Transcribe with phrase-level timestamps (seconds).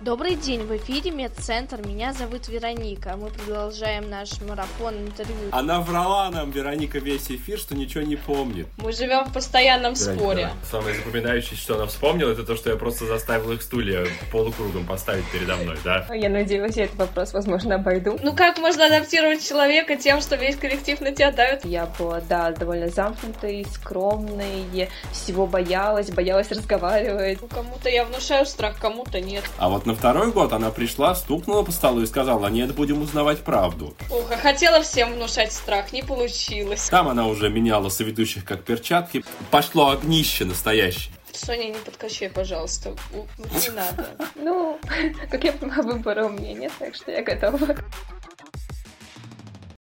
[0.00, 1.84] Добрый день, в эфире Медцентр.
[1.84, 3.16] Меня зовут Вероника.
[3.16, 5.48] Мы продолжаем наш марафон интервью.
[5.50, 8.68] Она врала нам, Вероника, весь эфир, что ничего не помнит.
[8.76, 10.50] Мы живем в постоянном Вероника, споре.
[10.70, 15.24] Самое запоминающееся, что она вспомнила, это то, что я просто заставил их стулья полукругом поставить
[15.32, 16.06] передо мной, да?
[16.14, 18.20] Я надеюсь, я этот вопрос, возможно, обойду.
[18.22, 21.64] Ну как можно адаптировать человека тем, что весь коллектив на тебя давит?
[21.64, 27.42] Я была, да, довольно замкнутой, скромной, всего боялась, боялась разговаривать.
[27.42, 29.42] Ну, кому-то я внушаю страх, кому-то нет.
[29.58, 33.42] А вот на второй год она пришла, стукнула по столу и сказала, нет, будем узнавать
[33.42, 33.96] правду.
[34.10, 36.90] Ох, а хотела всем внушать страх, не получилось.
[36.90, 39.24] Там она уже меняла соведущих как перчатки.
[39.50, 41.14] Пошло огнище настоящее.
[41.32, 42.94] Соня, не подкачай, пожалуйста.
[43.14, 44.08] Не надо.
[44.34, 44.78] Ну,
[45.30, 47.74] как я понимаю, выбора у меня нет, так что я готова.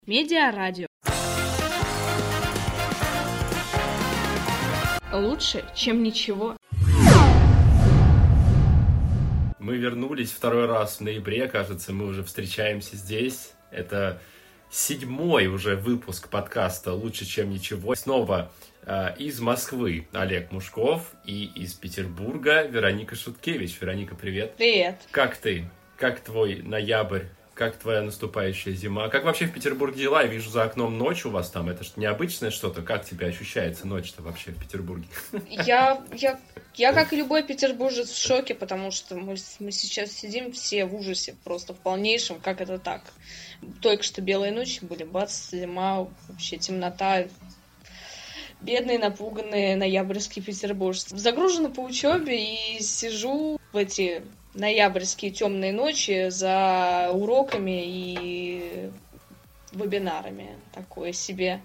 [0.07, 0.89] Медиарадио.
[5.13, 6.57] Лучше, чем ничего.
[9.65, 13.53] Мы вернулись второй раз в ноябре, кажется, мы уже встречаемся здесь.
[13.71, 14.21] Это
[14.71, 17.95] седьмой уже выпуск подкаста «Лучше, чем ничего».
[17.95, 23.81] Снова э, из Москвы Олег Мушков и из Петербурга Вероника Шуткевич.
[23.81, 24.55] Вероника, привет.
[24.59, 25.01] Привет.
[25.11, 25.71] Как ты?
[25.97, 27.23] Как твой ноябрь?
[27.55, 29.09] Как твоя наступающая зима?
[29.09, 30.23] Как вообще в Петербурге дела?
[30.23, 31.69] Я вижу за окном ночь у вас там.
[31.69, 32.83] Это же необычное что-то.
[32.83, 35.07] Как тебе ощущается ночь-то вообще в Петербурге?
[35.49, 36.41] Я, я,
[36.75, 40.97] я, как и любой петербуржец, в шоке, потому что мы, мы сейчас сидим все в
[40.97, 43.03] ужасе, просто в полнейшем, как это так.
[43.81, 47.27] Только что белые ночи были, бац, зима, вообще темнота.
[48.61, 51.17] Бедные, напуганные ноябрьские петербуржцы.
[51.17, 58.91] Загружена по учебе и сижу в эти ноябрьские темные ночи за уроками и
[59.73, 60.51] вебинарами.
[60.73, 61.61] Такое себе.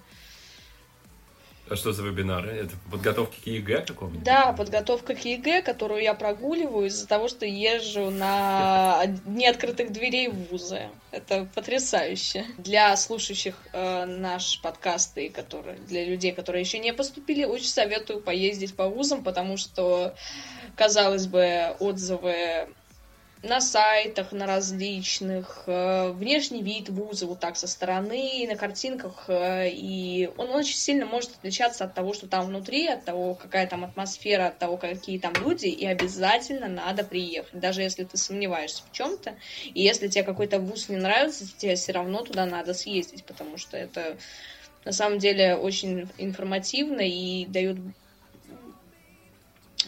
[1.70, 2.52] А что за вебинары?
[2.52, 4.24] Это подготовки к ЕГЭ какому-нибудь?
[4.24, 10.30] Да, подготовка к ЕГЭ, которую я прогуливаю из-за того, что езжу на дни открытых дверей
[10.30, 10.90] в вузы.
[11.12, 12.46] Это потрясающе.
[12.58, 18.22] Для слушающих э, наш подкаст и которые, для людей, которые еще не поступили, очень советую
[18.22, 20.16] поездить по вузам, потому что,
[20.76, 22.68] казалось бы, отзывы
[23.42, 29.70] на сайтах, на различных, э, внешний вид вуза вот так со стороны, на картинках, э,
[29.72, 33.86] и он очень сильно может отличаться от того, что там внутри, от того, какая там
[33.86, 38.92] атмосфера, от того, какие там люди, и обязательно надо приехать, даже если ты сомневаешься в
[38.92, 43.58] чем-то, и если тебе какой-то вуз не нравится, тебе все равно туда надо съездить, потому
[43.58, 44.18] что это
[44.84, 47.78] на самом деле очень информативно и дает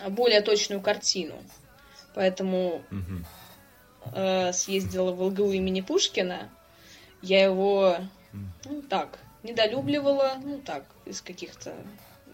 [0.09, 1.43] более точную картину.
[2.13, 3.25] Поэтому Мгм.
[4.13, 6.49] Э, съездила в ЛГУ имени Пушкина.
[7.21, 7.97] Я его,
[8.65, 11.73] ну так, недолюбливала, ну так, из каких-то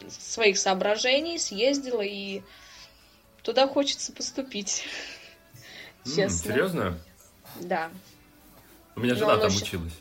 [0.10, 2.42] своих соображений съездила и
[3.42, 4.86] туда хочется поступить.
[6.06, 6.30] Честно.
[6.52, 7.00] Серьезно?
[7.62, 7.90] Да.
[8.96, 9.94] У меня Ну, жена там училась.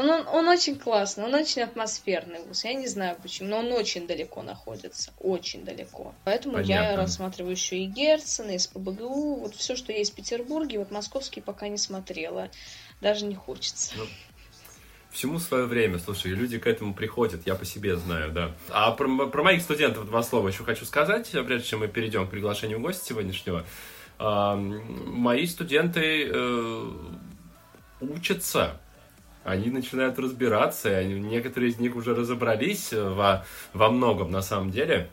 [0.00, 2.64] Он, он, он очень классный, он очень атмосферный вуз.
[2.64, 5.12] Я не знаю почему, но он очень далеко находится.
[5.18, 6.14] Очень далеко.
[6.24, 6.96] Поэтому я Понятно.
[6.96, 9.40] рассматриваю еще и Герцена, и СПБГУ.
[9.40, 12.48] Вот все, что есть в Петербурге, вот московский пока не смотрела.
[13.00, 13.94] Даже не хочется.
[15.10, 18.54] Всему свое время, слушай, люди к этому приходят, я по себе знаю, да.
[18.68, 22.30] А про, про моих студентов два слова еще хочу сказать, прежде чем мы перейдем к
[22.30, 23.66] приглашению гостя сегодняшнего.
[24.18, 26.90] Мои студенты э,
[28.00, 28.80] учатся,
[29.44, 34.70] они начинают разбираться, и некоторые из них уже разобрались э, во, во многом на самом
[34.70, 35.08] деле.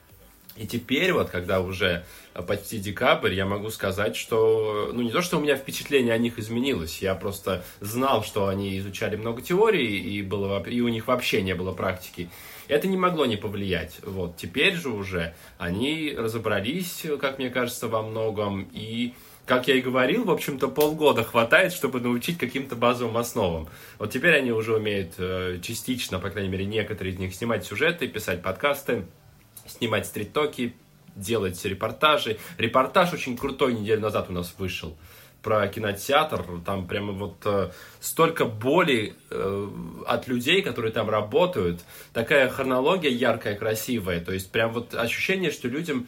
[0.58, 5.22] И теперь вот, когда уже э, почти декабрь, я могу сказать, что, ну, не то,
[5.22, 10.00] что у меня впечатление о них изменилось, я просто знал, что они изучали много теорий,
[10.00, 12.30] и, было, и у них вообще не было практики.
[12.68, 14.00] Это не могло не повлиять.
[14.04, 19.14] Вот, теперь же уже они разобрались, как мне кажется, во многом, и
[19.47, 23.69] как я и говорил, в общем-то, полгода хватает, чтобы научить каким-то базовым основам.
[23.97, 28.09] Вот теперь они уже умеют э, частично, по крайней мере, некоторые из них снимать сюжеты,
[28.09, 29.06] писать подкасты,
[29.66, 30.75] снимать стрит-токи,
[31.16, 32.38] делать репортажи.
[32.58, 34.97] Репортаж очень крутой неделю назад у нас вышел
[35.41, 36.43] про кинотеатр.
[36.66, 39.69] Там прямо вот э, столько боли э,
[40.05, 41.81] от людей, которые там работают.
[42.13, 44.19] Такая хронология яркая, красивая.
[44.19, 46.07] То есть прям вот ощущение, что людям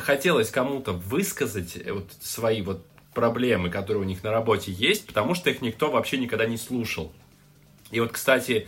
[0.00, 2.84] хотелось кому-то высказать э, вот свои вот
[3.14, 7.12] проблемы, которые у них на работе есть, потому что их никто вообще никогда не слушал.
[7.90, 8.66] И вот, кстати,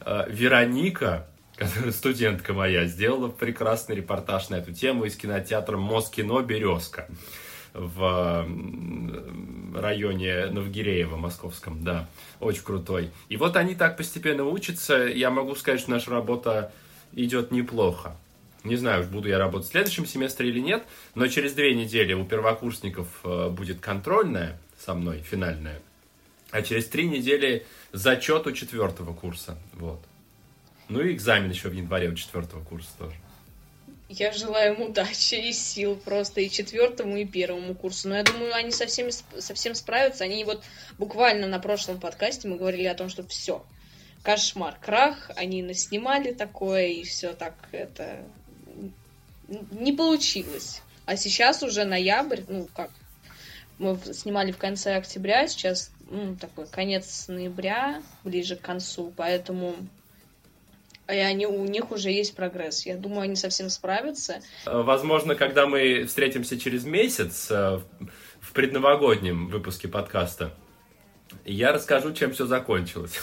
[0.00, 7.08] э, Вероника, которая студентка моя, сделала прекрасный репортаж на эту тему из кинотеатра Москино Березка
[7.74, 8.48] в
[9.74, 12.08] районе Новгиреева московском, да,
[12.40, 13.10] очень крутой.
[13.28, 16.72] И вот они так постепенно учатся, я могу сказать, что наша работа
[17.12, 18.16] идет неплохо.
[18.62, 20.84] Не знаю, буду я работать в следующем семестре или нет,
[21.14, 25.82] но через две недели у первокурсников э, будет контрольная со мной, финальная,
[26.50, 29.58] а через три недели зачет у четвертого курса.
[29.74, 30.00] Вот.
[30.88, 33.16] Ну и экзамен еще в январе у четвертого курса тоже.
[34.08, 38.08] Я желаю им удачи и сил просто и четвертому, и первому курсу.
[38.08, 39.10] Но я думаю, они со всеми
[39.40, 40.24] совсем справятся.
[40.24, 40.62] Они вот
[40.98, 43.64] буквально на прошлом подкасте мы говорили о том, что все,
[44.22, 48.22] кошмар, крах, они наснимали такое, и все так это
[49.70, 50.82] не получилось.
[51.06, 52.90] А сейчас уже ноябрь, ну как,
[53.78, 59.76] мы снимали в конце октября, сейчас ну, такой конец ноября, ближе к концу, поэтому
[61.08, 62.86] и они, у них уже есть прогресс.
[62.86, 64.40] Я думаю, они совсем справятся.
[64.64, 67.80] Возможно, когда мы встретимся через месяц э,
[68.40, 70.54] в предновогоднем выпуске подкаста,
[71.44, 73.18] я расскажу, чем все закончилось.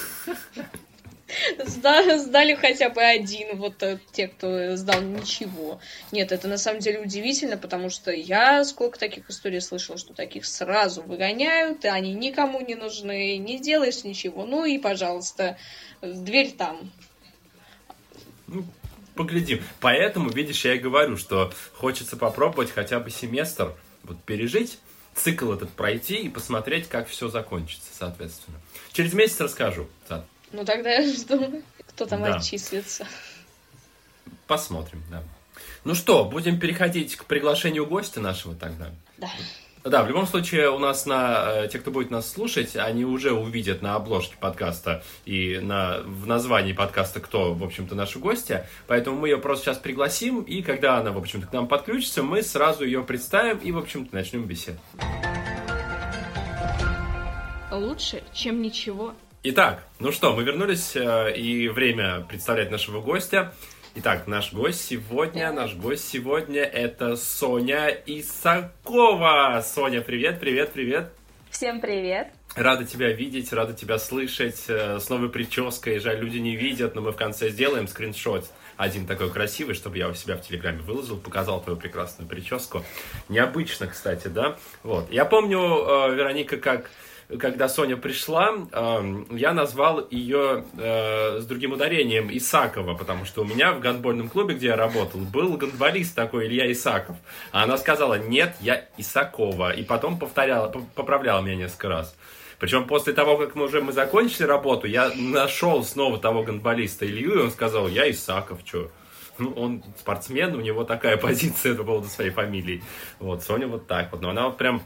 [1.66, 5.80] Сдали хотя бы один, вот э, те, кто сдал ничего.
[6.12, 10.46] Нет, это на самом деле удивительно, потому что я сколько таких историй слышала, что таких
[10.46, 14.46] сразу выгоняют, и они никому не нужны, не делаешь ничего.
[14.46, 15.58] Ну и, пожалуйста,
[16.02, 16.92] дверь там.
[18.52, 18.66] Ну,
[19.16, 19.64] поглядим.
[19.80, 24.78] Поэтому, видишь, я и говорю, что хочется попробовать хотя бы семестр вот, пережить,
[25.16, 28.60] цикл этот пройти и посмотреть, как все закончится, соответственно.
[28.92, 29.88] Через месяц расскажу.
[30.52, 32.36] Ну тогда я жду, кто там да.
[32.36, 33.08] отчислится.
[34.48, 35.24] Посмотрим, да.
[35.86, 38.92] Ну что, будем переходить к приглашению гостя нашего тогда.
[39.18, 39.30] Да.
[39.84, 43.32] Да, в любом случае у нас на э, те, кто будет нас слушать, они уже
[43.32, 48.64] увидят на обложке подкаста и на в названии подкаста, кто, в общем-то, наши гости.
[48.86, 52.44] Поэтому мы ее просто сейчас пригласим, и когда она, в общем-то, к нам подключится, мы
[52.44, 54.78] сразу ее представим и, в общем-то, начнем беседу.
[57.72, 59.16] Лучше, чем ничего.
[59.44, 63.52] Итак, ну что, мы вернулись, э, и время представлять нашего гостя.
[63.94, 69.62] Итак, наш гость сегодня, наш гость сегодня это Соня Исакова.
[69.66, 71.12] Соня, привет, привет, привет.
[71.50, 72.30] Всем привет.
[72.56, 74.64] Рада тебя видеть, рада тебя слышать.
[74.70, 76.00] Э, с новой прической.
[76.00, 80.08] Жаль, люди не видят, но мы в конце сделаем скриншот один такой красивый, чтобы я
[80.08, 82.86] у себя в Телеграме выложил, показал твою прекрасную прическу.
[83.28, 84.56] Необычно, кстати, да?
[84.84, 85.12] Вот.
[85.12, 86.90] Я помню, э, Вероника, как
[87.40, 88.54] когда Соня пришла,
[89.32, 94.56] я назвал ее э, с другим ударением Исакова, потому что у меня в гандбольном клубе,
[94.56, 97.16] где я работал, был гандболист такой Илья Исаков.
[97.52, 99.72] А она сказала, нет, я Исакова.
[99.72, 102.16] И потом повторяла, поправляла меня несколько раз.
[102.60, 107.34] Причем после того, как мы уже мы закончили работу, я нашел снова того гандболиста Илью,
[107.34, 108.92] и он сказал, я Исаков, что?
[109.40, 112.84] Ну, он спортсмен, у него такая позиция по поводу своей фамилии.
[113.20, 114.22] Вот, Соня вот так вот.
[114.22, 114.84] Но она вот прям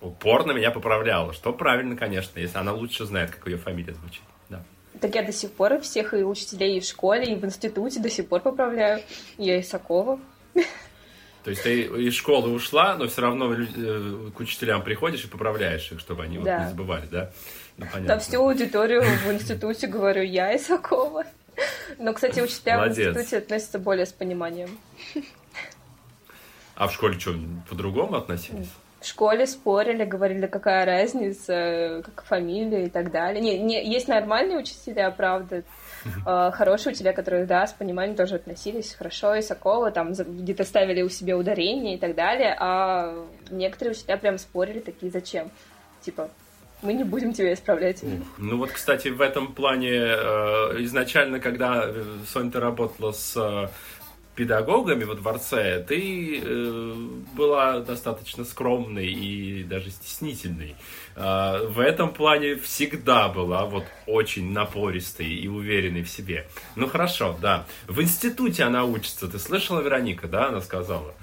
[0.00, 4.22] упорно меня поправляла, что правильно, конечно, если она лучше знает, как ее фамилия звучит.
[4.48, 4.62] Да.
[5.00, 8.10] Так я до сих пор всех и учителей и в школе, и в институте до
[8.10, 9.02] сих пор поправляю.
[9.38, 10.18] Я Исакова.
[11.44, 15.90] То есть ты из школы ушла, но все равно э, к учителям приходишь и поправляешь
[15.90, 16.58] их, чтобы они да.
[16.58, 17.30] вот не забывали, да?
[17.78, 18.14] Ну, понятно.
[18.14, 21.24] На всю аудиторию в институте говорю я Исакова.
[21.98, 22.96] Но, кстати, учителя Молодец.
[22.96, 24.78] в институте относятся более с пониманием.
[26.74, 27.34] А в школе что,
[27.68, 28.68] по-другому относились?
[29.00, 33.40] В школе спорили, говорили, какая разница, как фамилия и так далее.
[33.40, 35.62] Не, не, есть нормальные учителя, правда,
[36.04, 41.00] э, хорошие учителя, которые, да, с пониманием тоже относились хорошо, и Сокола там где-то ставили
[41.00, 45.50] у себя ударение и так далее, а некоторые учителя прям спорили такие, зачем?
[46.02, 46.28] Типа,
[46.82, 48.02] мы не будем тебя исправлять.
[48.36, 51.90] Ну вот, кстати, в этом плане э, изначально, когда
[52.26, 53.68] Соня работала с э,
[54.40, 56.94] педагогами во дворце, ты э,
[57.36, 60.76] была достаточно скромной и даже стеснительной.
[61.14, 66.48] Э, в этом плане всегда была вот очень напористой и уверенной в себе.
[66.74, 67.66] Ну хорошо, да.
[67.86, 69.28] В институте она учится.
[69.28, 71.14] Ты слышала, Вероника, да, она сказала?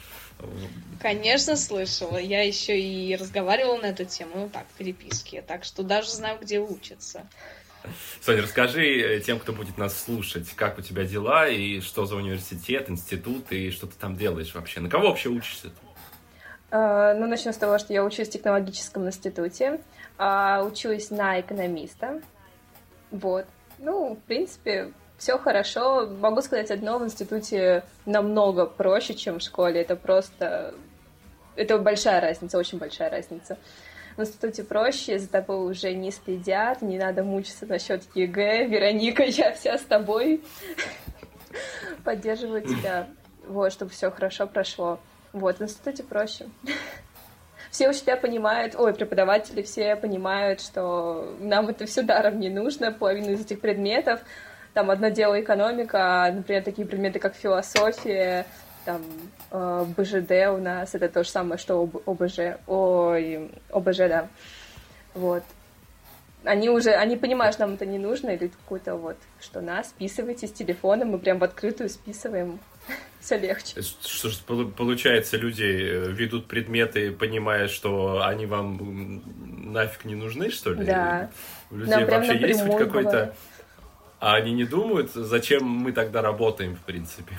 [1.01, 2.17] Конечно, слышала.
[2.17, 5.41] Я еще и разговаривала на эту тему, ну так, в переписке.
[5.41, 7.27] Так что даже знаю, где учиться.
[8.21, 12.15] Соня, расскажи э, тем, кто будет нас слушать, как у тебя дела, и что за
[12.15, 14.79] университет, институт, и что ты там делаешь вообще?
[14.79, 15.71] На кого вообще учишься?
[16.69, 19.79] Uh, ну, начну с того, что я учусь в технологическом институте,
[20.17, 22.21] uh, учусь на экономиста.
[23.09, 23.45] Вот.
[23.79, 26.07] Ну, в принципе, все хорошо.
[26.07, 29.81] Могу сказать одно, в институте намного проще, чем в школе.
[29.81, 30.75] Это просто...
[31.55, 33.53] Это большая разница, очень большая разница.
[33.53, 33.86] Uh,
[34.17, 38.65] в институте проще, за тобой уже не следят, не надо мучиться насчет ЕГЭ.
[38.65, 40.43] Вероника, я вся с тобой.
[42.03, 43.07] Поддерживаю тебя,
[43.47, 44.99] вот, чтобы все хорошо прошло.
[45.33, 46.47] Вот, в институте проще.
[47.69, 53.31] Все учителя понимают, ой, преподаватели все понимают, что нам это все даром не нужно, половину
[53.33, 54.21] из этих предметов,
[54.73, 58.47] там одно дело экономика, а, например, такие предметы, как философия,
[58.85, 59.03] там
[59.51, 64.27] БЖД у нас, это то же самое, что ОБЖ, ой, ОБЖ, да.
[65.13, 65.43] Вот.
[66.43, 70.47] Они уже, они понимают, что нам это не нужно, или какой-то вот, что нас списывайте
[70.47, 72.59] с телефона, мы прям в открытую списываем,
[73.19, 73.81] все легче.
[73.81, 74.37] Что ж,
[74.77, 79.23] получается, люди э, ведут предметы, понимая, что они вам
[79.73, 80.85] нафиг не нужны, что ли?
[80.85, 81.29] Да.
[81.71, 83.35] У людей вообще есть хоть какой-то...
[84.19, 87.35] А они не думают, зачем мы тогда работаем, в принципе?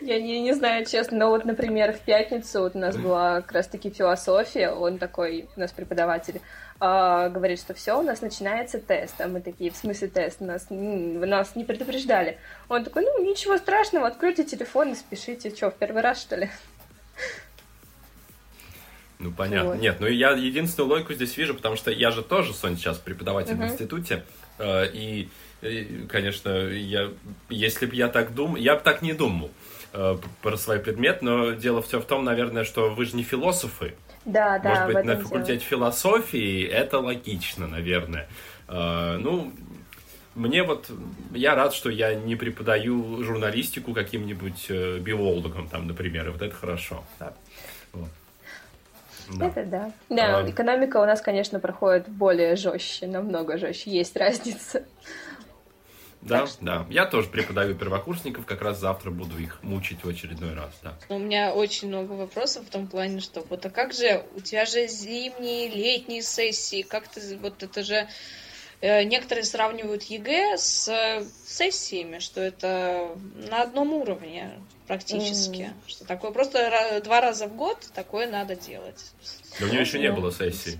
[0.00, 3.52] Я не, не знаю, честно, но вот, например, в пятницу вот у нас была как
[3.52, 6.40] раз-таки философия, он такой, у нас преподаватель,
[6.80, 10.66] э, говорит, что все, у нас начинается тест, а мы такие, в смысле тест, нас,
[10.70, 12.38] нас не предупреждали.
[12.68, 16.50] Он такой, ну, ничего страшного, откройте телефон и спешите, что, в первый раз, что ли?
[19.18, 19.70] Ну, понятно.
[19.70, 19.80] Вот.
[19.80, 23.54] Нет, ну я единственную логику здесь вижу, потому что я же тоже, Соня, сейчас преподаватель
[23.54, 23.68] uh-huh.
[23.68, 24.24] в институте,
[24.58, 25.28] э, и,
[25.60, 27.10] конечно, я,
[27.48, 29.50] если бы я так думал, я бы так не думал
[29.92, 33.94] э, про свой предмет, но дело все в том, наверное, что вы же не философы.
[34.24, 34.70] Да, да.
[34.70, 35.70] Может быть, на факультете дело.
[35.70, 38.28] философии это логично, наверное.
[38.68, 39.52] Э, ну,
[40.34, 40.90] мне вот,
[41.32, 46.54] я рад, что я не преподаю журналистику каким-нибудь э, биологам, там, например, и вот это
[46.54, 47.04] хорошо.
[47.18, 47.32] Да.
[47.92, 48.08] Вот.
[49.34, 49.46] Да.
[49.46, 49.92] Это да.
[50.08, 50.50] Да, а...
[50.50, 53.90] экономика у нас, конечно, проходит более жестче, намного жестче.
[53.90, 54.84] Есть разница.
[56.20, 56.64] Да, что...
[56.64, 56.86] да.
[56.90, 60.94] Я тоже преподаю первокурсников, как раз завтра буду их мучить в очередной раз, да.
[61.08, 64.66] У меня очень много вопросов в том плане, что вот а как же, у тебя
[64.66, 68.08] же зимние, летние сессии, как ты, вот это же
[68.80, 73.10] Э, некоторые сравнивают ЕГЭ с сессиями, что это
[73.48, 74.52] на одном уровне
[74.86, 75.62] практически.
[75.62, 75.74] Mm.
[75.88, 79.12] Что такое просто два раза в год такое надо делать.
[79.58, 80.78] Да у нее еще не было сессии.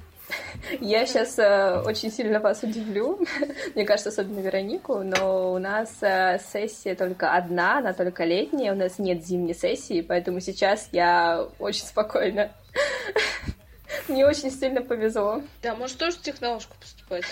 [0.80, 3.18] Я сейчас э, очень сильно вас удивлю,
[3.74, 8.76] мне кажется, особенно Веронику, но у нас э, сессия только одна, она только летняя, у
[8.76, 12.50] нас нет зимней сессии, поэтому сейчас я очень спокойна.
[14.08, 15.42] Мне очень сильно повезло.
[15.62, 17.24] Да, может тоже в технологку поступать?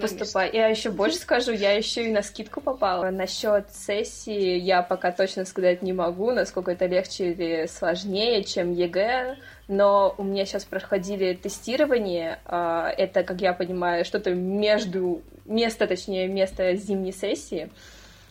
[0.00, 0.50] Поступай.
[0.52, 3.10] Я еще больше скажу, я еще и на скидку попала.
[3.10, 9.36] Насчет сессии я пока точно сказать не могу, насколько это легче или сложнее, чем ЕГЭ.
[9.68, 12.38] Но у меня сейчас проходили тестирование.
[12.44, 17.70] А, это, как я понимаю, что-то между место, точнее, место зимней сессии.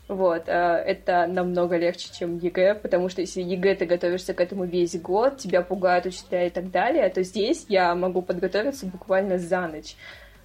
[0.07, 4.65] Вот, а, это намного легче, чем ЕГЭ, потому что если ЕГЭ ты готовишься к этому
[4.65, 9.67] весь год, тебя пугают учителя и так далее, то здесь я могу подготовиться буквально за
[9.67, 9.95] ночь.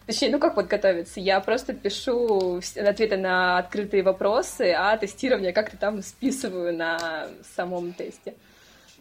[0.07, 1.21] Точнее, ну как подготовиться?
[1.21, 8.35] Я просто пишу ответы на открытые вопросы, а тестирование как-то там списываю на самом тесте.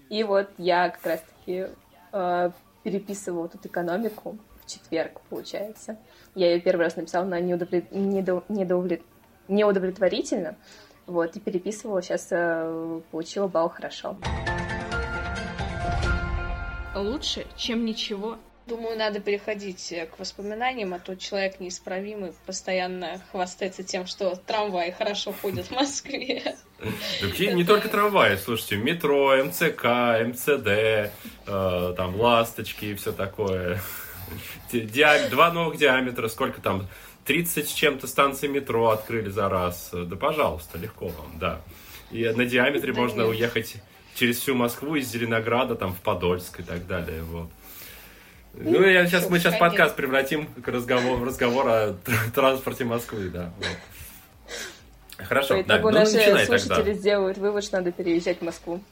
[0.09, 1.67] И вот я как раз-таки
[2.11, 2.51] э,
[2.83, 5.97] переписывала тут экономику в четверг, получается.
[6.35, 7.89] Я ее первый раз написала на неудовлет...
[7.91, 8.43] недо...
[8.49, 9.01] недовлет
[9.47, 10.55] неудовлетворительно.
[11.05, 14.17] Вот, и переписывала, сейчас э, получила балл хорошо.
[16.93, 18.37] Лучше, чем ничего.
[18.65, 24.91] Думаю, надо переходить э, к воспоминаниям, а то человек неисправимый постоянно хвастается тем, что трамваи
[24.91, 26.57] хорошо ходят в Москве.
[27.21, 29.85] Так не только трамваи, слушайте, метро, МЦК,
[30.25, 31.09] МЦД, э,
[31.95, 33.79] там ласточки и все такое.
[35.31, 36.87] Два новых диаметра, сколько там,
[37.27, 39.91] 30 с чем-то станций метро открыли за раз.
[39.91, 41.61] Да, пожалуйста, легко вам, да.
[42.09, 43.29] И на диаметре да можно нет.
[43.29, 43.75] уехать
[44.15, 47.49] через всю Москву из Зеленограда, там, в Подольск и так далее, вот.
[48.53, 51.95] Ну, я сейчас, мы сейчас подкаст превратим к разговору, разговор о
[52.33, 53.51] транспорте Москвы, да.
[53.57, 55.27] Вот.
[55.27, 56.93] Хорошо, По да, ну, наши слушатели тогда.
[56.93, 58.81] сделают вывод, что надо переезжать в Москву.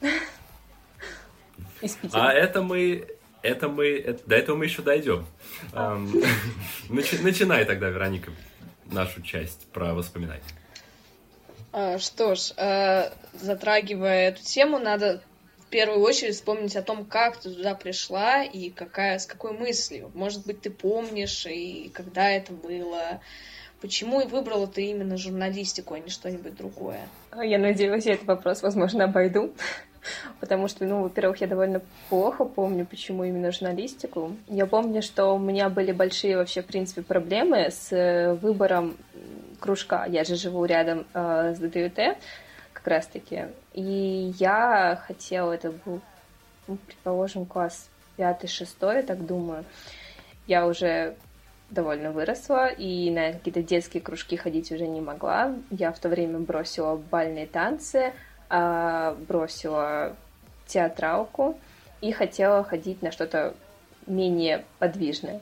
[2.12, 3.06] А это мы
[3.46, 5.26] это мы, это, до этого мы еще дойдем.
[6.88, 8.30] Начинай тогда, Вероника,
[8.86, 10.42] нашу часть про воспоминания.
[11.72, 15.22] А, что ж, а, затрагивая эту тему, надо
[15.58, 20.10] в первую очередь вспомнить о том, как ты туда пришла и какая, с какой мыслью.
[20.14, 23.20] Может быть, ты помнишь, и когда это было.
[23.80, 27.08] Почему выбрала ты именно журналистику, а не что-нибудь другое?
[27.42, 29.54] Я надеюсь, я этот вопрос, возможно, обойду
[30.40, 34.36] потому что, ну, во-первых, я довольно плохо помню, почему именно журналистику.
[34.48, 38.96] Я помню, что у меня были большие вообще, в принципе, проблемы с э, выбором
[39.60, 40.06] кружка.
[40.06, 42.16] Я же живу рядом э, с ДТУТ,
[42.72, 43.46] как раз-таки.
[43.72, 46.00] И я хотела, это был,
[46.66, 49.64] ну, предположим, класс пятый-шестой, я так думаю.
[50.46, 51.16] Я уже
[51.70, 55.54] довольно выросла, и на какие-то детские кружки ходить уже не могла.
[55.70, 58.12] Я в то время бросила бальные танцы,
[58.48, 60.14] бросила
[60.66, 61.58] театралку
[62.00, 63.54] и хотела ходить на что-то
[64.06, 65.40] менее подвижное.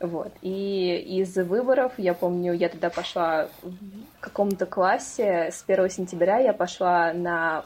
[0.00, 0.32] Вот.
[0.42, 6.52] И из выборов, я помню, я тогда пошла в каком-то классе, с 1 сентября я
[6.52, 7.64] пошла на,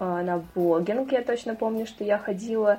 [0.00, 2.78] э, на блогинг, я точно помню, что я ходила,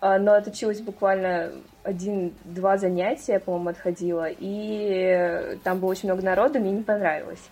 [0.00, 1.52] э, но отучилась буквально
[1.84, 7.50] один-два занятия, по-моему, отходила, и там было очень много народу, мне не понравилось.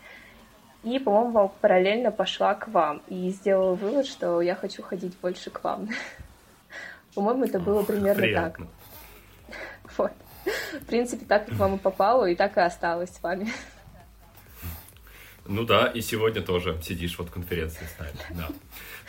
[0.85, 5.65] И, по-моему, параллельно пошла к вам и сделала вывод, что я хочу ходить больше к
[5.65, 5.89] вам.
[7.15, 8.61] По-моему, это было примерно так.
[9.97, 10.13] Вот.
[10.81, 13.49] В принципе, так как вам и попало, и так и осталось с вами.
[15.47, 18.49] Ну да, и сегодня тоже сидишь вот в конференции с нами, да.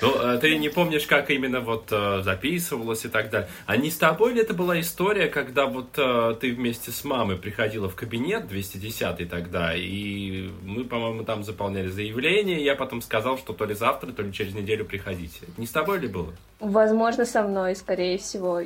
[0.02, 3.48] Ну, э, ты не помнишь, как именно вот э, записывалось и так далее.
[3.66, 7.38] А не с тобой ли это была история, когда вот э, ты вместе с мамой
[7.38, 13.38] приходила в кабинет 210 тогда, и мы, по-моему, там заполняли заявление, и я потом сказал,
[13.38, 15.40] что то ли завтра, то ли через неделю приходите.
[15.58, 16.34] Не с тобой ли было?
[16.60, 18.62] Возможно, со мной, скорее всего.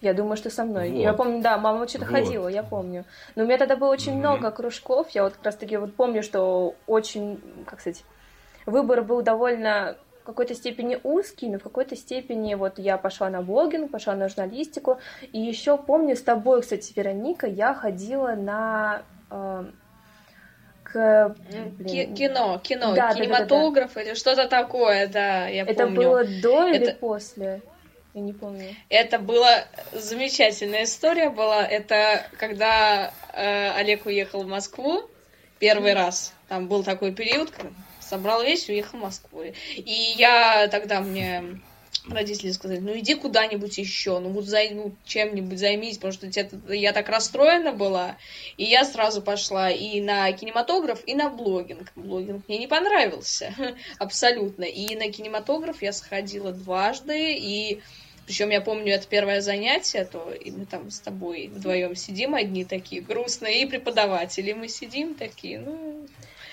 [0.00, 0.90] Я думаю, что со мной.
[0.90, 0.98] Вот.
[0.98, 2.14] Я помню, да, мама что-то вот.
[2.14, 3.04] ходила, я помню.
[3.34, 4.16] Но у меня тогда было очень mm-hmm.
[4.16, 5.10] много кружков.
[5.10, 8.04] Я вот как раз-таки вот помню, что очень, как сказать,
[8.66, 13.42] выбор был довольно в какой-то степени узкий, но в какой-то степени вот я пошла на
[13.42, 14.98] блогинг, пошла на журналистику.
[15.32, 19.64] И еще помню с тобой, кстати, Вероника, я ходила на э,
[20.82, 21.36] к
[21.78, 22.14] блин.
[22.14, 24.02] кино, кино, да, кинематограф да, да, да, да.
[24.02, 26.00] или что-то такое, да, я Это помню.
[26.00, 26.76] Это было до Это...
[26.76, 27.62] или после?
[28.14, 28.74] Я не помню.
[28.88, 31.64] Это была замечательная история была.
[31.64, 35.08] Это когда э, Олег уехал в Москву
[35.58, 36.32] первый раз.
[36.48, 37.52] Там был такой период,
[38.00, 39.42] собрал вещь и уехал в Москву.
[39.76, 41.60] И я тогда мне
[42.08, 46.56] родители сказали, ну иди куда-нибудь еще, ну вот зай, ну, чем-нибудь займись, потому что это,
[46.72, 48.16] я так расстроена была,
[48.56, 51.92] и я сразу пошла и на кинематограф, и на блогинг.
[51.96, 53.54] Блогинг мне не понравился
[53.98, 57.80] абсолютно, и на кинематограф я сходила дважды, и
[58.26, 62.64] причем я помню, это первое занятие, то и мы там с тобой вдвоем сидим одни
[62.64, 66.06] такие грустные, и преподаватели мы сидим такие, ну,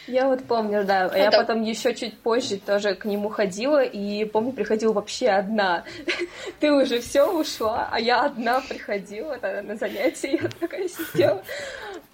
[0.07, 1.09] я вот помню, да.
[1.11, 5.83] А я потом еще чуть позже тоже к нему ходила, и помню, приходила вообще одна.
[6.59, 11.43] Ты уже все ушла, а я одна приходила на занятия, я такая сидела.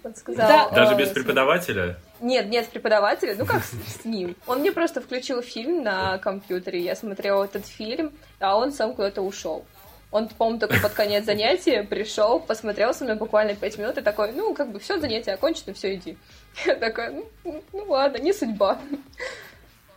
[0.02, 0.68] Он сказал, да.
[0.70, 1.96] Даже без преподавателя?
[2.20, 3.34] Нет, нет, преподавателя.
[3.38, 3.70] Ну как с,
[4.02, 4.36] с ним?
[4.46, 9.22] Он мне просто включил фильм на компьютере, я смотрела этот фильм, а он сам куда-то
[9.22, 9.64] ушел.
[10.10, 14.30] Он, по-моему, только под конец занятия пришел, посмотрел со мной буквально пять минут и такой,
[14.30, 16.16] ну, как бы все, занятие окончено, все, иди.
[16.66, 17.10] Я такая,
[17.44, 18.80] ну, ну ладно, не судьба.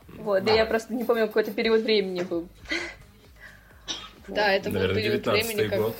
[0.07, 2.47] Вот, да я просто не помню, какой-то период времени был.
[4.27, 5.93] Да, это был период времени, как...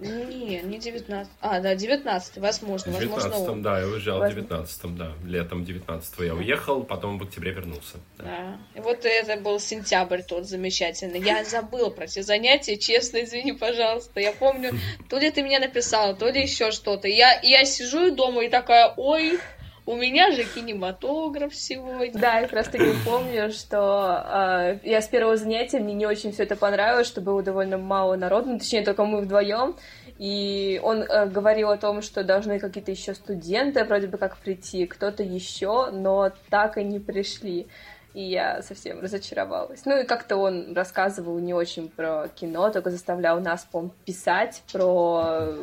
[0.00, 1.30] Не, не 19.
[1.40, 2.92] А, да, 19 возможно.
[2.92, 5.12] В 19 возможно, да, я уезжал в 19 да.
[5.24, 7.98] Летом 19 я уехал, потом в октябре вернулся.
[8.16, 8.24] Да.
[8.24, 8.58] да.
[8.74, 11.20] И вот это был сентябрь тот замечательный.
[11.20, 14.20] Я забыл про те занятия, честно, извини, пожалуйста.
[14.20, 14.72] Я помню,
[15.08, 17.06] то ли ты мне написала, то ли еще что-то.
[17.06, 19.38] Я, я сижу дома и такая, ой,
[19.86, 22.20] у меня же кинематограф сегодня.
[22.20, 26.42] Да, я просто не помню, что э, я с первого занятия, мне не очень все
[26.44, 29.76] это понравилось, что было довольно мало народу, ну, точнее, только мы вдвоем.
[30.18, 34.86] И он э, говорил о том, что должны какие-то еще студенты вроде бы как прийти,
[34.86, 37.66] кто-то еще, но так и не пришли.
[38.12, 39.86] И я совсем разочаровалась.
[39.86, 45.22] Ну и как-то он рассказывал не очень про кино, только заставлял нас, по писать про
[45.24, 45.58] а,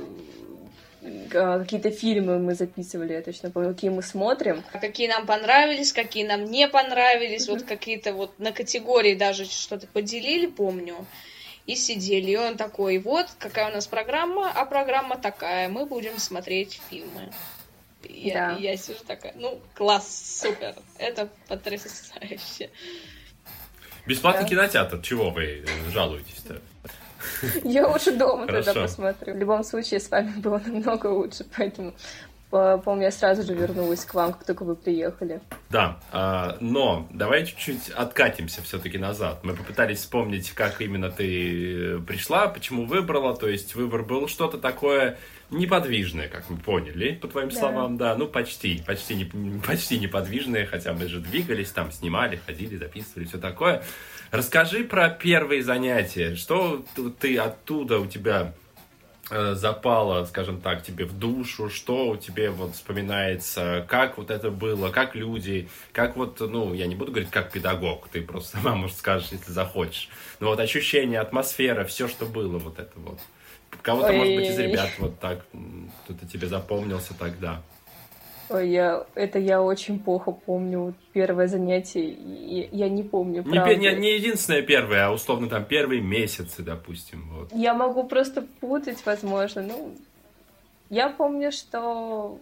[1.30, 4.63] какие-то фильмы мы записывали, я точно помню, какие мы смотрим.
[4.74, 7.52] Какие нам понравились, какие нам не понравились, mm-hmm.
[7.52, 11.06] вот какие-то вот на категории даже что-то поделили, помню.
[11.65, 16.17] И сидели, и он такой, вот, какая у нас программа, а программа такая, мы будем
[16.17, 17.30] смотреть фильмы.
[18.04, 18.58] Я, да.
[18.58, 22.70] я сижу такая, ну, класс, супер, это потрясающе.
[24.06, 24.50] Бесплатный да.
[24.50, 26.62] кинотеатр, чего вы жалуетесь-то?
[27.63, 29.34] Я лучше дома тогда посмотрю.
[29.34, 31.94] В любом случае, с вами было намного лучше, поэтому
[32.50, 35.42] Помню, я сразу же вернулась к вам, как только вы приехали.
[35.70, 39.44] Да, а, но давай чуть-чуть откатимся все-таки назад.
[39.44, 43.36] Мы попытались вспомнить, как именно ты пришла, почему выбрала.
[43.36, 45.18] То есть выбор был что-то такое
[45.50, 47.56] неподвижное, как мы поняли, по твоим да.
[47.56, 48.16] словам, да.
[48.16, 49.30] Ну, почти, почти,
[49.66, 53.84] почти неподвижное, хотя мы же двигались, там снимали, ходили, записывали, все такое.
[54.32, 56.36] Расскажи про первые занятия.
[56.36, 56.86] Что
[57.20, 58.54] ты оттуда у тебя
[59.30, 64.52] э, запало, скажем так, тебе в душу, что у тебя вот вспоминается, как вот это
[64.52, 68.76] было, как люди, как вот, ну, я не буду говорить как педагог, ты просто сама,
[68.76, 70.10] может, скажешь, если захочешь.
[70.40, 73.20] Но вот ощущение, атмосфера, все, что было, вот это вот.
[73.82, 75.46] Кого-то, может быть, из ребят вот так,
[76.04, 77.62] кто-то тебе запомнился тогда.
[78.49, 80.93] Ой, я, это я очень плохо помню.
[81.12, 86.01] Первое занятие, я, я не помню, не, не, не единственное первое, а условно там первые
[86.01, 87.29] месяцы, допустим.
[87.29, 87.51] Вот.
[87.53, 89.62] Я могу просто путать, возможно.
[89.63, 89.95] Ну,
[90.89, 92.39] Я помню, что...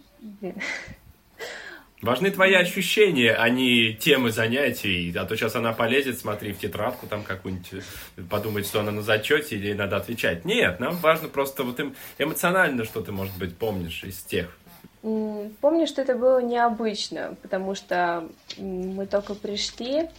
[2.01, 5.11] Важны твои ощущения, а не темы занятий.
[5.17, 7.83] А то сейчас она полезет, смотри, в тетрадку там какую-нибудь,
[8.29, 10.45] подумать, что она на зачете или надо отвечать.
[10.45, 14.55] Нет, нам важно просто вот им эмоционально, что ты, может быть, помнишь из тех.
[15.61, 20.09] Помню, что это было необычно, потому что мы только пришли,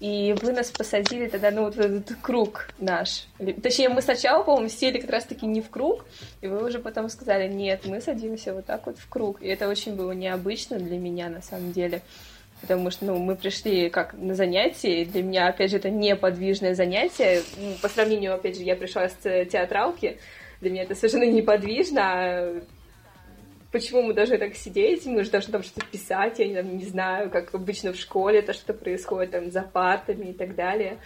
[0.00, 3.28] и вы нас посадили тогда, ну, вот этот круг наш.
[3.62, 6.04] Точнее, мы сначала, по-моему, сели как раз-таки не в круг,
[6.40, 9.40] и вы уже потом сказали, нет, мы садимся вот так вот в круг.
[9.40, 12.02] И это очень было необычно для меня, на самом деле.
[12.62, 16.74] Потому что, ну, мы пришли как на занятие, и для меня, опять же, это неподвижное
[16.74, 17.42] занятие.
[17.58, 20.18] Ну, по сравнению, опять же, я пришла с театралки,
[20.60, 22.62] для меня это совершенно неподвижно, а
[23.72, 27.30] почему мы должны так сидеть, мы же должны там что-то писать, я там, не знаю,
[27.30, 30.98] как обычно в школе это что-то происходит, там, за партами и так далее.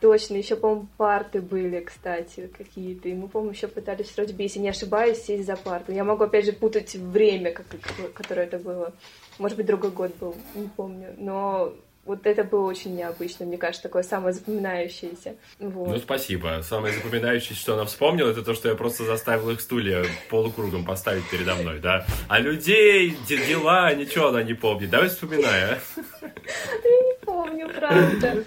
[0.00, 3.08] Точно, еще, по-моему, парты были, кстати, какие-то.
[3.08, 5.90] И мы, по-моему, еще пытались вроде бы, если не ошибаюсь, сесть за парту.
[5.90, 7.66] Я могу, опять же, путать время, как,
[8.14, 8.94] которое это было.
[9.38, 11.16] Может быть, другой год был, не помню.
[11.18, 11.74] Но
[12.08, 15.36] вот это было очень необычно, мне кажется, такое самое запоминающееся.
[15.58, 15.88] Вот.
[15.88, 16.60] Ну, спасибо.
[16.62, 21.28] Самое запоминающееся, что она вспомнила, это то, что я просто заставил их стулья полукругом поставить
[21.30, 22.06] передо мной, да?
[22.28, 24.88] А людей, дела, ничего она не помнит.
[24.90, 25.78] Давай вспоминай, а?
[25.92, 28.44] Я не помню, правда.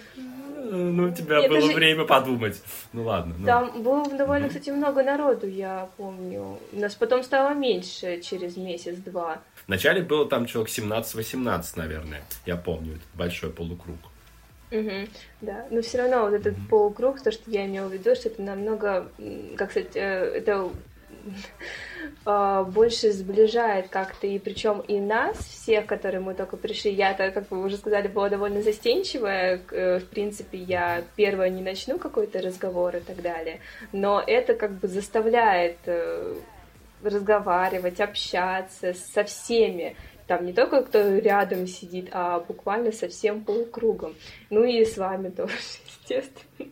[0.74, 1.74] Ну, у тебя Нет, было даже...
[1.74, 2.62] время подумать.
[2.94, 3.36] Ну ладно.
[3.38, 3.46] Ну.
[3.46, 6.60] Там было довольно, кстати, много народу, я помню.
[6.72, 9.40] Нас потом стало меньше через месяц-два.
[9.72, 12.22] Вначале было там человек 17-18, наверное.
[12.46, 14.00] Я помню, это большой полукруг.
[14.70, 15.08] Угу,
[15.40, 18.28] да, но все равно вот этот mm полукруг, то, что я имела в виду, что
[18.28, 19.10] это намного,
[19.56, 20.70] как сказать, э, это
[22.26, 27.50] а, больше сближает как-то, и причем и нас, всех, которые мы только пришли, я-то, как
[27.50, 32.98] вы уже сказали, была довольно застенчивая, э, в принципе, я первая не начну какой-то разговор
[32.98, 33.62] и так далее,
[33.94, 36.36] но это как бы заставляет э,
[37.04, 39.96] разговаривать, общаться со всеми,
[40.28, 44.16] там не только кто рядом сидит, а буквально со всем полукругом.
[44.50, 45.54] Ну и с вами тоже,
[45.86, 46.70] естественно.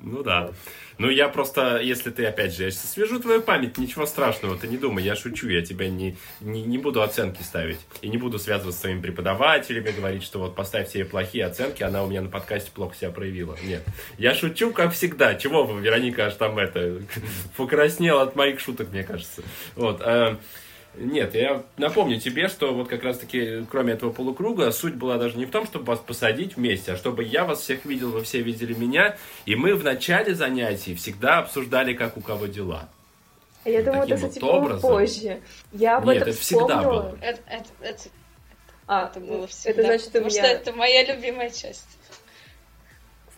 [0.00, 0.52] Ну да.
[0.98, 4.76] Ну, я просто, если ты, опять же, я свяжу твою память, ничего страшного, ты не
[4.76, 7.78] думай, я шучу, я тебя не, не, не буду оценки ставить.
[8.02, 12.02] И не буду связываться с своими преподавателями, говорить, что вот поставь себе плохие оценки, она
[12.02, 13.56] у меня на подкасте плохо себя проявила.
[13.62, 13.84] Нет.
[14.18, 15.36] Я шучу, как всегда.
[15.36, 17.00] Чего вы, Вероника, аж там это,
[17.56, 19.42] покраснела от моих шуток, мне кажется.
[19.76, 20.02] Вот.
[20.98, 25.46] Нет, я напомню тебе, что вот как раз-таки, кроме этого полукруга, суть была даже не
[25.46, 28.74] в том, чтобы вас посадить вместе, а чтобы я вас всех видел, вы все видели
[28.74, 32.88] меня, и мы в начале занятий всегда обсуждали, как у кого дела.
[33.64, 35.40] Я думаю, это, кстати, вот было позже.
[35.72, 37.18] Я об Нет, этом это всегда было.
[37.20, 38.02] Это, это, это,
[38.86, 39.70] а, это было всегда.
[39.70, 40.42] Это значит, потому меня...
[40.42, 41.97] что это моя любимая часть.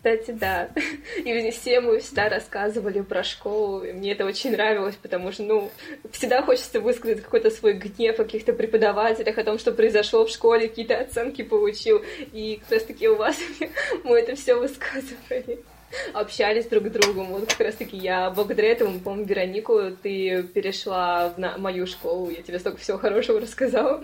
[0.01, 0.69] Кстати, да.
[1.23, 5.71] И все мы всегда рассказывали про школу, и мне это очень нравилось, потому что, ну,
[6.11, 10.69] всегда хочется высказать какой-то свой гнев о каких-то преподавателях, о том, что произошло в школе,
[10.69, 13.37] какие-то оценки получил, и как раз-таки у вас
[14.03, 15.59] мы это все высказывали
[16.13, 17.27] общались друг с другом.
[17.27, 22.59] Вот как раз-таки я благодаря этому, помню, Веронику, ты перешла в мою школу, я тебе
[22.59, 24.01] столько всего хорошего рассказала.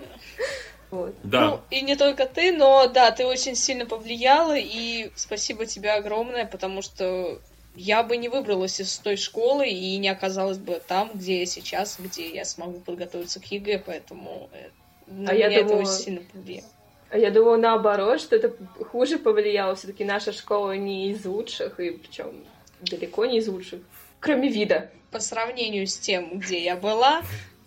[0.90, 1.14] Вот.
[1.22, 1.50] Да.
[1.50, 6.46] Ну, и не только ты, но да, ты очень сильно повлияла, и спасибо тебе огромное,
[6.46, 7.40] потому что
[7.74, 11.96] я бы не выбралась из той школы и не оказалась бы там, где я сейчас,
[11.98, 14.68] где я смогу подготовиться к ЕГЭ, поэтому э,
[15.06, 15.82] на а меня я думала...
[15.82, 16.68] это очень сильно повлияло.
[17.10, 18.52] А я думала наоборот, что это
[18.90, 19.74] хуже повлияло.
[19.74, 22.44] Все-таки наша школа не из лучших, и причем
[22.80, 23.80] далеко не из лучших,
[24.20, 24.90] кроме вида.
[25.10, 27.22] По сравнению с тем, где я была,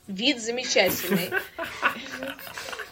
[0.07, 1.31] вид замечательный.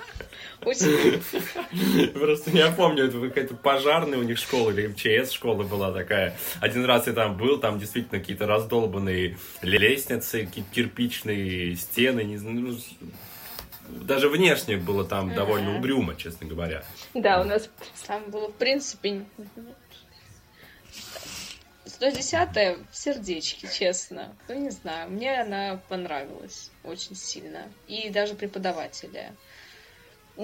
[0.61, 6.37] Просто я помню, это какая-то пожарная у них школа или МЧС школа была такая.
[6.59, 12.59] Один раз я там был, там действительно какие-то раздолбанные лестницы, какие-то кирпичные стены, не знаю,
[12.59, 12.77] ну,
[13.89, 16.83] даже внешне было там довольно угрюмо, честно говоря.
[17.13, 17.69] Да, у нас
[18.05, 19.25] там было, в принципе,
[21.85, 24.35] 110-я в сердечке, честно.
[24.47, 27.67] Ну, не знаю, мне она понравилась очень сильно.
[27.87, 29.33] И даже преподавателя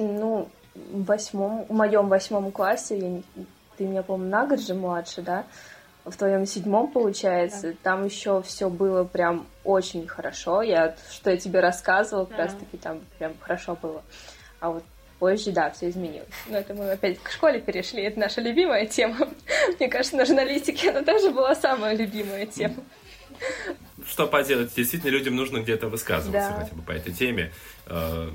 [0.01, 3.43] ну, в восьмом, в моем восьмом классе, я,
[3.77, 5.45] ты меня, по-моему, на год же младше, да?
[6.03, 7.77] В твоем седьмом, получается, да.
[7.81, 10.61] там еще все было прям очень хорошо.
[10.61, 12.43] Я, что я тебе рассказывала, как да.
[12.43, 14.03] раз таки там прям хорошо было.
[14.59, 14.83] А вот
[15.17, 16.27] позже, да, все изменилось.
[16.47, 19.15] Но это мы опять к школе перешли, это наша любимая тема.
[19.79, 22.75] Мне кажется, на журналистике она тоже была самая любимая тема
[24.09, 26.63] что поделать, действительно людям нужно где-то высказываться да.
[26.63, 27.51] хотя бы по этой теме,
[27.87, 28.29] э,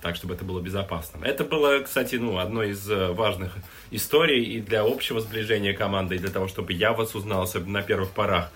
[0.00, 1.24] так, чтобы это было безопасно.
[1.24, 3.56] Это было, кстати, ну, одной из э, важных
[3.90, 7.82] историй и для общего сближения команды, и для того, чтобы я вас узнал, особенно на
[7.82, 8.50] первых порах.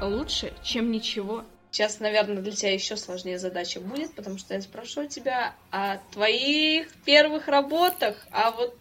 [0.00, 1.44] лучше, чем ничего.
[1.70, 6.88] Сейчас, наверное, для тебя еще сложнее задача будет, потому что я спрошу тебя о твоих
[7.04, 8.76] первых работах, а вот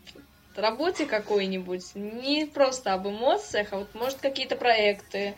[0.62, 5.36] работе какой-нибудь, не просто об эмоциях, а вот, может, какие-то проекты.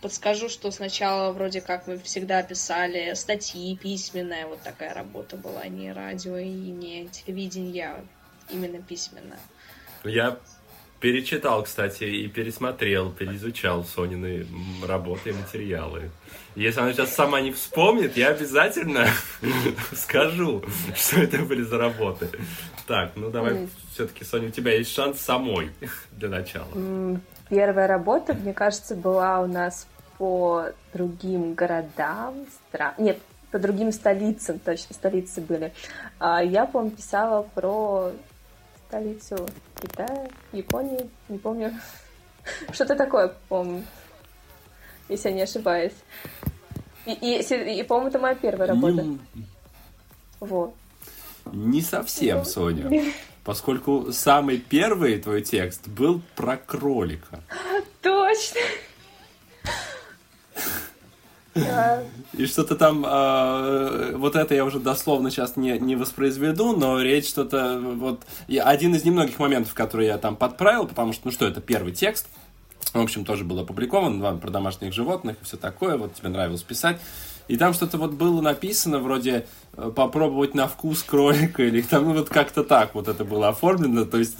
[0.00, 5.92] Подскажу, что сначала вроде как мы всегда писали статьи письменная, вот такая работа была, не
[5.92, 8.04] радио и не телевидение, а
[8.50, 9.38] именно письменно.
[10.04, 10.38] Я
[11.00, 14.46] перечитал, кстати, и пересмотрел, переизучал Сонины
[14.86, 16.10] работы и материалы.
[16.56, 19.08] Если она сейчас сама не вспомнит, я обязательно
[19.92, 20.62] скажу,
[20.94, 22.30] что это были за работы.
[22.86, 25.70] Так, ну давай, все-таки, Соня, у тебя есть шанс самой
[26.12, 26.68] для начала.
[27.48, 29.86] Первая работа, мне кажется, была у нас
[30.18, 32.94] по другим городам, стран...
[32.98, 33.18] Нет,
[33.50, 35.72] по другим столицам, точно, столицы были.
[36.18, 38.10] А я, по-моему, писала про
[38.88, 39.48] столицу
[39.80, 41.72] Китая, Японии, не помню.
[42.72, 43.84] Что-то такое, помню,
[45.08, 45.94] если я не ошибаюсь.
[47.06, 49.02] И, и, и по-моему, это моя первая работа.
[49.02, 49.18] Ну,
[50.40, 50.74] вот.
[51.52, 52.90] Не совсем, Соня.
[53.44, 57.40] Поскольку самый первый твой текст был про кролика.
[58.00, 58.60] Точно.
[62.32, 67.28] И что-то там, э, вот это я уже дословно сейчас не, не воспроизведу, но речь
[67.28, 71.60] что-то, вот, один из немногих моментов, которые я там подправил, потому что, ну что, это
[71.60, 72.26] первый текст,
[72.92, 76.62] в общем, тоже был опубликован, ладно, про домашних животных и все такое, вот тебе нравилось
[76.62, 76.98] писать.
[77.46, 79.46] И там что-то вот было написано вроде
[79.94, 84.04] попробовать на вкус кролика или там вот как-то так вот это было оформлено.
[84.04, 84.36] То есть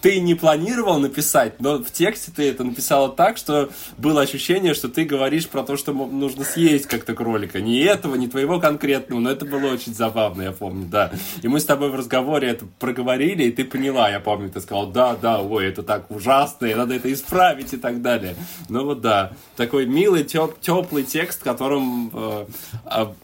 [0.00, 4.88] ты не планировал написать, но в тексте ты это написала так, что было ощущение, что
[4.88, 7.60] ты говоришь про то, что нужно съесть как-то кролика.
[7.60, 11.10] Не этого, не твоего конкретного, но это было очень забавно, я помню, да.
[11.42, 14.86] И мы с тобой в разговоре это проговорили, и ты поняла, я помню, ты сказал,
[14.86, 18.36] да, да, ой, это так ужасно, и надо это исправить и так далее.
[18.68, 22.46] Ну вот да, такой милый, теп теплый текст, которым э,
[22.84, 23.14] а,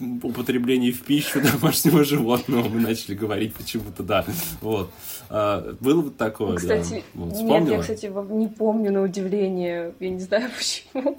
[0.00, 4.24] употреблении в пищу домашнего животного мы начали говорить почему-то, да.
[4.60, 4.90] Вот.
[5.28, 7.24] А, было вот такое, кстати, да.
[7.24, 9.94] Вот, нет, я, кстати, не помню на удивление.
[10.00, 11.18] Я не знаю почему.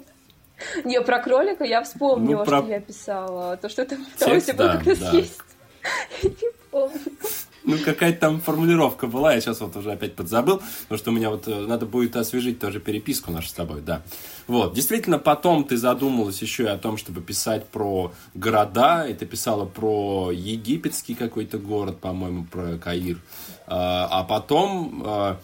[0.84, 2.58] Не, про кролика я вспомнила, ну, про...
[2.58, 3.56] что я писала.
[3.56, 5.10] То, что там пыталась Текст, да, как-то да.
[5.10, 5.40] съесть.
[6.22, 7.00] Я не помню.
[7.64, 11.30] Ну, какая-то там формулировка была, я сейчас вот уже опять подзабыл, потому что у меня
[11.30, 14.02] вот э, надо будет освежить тоже переписку нашу с тобой, да.
[14.46, 19.26] Вот, действительно, потом ты задумалась еще и о том, чтобы писать про города, и ты
[19.26, 23.18] писала про египетский какой-то город, по-моему, про Каир.
[23.66, 25.40] А, а потом а,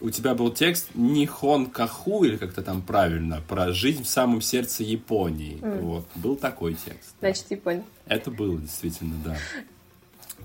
[0.00, 4.82] у тебя был текст Нихон Каху, или как-то там правильно, про жизнь в самом сердце
[4.82, 5.58] Японии.
[5.60, 5.80] Mm.
[5.80, 7.14] Вот, был такой текст.
[7.20, 7.84] Значит, Япония.
[8.06, 9.36] Это было действительно, да.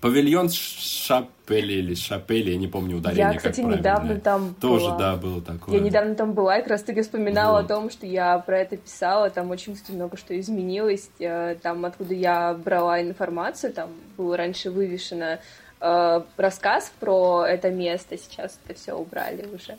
[0.05, 4.97] Павильон Шапели или Шапели, я не помню ударение, Я, кстати, недавно там Тоже, была.
[4.99, 5.73] да, было такое.
[5.73, 7.65] Я недавно там была, и как раз таки вспоминала вот.
[7.65, 11.85] о том, что я про это писала, там очень, кстати, много что изменилось, э, там,
[11.85, 15.39] откуда я брала информацию, там было раньше вывешено
[15.81, 19.75] э, рассказ про это место, сейчас это все убрали уже,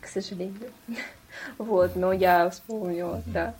[0.00, 0.70] к сожалению.
[1.58, 3.54] Вот, но я вспомнила, да.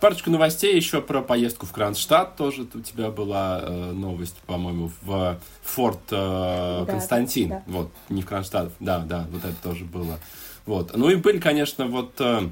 [0.00, 5.38] Парочку новостей еще про поездку в Кронштадт тоже у тебя была э, новость, по-моему, в
[5.62, 7.48] Форт э, да, Константин.
[7.48, 7.62] Да.
[7.66, 10.18] Вот, не в Кронштадт, да, да, вот это тоже было.
[10.66, 10.96] Вот.
[10.96, 12.48] Ну и были, конечно, вот э,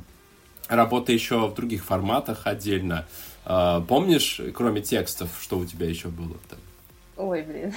[0.68, 3.06] работы еще в других форматах отдельно.
[3.44, 6.58] Э, помнишь, кроме текстов, что у тебя еще было там?
[7.16, 7.74] Ой, блин.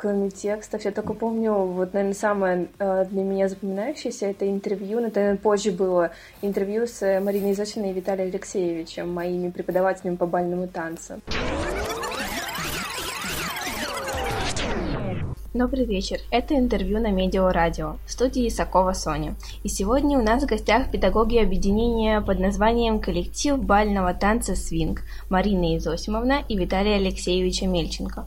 [0.00, 0.82] Кроме текстов.
[0.86, 5.38] Я только помню, вот, наверное, самое э, для меня запоминающееся это интервью, но это, наверное,
[5.38, 6.10] позже было
[6.40, 11.20] интервью с Мариной Зосиной и Виталием Алексеевичем, моими преподавателями по бальному танцу.
[15.52, 16.20] Добрый вечер.
[16.30, 19.34] Это интервью на Медио Радио в студии Исакова Соня.
[19.64, 25.76] И сегодня у нас в гостях педагоги объединения под названием «Коллектив бального танца «Свинг» Марина
[25.76, 28.26] Изосимовна и Виталий Алексеевич Мельченко.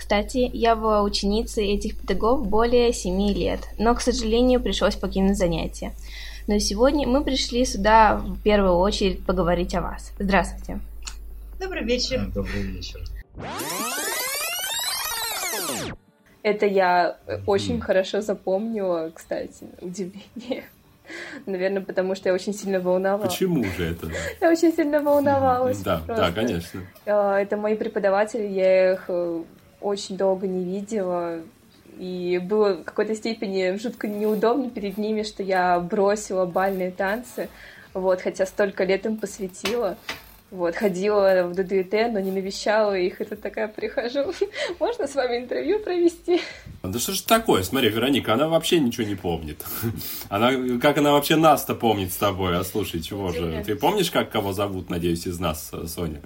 [0.00, 5.92] Кстати, я была ученицей этих педагогов более семи лет, но, к сожалению, пришлось покинуть занятия.
[6.46, 10.12] Но сегодня мы пришли сюда в первую очередь поговорить о вас.
[10.18, 10.80] Здравствуйте.
[11.60, 12.24] Добрый вечер.
[12.28, 13.00] Да, добрый вечер.
[16.42, 17.80] Это я очень mm.
[17.82, 20.64] хорошо запомнила, кстати, удивление.
[21.44, 23.34] Наверное, потому что я очень сильно волновалась.
[23.34, 24.08] Почему же это?
[24.40, 25.80] Я очень сильно волновалась.
[25.82, 26.80] Да, да, конечно.
[27.04, 29.42] А, это мои преподаватели, я их э,
[29.80, 31.40] очень долго не видела,
[31.98, 37.48] и было в какой-то степени жутко неудобно перед ними, что я бросила бальные танцы,
[37.92, 39.96] вот, хотя столько лет им посвятила.
[40.50, 44.32] Вот, ходила в ДДТ, но не навещала их, это такая прихожу.
[44.80, 46.40] Можно с вами интервью провести?
[46.82, 47.62] Да что ж такое?
[47.62, 49.64] Смотри, Вероника, она вообще ничего не помнит.
[50.28, 52.58] Она, как она вообще нас-то помнит с тобой?
[52.58, 53.62] А слушай, чего же?
[53.64, 56.20] Ты помнишь, как кого зовут, надеюсь, из нас, Соня?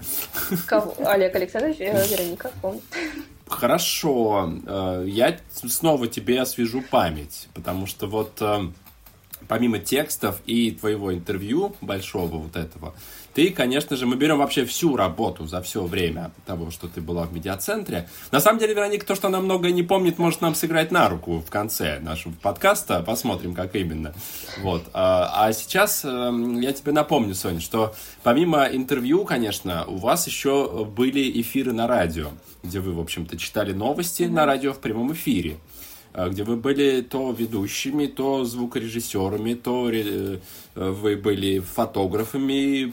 [0.67, 0.95] Кого?
[1.05, 2.83] Олег Александрович, э, Вероника помнит.
[3.47, 4.53] Хорошо.
[4.67, 8.71] Э, я снова тебе освежу память, потому что вот э,
[9.49, 12.95] помимо текстов и твоего интервью большого вот этого,
[13.35, 17.25] ты, конечно же, мы берем вообще всю работу за все время того, что ты была
[17.25, 18.09] в медиацентре.
[18.31, 21.43] На самом деле, Вероника, то, что она многое не помнит, может нам сыграть на руку
[21.45, 23.03] в конце нашего подкаста.
[23.03, 24.15] Посмотрим, как именно.
[24.61, 24.85] Вот.
[24.93, 30.85] А, а сейчас эм, я тебе напомню, Соня, что помимо интервью, конечно, у вас еще
[30.85, 32.29] были эфиры на радио,
[32.63, 35.59] где вы, в общем-то, читали новости на радио в прямом эфире.
[36.17, 40.39] А, где вы были то ведущими, то звукорежиссерами, то э,
[40.75, 42.93] вы были фотографами,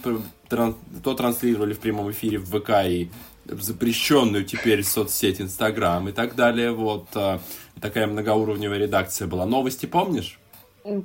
[0.49, 3.09] то транслировали в прямом эфире в ВК и
[3.45, 6.71] запрещенную теперь соцсеть Инстаграм и так далее.
[6.71, 7.39] Вот а,
[7.79, 9.45] такая многоуровневая редакция была.
[9.45, 10.39] Новости помнишь?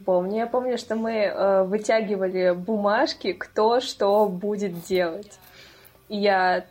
[0.05, 0.37] Помню.
[0.37, 5.39] Я помню, что мы э, вытягивали бумажки, кто что будет делать.
[6.09, 6.65] Я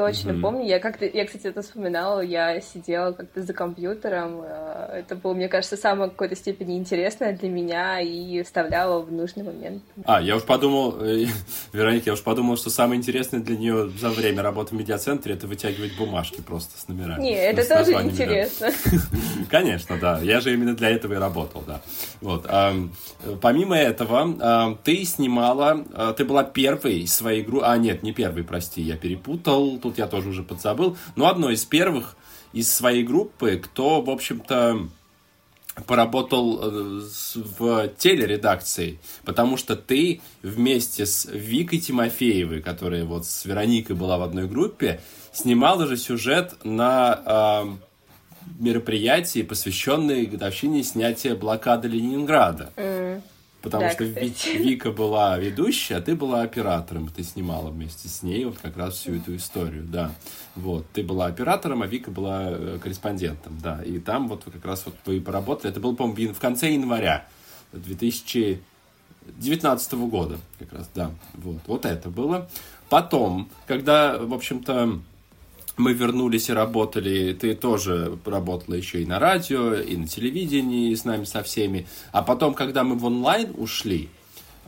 [0.00, 0.40] Точно, mm-hmm.
[0.40, 0.66] помню.
[0.66, 2.20] Я как-то, я, кстати, это вспоминала.
[2.20, 4.40] Я сидела как-то за компьютером.
[4.42, 9.44] Э, это было, мне кажется, самое какой-то степени интересное для меня и вставляла в нужный
[9.44, 9.82] момент.
[10.04, 11.26] А, я уж подумал, э,
[11.74, 15.46] Вероника, я уж подумал, что самое интересное для нее за время работы в медиацентре это
[15.46, 17.22] вытягивать бумажки просто с номерами.
[17.22, 18.70] Не, это тоже интересно.
[19.50, 20.20] Конечно, да.
[20.22, 21.82] Я же именно для этого и работал, да.
[22.22, 22.48] Вот.
[23.42, 28.80] Помимо этого, ты снимала, э, ты была первой своей игру, а нет, не первой, прости,
[28.80, 32.16] я перепутал тут я тоже уже подзабыл, но одно из первых
[32.52, 34.88] из своей группы, кто, в общем-то,
[35.86, 37.00] поработал э,
[37.34, 44.22] в телередакции, потому что ты вместе с Викой Тимофеевой, которая вот с Вероникой была в
[44.22, 45.00] одной группе,
[45.32, 47.90] снимала же сюжет на э,
[48.58, 52.72] мероприятии, посвященной годовщине снятия блокады Ленинграда.
[52.76, 53.22] Mm.
[53.62, 54.56] Потому да, что кстати.
[54.56, 57.08] Вика была ведущая, а ты была оператором.
[57.08, 60.12] Ты снимала вместе с ней вот как раз всю эту историю, да.
[60.56, 63.82] Вот, ты была оператором, а Вика была э, корреспондентом, да.
[63.82, 65.70] И там вот как раз вот вы поработали.
[65.70, 67.28] Это было, по-моему, в конце января
[67.72, 71.10] 2019 года как раз, да.
[71.34, 72.48] Вот, вот это было.
[72.88, 75.00] Потом, когда, в общем-то,
[75.76, 81.04] мы вернулись и работали, ты тоже работала еще и на радио, и на телевидении с
[81.04, 81.86] нами со всеми.
[82.12, 84.08] А потом, когда мы в онлайн ушли,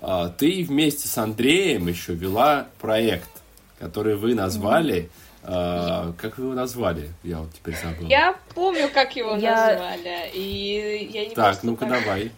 [0.01, 3.31] а, ты вместе с Андреем еще вела проект,
[3.79, 5.11] который вы назвали...
[5.45, 7.11] А, как вы его назвали?
[7.25, 8.07] Я вот теперь забыл.
[8.07, 9.57] Я помню, как его я...
[9.57, 10.31] назвали.
[10.35, 12.31] И я не Так, ну-ка давай.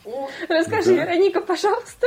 [0.48, 2.07] Расскажи, ну Вероника, пожалуйста.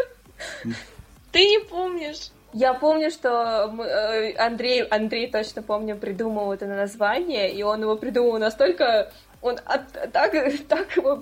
[1.31, 2.31] Ты не помнишь?
[2.57, 7.95] Я помню, что мы, э, Андрей, Андрей точно помню, придумал это название, и он его
[7.95, 9.11] придумал настолько
[9.43, 10.31] он от, так,
[10.67, 11.17] так его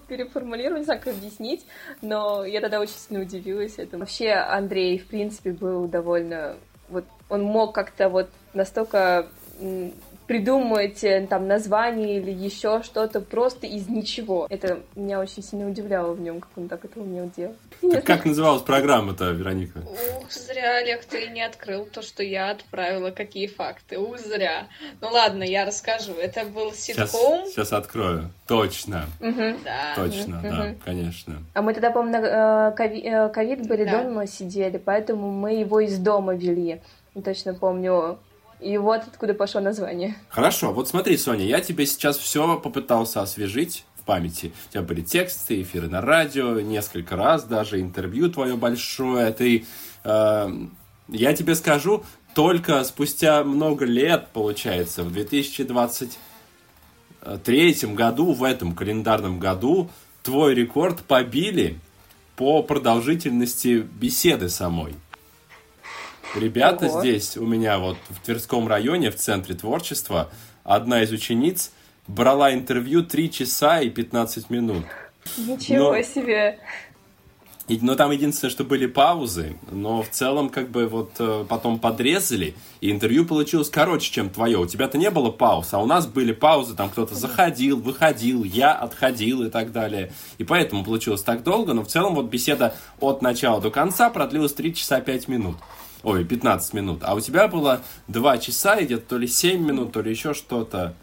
[0.86, 1.66] знаю, как объяснить,
[2.02, 4.04] но я тогда очень сильно удивилась этому.
[4.04, 6.56] Вообще Андрей, в принципе, был довольно...
[6.88, 9.28] Вот он мог как-то вот настолько
[10.28, 14.48] придумывать э, там название или еще что-то просто из ничего.
[14.50, 17.58] Это меня очень сильно удивляло в нем, как он так это умел делать.
[17.92, 19.80] Так как называлась программа-то, Вероника?
[19.80, 23.98] Ух, зря, Олег, ты не открыл то, что я отправила, какие факты.
[23.98, 24.68] Ух, зря.
[25.02, 26.14] Ну ладно, я расскажу.
[26.14, 27.08] Это был ситком.
[27.08, 28.32] Сейчас, сейчас открою.
[28.48, 29.06] Точно.
[29.20, 29.60] Угу.
[29.64, 29.96] Да.
[29.96, 30.48] Точно, угу.
[30.48, 31.44] да, конечно.
[31.54, 34.04] А мы тогда, помню, на э, ковид были да.
[34.04, 36.82] дома сидели, поэтому мы его из дома вели.
[37.24, 38.20] Точно помню,
[38.66, 40.16] и вот откуда пошло название.
[40.30, 44.52] Хорошо, вот смотри, Соня, я тебе сейчас все попытался освежить в памяти.
[44.70, 49.32] У тебя были тексты, эфиры на радио, несколько раз даже интервью твое большое.
[49.32, 49.68] Ты,
[50.04, 50.50] э,
[51.10, 59.92] я тебе скажу, только спустя много лет, получается, в 2023 году, в этом календарном году,
[60.24, 61.78] твой рекорд побили
[62.36, 64.96] по продолжительности беседы самой.
[66.36, 67.00] Ребята Ого.
[67.00, 70.30] здесь у меня вот в Тверском районе, в центре творчества,
[70.64, 71.72] одна из учениц
[72.08, 74.86] брала интервью 3 часа и 15 минут.
[75.38, 76.60] Ничего но, себе.
[77.68, 81.80] И, но там единственное, что были паузы, но в целом как бы вот э, потом
[81.80, 84.60] подрезали, и интервью получилось короче, чем твое.
[84.60, 88.74] У тебя-то не было пауз, а у нас были паузы, там кто-то заходил, выходил, я
[88.74, 90.12] отходил и так далее.
[90.38, 94.54] И поэтому получилось так долго, но в целом вот беседа от начала до конца продлилась
[94.54, 95.56] 3 часа 5 минут
[96.06, 99.92] ой, 15 минут, а у тебя было 2 часа и где-то то ли 7 минут,
[99.92, 100.94] то ли еще что-то.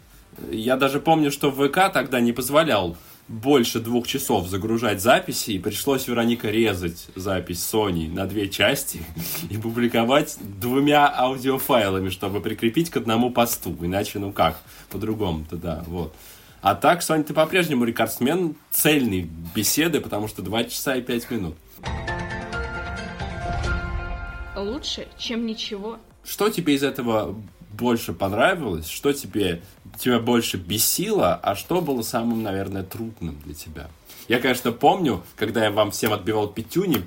[0.49, 2.97] Я даже помню, что ВК тогда не позволял
[3.27, 9.01] больше двух часов загружать записи, и пришлось Вероника резать запись Sony на две части
[9.49, 13.77] и публиковать двумя аудиофайлами, чтобы прикрепить к одному посту.
[13.81, 16.13] Иначе, ну как, по-другому-то, да, вот.
[16.61, 21.55] А так, Соня, ты по-прежнему рекордсмен цельной беседы, потому что 2 часа и 5 минут.
[24.63, 25.97] Лучше, чем ничего.
[26.23, 27.35] Что тебе из этого
[27.71, 28.87] больше понравилось?
[28.87, 29.61] Что тебе,
[29.99, 31.35] тебя больше бесило?
[31.35, 33.89] А что было самым, наверное, трудным для тебя?
[34.27, 37.03] Я, конечно, помню, когда я вам всем отбивал пятюни,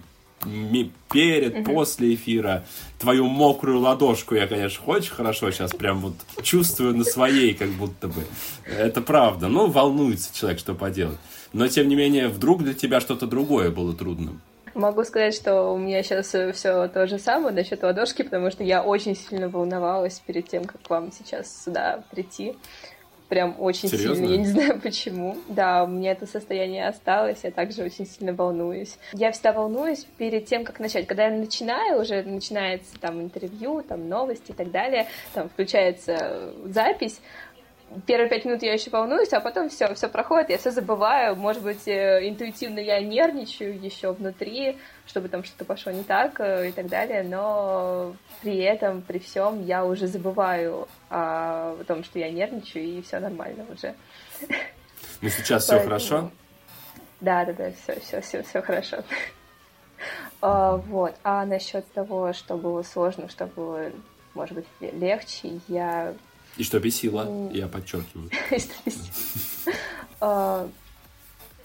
[1.10, 1.72] перед, угу.
[1.72, 2.64] после эфира.
[2.98, 8.08] Твою мокрую ладошку я, конечно, очень хорошо сейчас прям вот чувствую на своей, как будто
[8.08, 8.24] бы.
[8.64, 9.48] Это правда.
[9.48, 11.18] Ну, волнуется человек, что поделать.
[11.52, 14.40] Но, тем не менее, вдруг для тебя что-то другое было трудным.
[14.76, 18.82] Могу сказать, что у меня сейчас все то же самое насчет ладошки, потому что я
[18.82, 22.54] очень сильно волновалась перед тем, как вам сейчас сюда прийти
[23.28, 24.16] прям очень Серьезно?
[24.16, 25.36] сильно, я не знаю почему.
[25.48, 28.98] Да, у меня это состояние осталось, я также очень сильно волнуюсь.
[29.12, 31.06] Я всегда волнуюсь перед тем, как начать.
[31.06, 37.20] Когда я начинаю, уже начинается там интервью, там новости и так далее, там включается запись,
[38.06, 41.36] первые пять минут я еще волнуюсь, а потом все, все проходит, я все забываю.
[41.36, 46.68] Может быть, э, интуитивно я нервничаю еще внутри, чтобы там что-то пошло не так э,
[46.68, 52.30] и так далее, но при этом, при всем я уже забываю о том, что я
[52.30, 53.94] нервничаю, и все нормально уже.
[55.22, 56.30] Ну, сейчас все хорошо?
[57.20, 58.98] Да, да, да, все, все, все, все хорошо.
[60.42, 61.14] А, вот.
[61.22, 63.90] А насчет того, что было сложно, что было,
[64.34, 66.14] может быть, легче, я
[66.56, 68.30] и что бесило, я подчеркиваю.
[70.18, 70.66] А,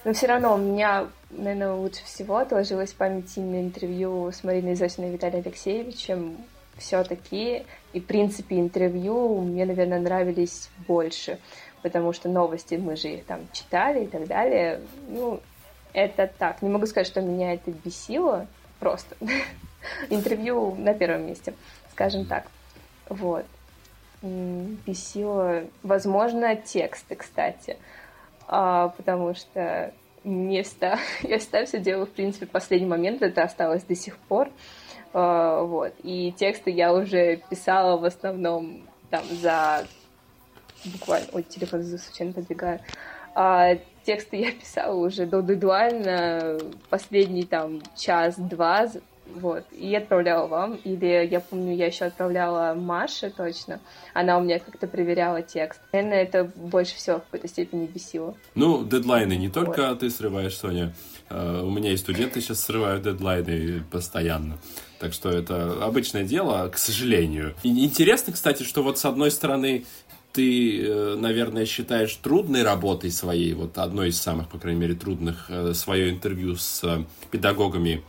[0.04, 5.08] но все равно у меня, наверное, лучше всего отложилось в памяти интервью с Мариной Зосиной
[5.08, 6.36] и Виталием Алексеевичем.
[6.78, 7.64] Все-таки,
[7.94, 11.40] и в принципе интервью мне, наверное, нравились больше,
[11.82, 14.82] потому что новости мы же их там читали и так далее.
[15.08, 15.40] Ну,
[15.94, 16.62] это так.
[16.62, 18.48] Не могу сказать, что меня это бесило,
[18.80, 19.16] просто.
[20.10, 21.54] Интервью на первом месте,
[21.94, 22.48] скажем так.
[23.08, 23.46] Вот
[24.22, 27.78] бесило, возможно, тексты, кстати,
[28.48, 29.94] а, потому что
[30.24, 34.18] мне всегда, я всегда все делаю, в принципе, в последний момент, это осталось до сих
[34.18, 34.50] пор,
[35.14, 39.86] а, вот, и тексты я уже писала в основном там за
[40.86, 42.80] буквально, ой, телефон случайно подвигаю,
[43.34, 46.60] а, тексты я писала уже до дедлайна,
[46.90, 48.88] последний там час-два,
[49.36, 50.76] вот, и отправляла вам.
[50.84, 53.80] Или я помню, я еще отправляла Маше точно.
[54.14, 55.82] Она у меня как-то проверяла текст.
[55.94, 58.36] Наверное, это больше всего в какой-то степени бесило.
[58.56, 60.00] Ну, дедлайны не только вот.
[60.00, 60.94] ты срываешь, Соня.
[61.30, 64.58] Uh, у меня и студенты сейчас срывают дедлайны постоянно.
[65.00, 67.56] Так что это обычное дело, к сожалению.
[67.64, 69.86] И интересно, кстати, что вот с одной стороны
[70.32, 75.46] ты, э, наверное, считаешь трудной работой своей, вот одной из самых, по крайней мере, трудных,
[75.50, 78.04] э, свое интервью с э, педагогами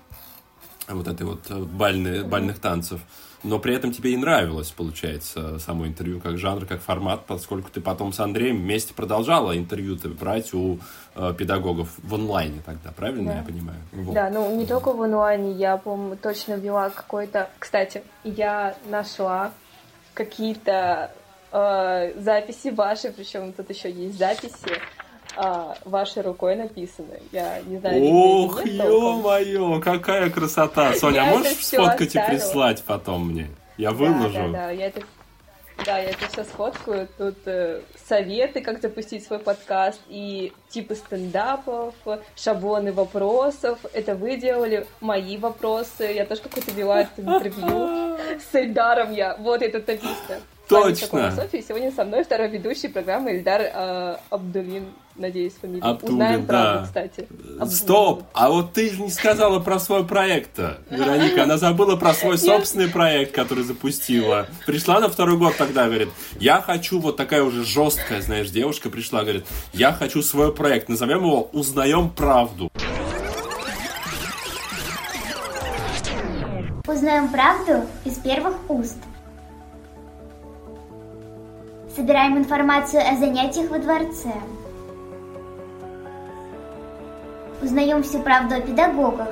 [0.89, 3.01] вот этой вот э, бальной, бальных танцев.
[3.45, 7.80] Но при этом тебе и нравилось, получается, само интервью как жанр, как формат, поскольку ты
[7.80, 10.78] потом с Андреем вместе продолжала интервью брать у
[11.16, 13.39] э, педагогов в онлайне тогда, правильно да.
[13.39, 13.78] я понимаю?
[13.91, 14.14] Вот.
[14.14, 17.51] Да, ну не только в онлайне, я, по-моему, точно вела какой-то...
[17.59, 19.51] Кстати, я нашла
[20.14, 21.11] какие-то
[21.51, 24.78] э, записи ваши, причем тут еще есть записи
[25.37, 27.14] а, вашей рукой написано.
[27.30, 30.95] Я не знаю, Ох, ё-моё, какая красота!
[30.95, 33.49] Соня, а можешь сфоткать и прислать потом мне?
[33.76, 34.33] Я выложу.
[34.33, 35.03] Да, да, да, я это
[35.85, 37.09] да, я это все сфоткаю.
[37.18, 41.95] Тут э, советы, как запустить свой подкаст, и типы стендапов,
[42.37, 43.78] шаблоны вопросов.
[43.93, 46.05] Это вы делали, мои вопросы.
[46.05, 49.37] Я тоже какой-то вела интервью с Эльдаром я.
[49.39, 50.41] Вот этот написано.
[50.73, 51.31] Точно.
[51.33, 51.62] София.
[51.66, 54.87] Сегодня со мной второй ведущий программы Ильдар э, Абдулин.
[55.14, 55.83] Надеюсь, фамилия.
[55.83, 56.47] Абдулин, Узнаем да.
[56.47, 57.29] правду, кстати.
[57.61, 57.70] Абдулин.
[57.70, 58.23] Стоп!
[58.33, 61.43] А вот ты же не сказала про свой проект-то, Вероника.
[61.43, 64.47] Она забыла про свой собственный проект, который запустила.
[64.66, 66.09] Пришла на второй год тогда, говорит,
[66.41, 71.18] я хочу, вот такая уже жесткая, знаешь, девушка пришла, говорит, я хочу свой проект, назовем
[71.18, 72.70] его «Узнаем правду».
[76.87, 78.97] Узнаем правду из первых уст.
[81.95, 84.32] Собираем информацию о занятиях во дворце.
[87.62, 89.28] Узнаем всю правду о педагогах.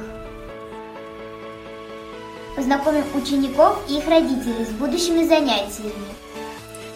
[2.57, 5.95] Познакомим учеников и их родителей с будущими занятиями.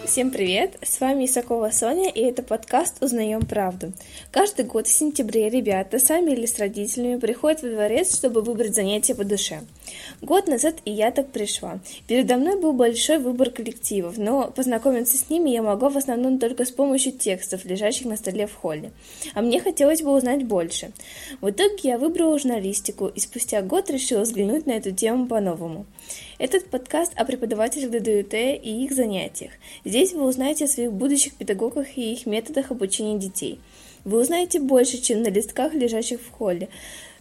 [0.04, 0.76] Всем привет!
[0.82, 3.94] С вами Исакова Соня, и это подкаст «Узнаем правду».
[4.30, 9.14] Каждый год в сентябре ребята сами или с родителями приходят во дворец, чтобы выбрать занятие
[9.14, 9.62] по душе.
[10.22, 11.80] Год назад и я так пришла.
[12.07, 16.64] Передо мной был большой выбор коллективов, но познакомиться с ними я могла в основном только
[16.64, 18.93] с помощью текстов, лежащих на столе в холле.
[19.35, 20.93] А мне хотелось бы узнать больше.
[21.41, 25.87] В итоге я выбрала журналистику и спустя год решила взглянуть на эту тему по-новому.
[26.39, 29.53] Этот подкаст о преподавателях ДДУТ и их занятиях.
[29.85, 33.61] Здесь вы узнаете о своих будущих педагогах и их методах обучения детей.
[34.05, 36.68] Вы узнаете больше, чем на листках, лежащих в холле.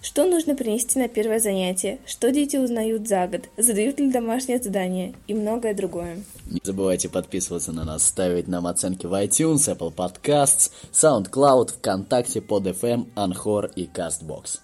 [0.04, 1.98] Что нужно принести на первое занятие?
[2.06, 3.44] Что дети узнают за год?
[3.56, 5.14] Задают ли домашнее задание?
[5.28, 6.22] И многое другое.
[6.46, 12.68] Не забывайте подписываться на нас, ставить нам оценки в iTunes, Apple Podcasts, SoundCloud, ВКонтакте, под
[12.68, 14.60] FM, Anchor и CastBox.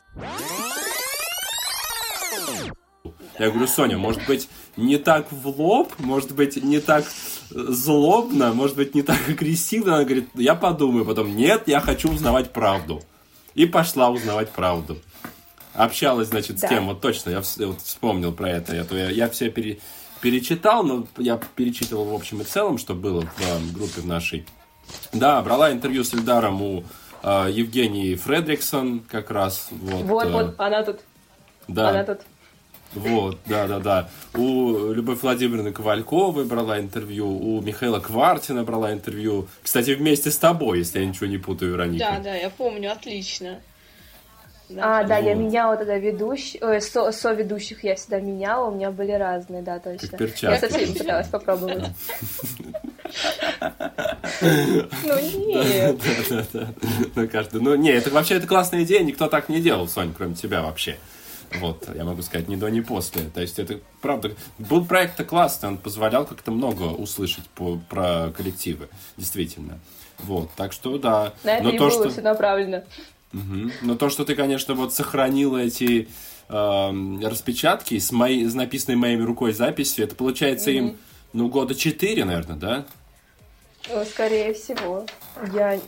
[3.39, 7.05] Я говорю, Соня, может быть, не так в лоб, может быть, не так
[7.49, 9.95] злобно, может быть, не так агрессивно.
[9.95, 13.01] Она говорит, я подумаю потом, нет, я хочу узнавать правду.
[13.55, 14.97] И пошла узнавать правду.
[15.73, 16.67] Общалась, значит, Да.
[16.67, 18.75] с кем, вот точно, я вот вспомнил про это.
[18.75, 19.79] Я, то я, я все пере-
[20.21, 24.45] перечитал, но я перечитывал в общем и целом, что было в э, группе в нашей.
[25.13, 26.83] Да, брала интервью с Эльдаром у
[27.23, 29.67] э, Евгении Фредриксон как раз.
[29.71, 30.99] Вот, Вот, э, вот, она тут,
[31.67, 31.89] да.
[31.89, 32.21] она тут.
[32.95, 34.09] Вот, да, да, да.
[34.33, 39.47] У Любовь Владимировны Ковальковой брала интервью, у Михаила Квартина брала интервью.
[39.61, 42.13] Кстати, вместе с тобой, если я ничего не путаю, Вероника.
[42.17, 43.61] Да, да, я помню, отлично.
[44.77, 45.43] А, да, я Вот.
[45.43, 50.17] меняла тогда ведущих, ой, со, соведущих я всегда меняла, у меня были разные, да, точно.
[50.17, 50.45] перчатки.
[50.45, 51.85] Я со всеми пыталась попробовать.
[54.41, 55.97] Ну нет.
[56.29, 56.67] Да, да, да.
[57.15, 57.61] Ну, каждый.
[57.61, 60.97] Ну, не, это вообще это классная идея, никто так не делал, Сонь, кроме тебя вообще.
[61.55, 63.23] Вот, я могу сказать, ни до, ни после.
[63.23, 68.87] То есть это, правда, был проект классный, он позволял как-то много услышать по, про коллективы,
[69.17, 69.79] действительно.
[70.19, 71.33] Вот, так что да.
[71.43, 72.09] На это Но и то, было что...
[72.11, 72.83] все направлено.
[73.31, 73.71] Мгм.
[73.81, 76.07] Но то, что ты, конечно, вот сохранила эти
[76.49, 80.97] эм, распечатки с, моей, с написанной моими рукой записью, это получается им,
[81.33, 82.85] ну, года четыре, наверное, да?
[83.87, 85.05] Ну, Скорее всего.
[85.53, 85.79] Я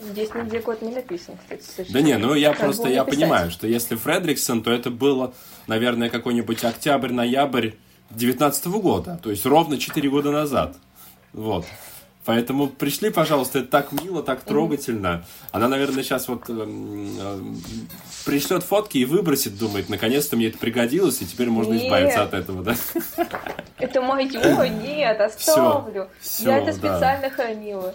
[0.00, 1.88] здесь нигде год не написан, кстати.
[1.88, 3.20] к Да не, ну я Надо просто, я написать.
[3.20, 5.34] понимаю, что если Фредриксон, то это было,
[5.66, 7.72] наверное, какой-нибудь октябрь-ноябрь
[8.10, 10.76] 19 года, то есть ровно 4 года назад.
[11.32, 11.66] Вот.
[12.26, 15.24] Поэтому пришли, пожалуйста, это так мило, так трогательно.
[15.52, 17.62] Она, наверное, сейчас вот эм, эм,
[18.24, 21.84] пришлет фотки и выбросит, думает, наконец-то мне это пригодилось, и теперь можно Нет.
[21.84, 22.74] избавиться от этого, да?
[23.78, 24.24] Это мое,
[24.68, 26.08] нет, оставлю.
[26.20, 26.72] всё, я это да.
[26.72, 27.94] специально хранила.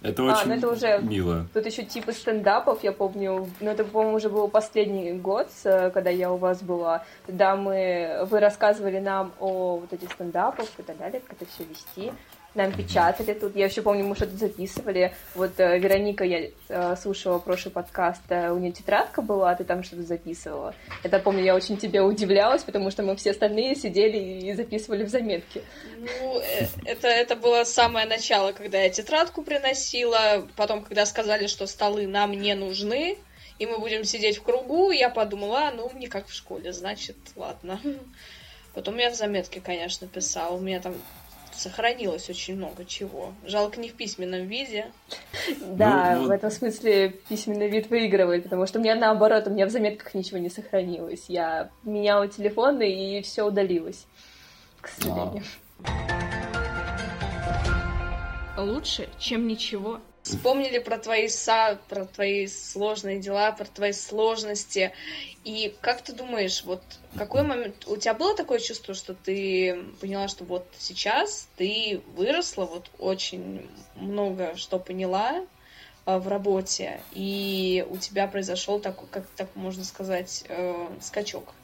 [0.00, 1.46] Это А, очень ну это уже- мило.
[1.52, 6.32] Тут еще типа стендапов, я помню, ну это, по-моему, уже был последний год, когда я
[6.32, 7.04] у вас была.
[7.26, 11.64] Тогда мы, вы рассказывали нам о вот этих стендапах и так далее, как это все
[11.64, 12.12] вести.
[12.54, 13.54] Нам печатали тут.
[13.54, 15.14] Я еще помню, мы что-то записывали.
[15.34, 19.84] Вот э, Вероника, я э, слушала прошлый подкаст, э, у нее тетрадка была, ты там
[19.84, 20.74] что-то записывала.
[21.04, 25.08] Это помню, я очень тебе удивлялась, потому что мы все остальные сидели и записывали в
[25.08, 25.62] заметки.
[25.96, 30.44] Ну, э, это, это было самое начало, когда я тетрадку приносила.
[30.56, 33.16] Потом, когда сказали, что столы нам не нужны,
[33.60, 37.16] и мы будем сидеть в кругу, я подумала, а, ну, не как в школе, значит,
[37.36, 37.80] ладно.
[38.74, 40.56] Потом я в заметке, конечно, писала.
[40.56, 40.94] У меня там
[41.54, 43.32] сохранилось очень много чего.
[43.44, 44.90] Жалко, не в письменном виде.
[45.60, 46.28] Да, Ну, вот.
[46.28, 50.14] в этом смысле письменный вид выигрывает, потому что у меня наоборот, у меня в заметках
[50.14, 51.24] ничего не сохранилось.
[51.28, 54.06] Я меняла телефоны и все удалилось,
[54.80, 55.44] к сожалению.
[58.56, 60.00] Лучше, чем ничего.
[60.30, 64.92] Вспомнили про твои са, про твои сложные дела, про твои сложности.
[65.44, 66.82] И как ты думаешь, вот
[67.16, 72.64] какой момент у тебя было такое чувство, что ты поняла, что вот сейчас ты выросла,
[72.64, 75.44] вот очень много что поняла
[76.06, 81.54] а, в работе, и у тебя произошел такой, как так можно сказать, э, скачок.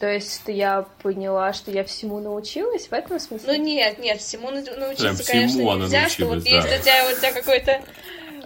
[0.00, 3.52] То есть что я поняла, что я всему научилась в этом смысле?
[3.58, 6.48] Ну нет, нет, всему нау- научиться, Прям всему конечно, она нельзя, что вот да.
[6.50, 7.82] есть у тебя, у тебя какой-то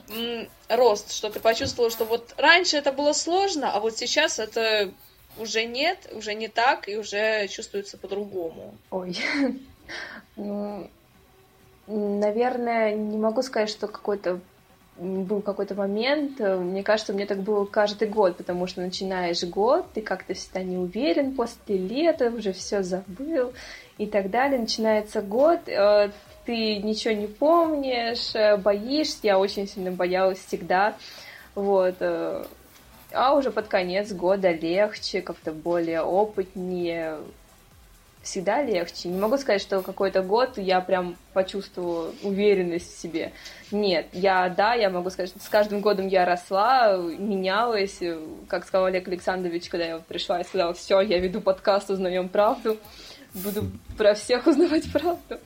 [0.08, 4.90] м, рост, что ты почувствовала, что вот раньше это было сложно, а вот сейчас это
[5.38, 8.74] уже нет, уже не так, и уже чувствуется по-другому.
[8.90, 9.16] Ой.
[10.36, 10.88] Ну,
[11.86, 14.40] наверное, не могу сказать, что какой-то
[14.96, 16.40] был какой-то момент.
[16.40, 20.62] Э, Мне кажется, мне так было каждый год, потому что начинаешь год, ты как-то всегда
[20.62, 23.52] не уверен, после лета уже все забыл
[23.98, 24.60] и так далее.
[24.60, 26.10] Начинается год, э,
[26.46, 29.18] ты ничего не помнишь, э, боишься.
[29.22, 30.96] Я очень сильно боялась всегда.
[31.54, 31.94] Вот.
[32.00, 37.18] А уже под конец года легче, как-то более опытнее,
[38.24, 39.08] всегда легче.
[39.08, 43.32] Не могу сказать, что какой-то год я прям почувствовала уверенность в себе.
[43.70, 48.00] Нет, я, да, я могу сказать, что с каждым годом я росла, менялась.
[48.48, 52.78] Как сказал Олег Александрович, когда я пришла и сказала, все, я веду подкаст «Узнаем правду»,
[53.34, 55.38] буду про всех узнавать правду.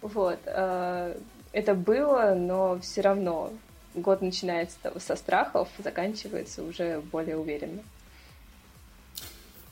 [0.00, 0.38] Вот.
[0.46, 1.16] э,
[1.52, 3.52] Это было, но все равно
[3.94, 7.82] год начинается со страхов, заканчивается уже более уверенно.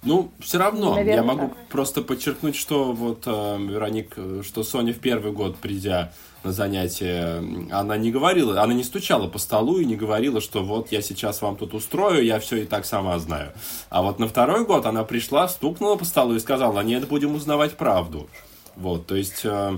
[0.03, 1.69] Ну, все равно, Наверное, я могу так.
[1.69, 7.99] просто подчеркнуть, что вот, э, Вероник, что Соня в первый год, придя на занятие, она
[7.99, 11.57] не говорила, она не стучала по столу и не говорила, что вот я сейчас вам
[11.57, 13.53] тут устрою, я все и так сама знаю.
[13.91, 17.77] А вот на второй год она пришла, стукнула по столу и сказала, нет, будем узнавать
[17.77, 18.29] правду.
[18.77, 19.43] Вот, то есть...
[19.45, 19.77] э,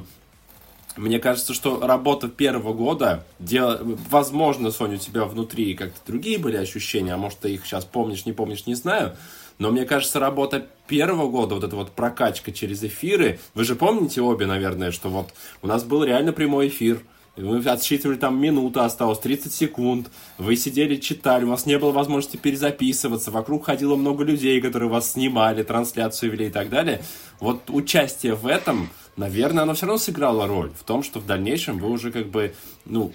[0.97, 3.79] мне кажется, что работа первого года, дел...
[4.11, 8.27] возможно, Соня, у тебя внутри как-то другие были ощущения, а может, ты их сейчас помнишь,
[8.27, 9.17] не помнишь, не знаю.
[9.63, 14.21] Но мне кажется, работа первого года, вот эта вот прокачка через эфиры, вы же помните
[14.21, 15.33] обе, наверное, что вот
[15.63, 17.01] у нас был реально прямой эфир,
[17.37, 20.11] мы отсчитывали там минута осталось, 30 секунд.
[20.37, 23.31] Вы сидели, читали, у вас не было возможности перезаписываться.
[23.31, 27.01] Вокруг ходило много людей, которые вас снимали, трансляцию вели и так далее.
[27.39, 31.79] Вот участие в этом, наверное, оно все равно сыграло роль в том, что в дальнейшем
[31.79, 32.53] вы уже как бы,
[32.85, 33.13] ну,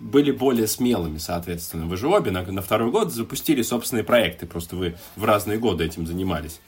[0.00, 1.86] были более смелыми, соответственно.
[1.86, 5.84] Вы же обе на, на второй год запустили собственные проекты, просто вы в разные годы
[5.84, 6.60] этим занимались.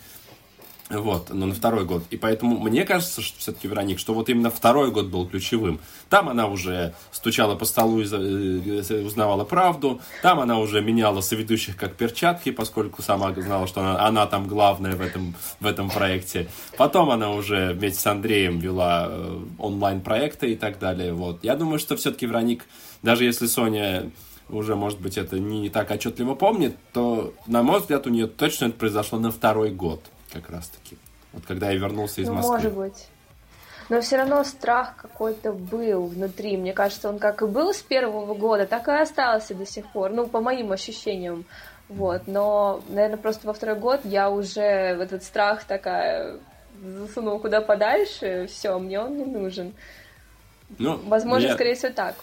[0.93, 2.05] Вот, но на второй год.
[2.11, 5.81] И поэтому мне кажется, что все-таки, Вероник, что вот именно второй год был ключевым.
[6.11, 10.01] Там она уже стучала по столу и за- э, узнавала правду.
[10.21, 14.95] Там она уже меняла соведущих как перчатки, поскольку сама знала, что она, она там главная
[14.95, 16.49] в этом, в этом проекте.
[16.77, 21.15] Потом она уже вместе с Андреем вела э, онлайн-проекты и так далее.
[21.15, 21.43] Вот.
[21.43, 22.67] Я думаю, что все-таки, Вероник,
[23.03, 24.11] даже если Соня
[24.51, 28.67] уже, может быть, это не так отчетливо помнит, то, на мой взгляд, у нее точно
[28.67, 30.97] это произошло на второй год как раз-таки.
[31.33, 32.55] Вот когда я вернулся из Ну, Москвы.
[32.57, 33.09] может быть.
[33.89, 36.57] Но все равно страх какой-то был внутри.
[36.57, 40.11] Мне кажется, он как и был с первого года, так и остался до сих пор.
[40.11, 41.45] Ну, по моим ощущениям.
[41.89, 42.23] Вот.
[42.27, 46.37] Но, наверное, просто во второй год я уже в этот страх такая
[46.83, 48.47] засунула куда подальше.
[48.51, 49.75] Все, мне он не нужен.
[50.79, 52.15] Ну, Возможно, я- скорее всего, так.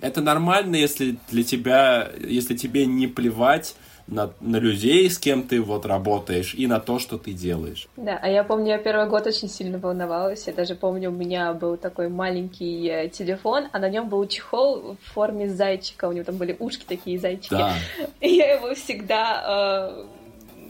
[0.00, 3.74] Это нормально, если для тебя, если тебе не плевать
[4.06, 7.88] на, на людей, с кем ты вот работаешь, и на то, что ты делаешь.
[7.96, 10.46] Да, а я помню, я первый год очень сильно волновалась.
[10.46, 14.96] Я даже помню, у меня был такой маленький э, телефон, а на нем был чехол
[15.00, 16.06] в форме зайчика.
[16.08, 17.54] У него там были ушки такие зайчики.
[17.54, 17.74] Да.
[18.20, 20.06] И я его всегда, э,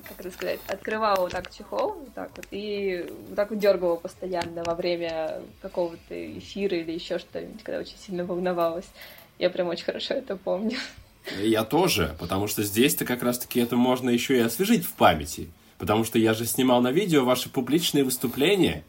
[0.09, 3.97] как это сказать, открывала вот так чехол, вот так вот, и вот так вот дергала
[3.97, 8.89] постоянно во время какого-то эфира или еще что-нибудь, когда очень сильно волновалась.
[9.39, 10.77] Я прям очень хорошо это помню.
[11.41, 15.49] Я тоже, потому что здесь-то как раз-таки это можно еще и освежить в памяти.
[15.79, 18.85] Потому что я же снимал на видео ваши публичные выступления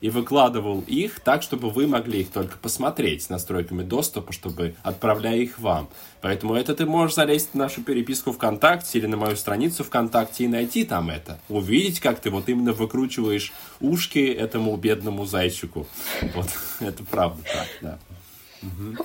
[0.00, 5.36] и выкладывал их так, чтобы вы могли их только посмотреть с настройками доступа, чтобы отправляя
[5.36, 5.88] их вам.
[6.22, 10.48] Поэтому это ты можешь залезть в нашу переписку ВКонтакте или на мою страницу ВКонтакте и
[10.48, 11.38] найти там это.
[11.48, 15.86] Увидеть, как ты вот именно выкручиваешь ушки этому бедному зайчику.
[16.34, 16.48] Вот,
[16.80, 17.98] это правда так, да.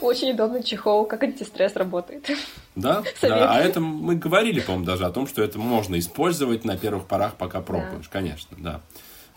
[0.02, 2.30] Очень удобный чехол, как антистресс работает.
[2.76, 6.78] Да, да, а это мы говорили, по-моему, даже о том, что это можно использовать на
[6.78, 8.82] первых порах, пока пробуешь, конечно, да.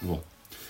[0.01, 0.25] Вот.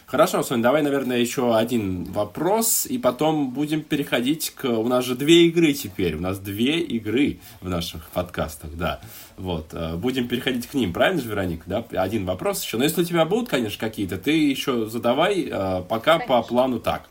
[0.09, 4.64] Хорошо, Соня, давай, наверное, еще один вопрос, и потом будем переходить к...
[4.64, 9.01] У нас же две игры теперь, у нас две игры в наших подкастах, да.
[9.36, 11.84] Вот, э, будем переходить к ним, правильно же, Вероника, да?
[12.01, 12.78] Один вопрос еще.
[12.78, 17.11] Но если у тебя будут, конечно, какие-то, ты еще задавай, э, пока по плану так.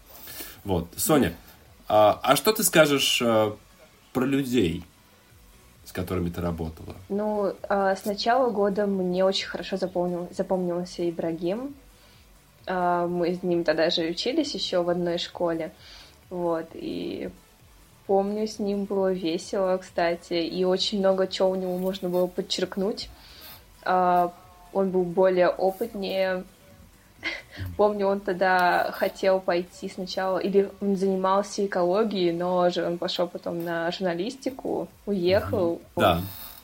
[0.64, 1.34] Вот, Соня,
[1.88, 3.52] а, а что ты скажешь э,
[4.14, 4.84] про людей,
[5.86, 6.96] с которыми ты работала?
[7.08, 11.76] Ну, а, с начала года мне очень хорошо запомнил, запомнился Ибрагим.
[12.66, 15.72] А, Мы с ним тогда же учились еще в одной школе.
[16.30, 17.30] Вот, и
[18.06, 23.10] помню, с ним было весело, кстати, и очень много чего у него можно было подчеркнуть.
[23.84, 24.34] А,
[24.74, 26.44] Он был более опытнее.
[27.76, 33.64] Помню, он тогда хотел пойти сначала, или он занимался экологией, но же он пошел потом
[33.64, 35.82] на журналистику, уехал.
[35.96, 36.22] Да,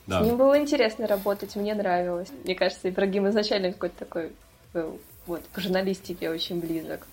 [0.08, 0.22] да.
[0.22, 2.30] С ним было интересно работать, мне нравилось.
[2.44, 4.32] Мне кажется, Ибрагим изначально какой-то такой
[4.74, 7.08] был, вот, к журналистике очень близок,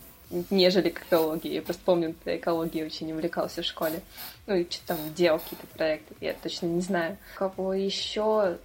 [0.51, 1.55] нежели к экологии.
[1.55, 4.01] Я просто помню, что экологией очень увлекался в школе.
[4.47, 7.17] Ну, и что-то там делал какие-то проекты, я точно не знаю.
[7.35, 8.59] Кого еще,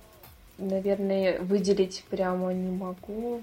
[0.58, 3.42] наверное, выделить прямо не могу.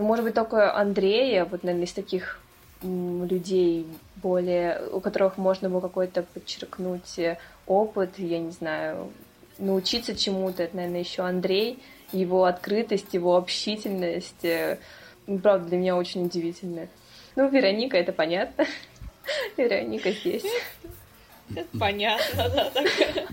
[0.00, 2.40] Ну, может быть, только Андрея, вот, наверное, из таких
[2.82, 3.86] людей
[4.16, 7.36] более, у которых можно было какой-то подчеркнуть э,
[7.66, 9.12] опыт, я не знаю,
[9.58, 10.62] научиться чему-то.
[10.62, 11.80] Это, наверное, еще Андрей,
[12.12, 14.42] его открытость, его общительность.
[14.42, 14.78] э,
[15.26, 16.88] ну, Правда, для меня очень удивительно.
[17.36, 18.64] Ну, Вероника, это понятно.
[19.58, 20.46] Вероника здесь.
[21.78, 23.26] Понятно, да, такая.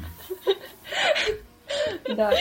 [2.16, 2.32] Да,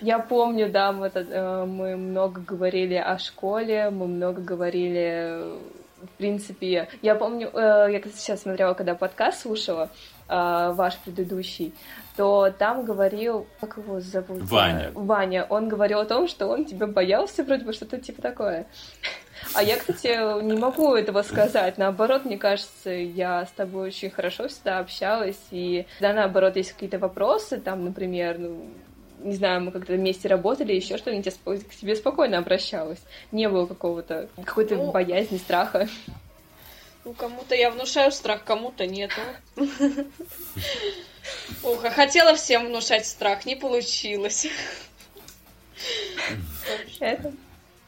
[0.00, 5.42] я помню, да, мы, э, мы много говорили о школе, мы много говорили,
[6.02, 9.90] в принципе, я помню, э, я сейчас смотрела, когда подкаст слушала,
[10.28, 11.72] э, ваш предыдущий,
[12.16, 14.42] то там говорил, как его зовут?
[14.42, 14.90] Ваня.
[14.94, 15.46] Ваня.
[15.48, 18.66] Он говорил о том, что он тебя боялся, вроде бы что-то типа такое.
[19.54, 21.76] А я, кстати, не могу этого сказать.
[21.76, 25.38] Наоборот, мне кажется, я с тобой очень хорошо всегда общалась.
[25.50, 28.70] И когда, наоборот, есть какие-то вопросы, там, например, ну,
[29.26, 33.00] не знаю, мы как-то вместе работали, еще что-нибудь, я к тебе спокойно обращалась.
[33.32, 35.88] Не было какого-то, какой-то ну, боязни, страха.
[37.04, 39.10] Ну, кому-то я внушаю страх, кому-то нет.
[39.56, 39.68] Ух,
[41.84, 44.46] а хотела всем внушать страх, не получилось.
[47.00, 47.32] Это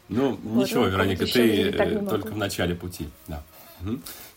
[0.09, 3.09] ну, ничего, ну, Вероника, ты только в начале пути.
[3.27, 3.43] Да.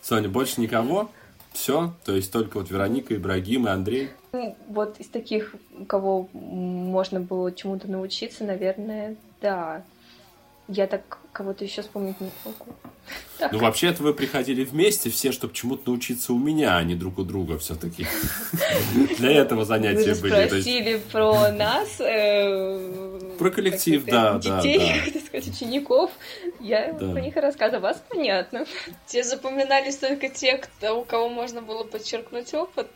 [0.02, 1.12] Соня, больше никого?
[1.54, 1.94] Все?
[2.06, 4.10] То есть только вот Вероника, Ибрагим и Андрей?
[4.32, 5.56] Ну, вот из таких,
[5.88, 9.84] кого можно было чему-то научиться, наверное, да.
[10.68, 12.74] Я так кого-то еще вспомнить не могу.
[13.52, 17.24] Ну, вообще-то вы приходили вместе все, чтобы чему-то научиться у меня, а не друг у
[17.24, 18.06] друга все-таки.
[19.18, 20.48] Для этого занятия были.
[20.48, 22.00] Спросили про нас.
[22.00, 24.62] Э, про коллектив, да, да.
[24.62, 26.12] Детей, так сказать, учеников.
[26.62, 27.82] Я про них рассказываю.
[27.82, 28.66] Вас понятно.
[29.08, 32.88] Те запоминались только те, кто, у кого можно было подчеркнуть опыт.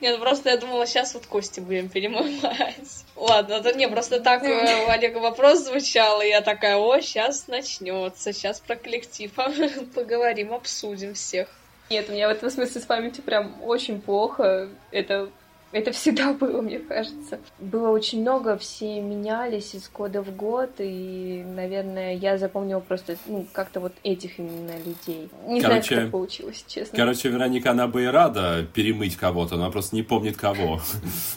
[0.00, 3.04] Нет, просто я думала, сейчас вот кости будем перемывать.
[3.16, 7.48] Ладно, это не, просто так э, у Олега вопрос звучал, и я такая, о, сейчас
[7.48, 9.32] начнется, сейчас про коллектив
[9.94, 11.48] поговорим, обсудим всех.
[11.90, 14.68] Нет, у меня в этом смысле с памятью прям очень плохо.
[14.90, 15.30] Это
[15.72, 17.40] это всегда было, мне кажется.
[17.58, 23.46] Было очень много, все менялись из года в год, и, наверное, я запомнила просто, ну,
[23.52, 25.28] как-то вот этих именно людей.
[25.46, 26.96] Не короче, знаю, как получилось, честно.
[26.96, 30.80] Короче, Вероника, она бы и рада перемыть кого-то, она просто не помнит кого.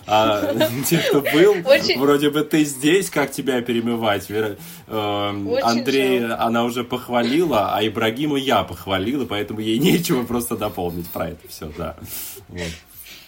[0.08, 0.56] А
[0.86, 1.56] те, кто был,
[1.98, 4.30] вроде бы ты здесь, как тебя перемывать?
[4.30, 11.30] Эм, Андрей, она уже похвалила, а Ибрагиму я похвалила, поэтому ей нечего просто дополнить про
[11.30, 11.96] это все, да.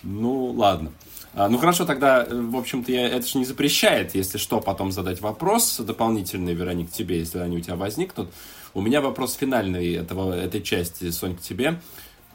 [0.04, 0.92] Ну, ладно.
[1.34, 4.92] А, ну хорошо, тогда, э, в общем-то, я, это же не запрещает, если что, потом
[4.92, 8.30] задать вопрос дополнительный, Вероник, тебе, если они у тебя возникнут.
[8.74, 11.80] У меня вопрос финальный этого, этой части, Сонь, к тебе.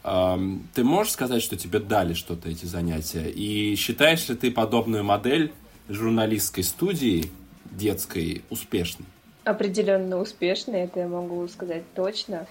[0.03, 3.29] Ты можешь сказать, что тебе дали что-то эти занятия?
[3.29, 5.53] И считаешь ли ты подобную модель
[5.89, 7.31] журналистской студии
[7.64, 9.07] детской успешной?
[9.45, 12.47] Определенно успешной, это я могу сказать точно,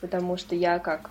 [0.00, 1.10] потому что я как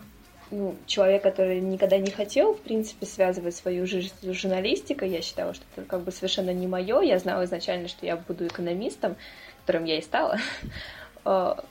[0.53, 5.09] ну, человек, который никогда не хотел, в принципе, связывать свою жизнь с журналистикой.
[5.09, 7.01] Я считала, что это как бы совершенно не мое.
[7.01, 9.15] Я знала изначально, что я буду экономистом,
[9.61, 10.37] которым я и стала.
[11.25, 11.63] А,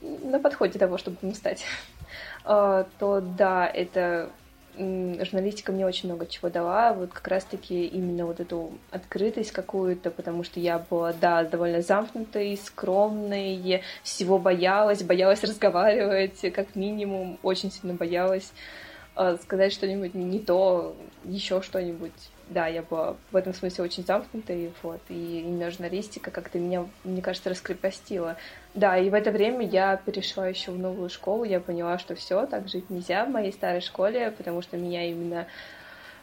[0.00, 1.64] на подходе того, чтобы им стать.
[2.44, 4.30] А, то да, это
[4.76, 10.44] журналистика мне очень много чего дала, вот как раз-таки именно вот эту открытость какую-то, потому
[10.44, 17.94] что я была, да, довольно замкнутой, скромной, всего боялась, боялась разговаривать, как минимум, очень сильно
[17.94, 18.52] боялась
[19.16, 22.12] э, сказать что-нибудь не то, еще что-нибудь
[22.48, 27.22] да, я была в этом смысле очень замкнутой, вот, и именно журналистика как-то меня, мне
[27.22, 28.36] кажется, раскрепостила.
[28.74, 32.44] Да, и в это время я перешла еще в новую школу, я поняла, что все,
[32.46, 35.46] так жить нельзя в моей старой школе, потому что меня именно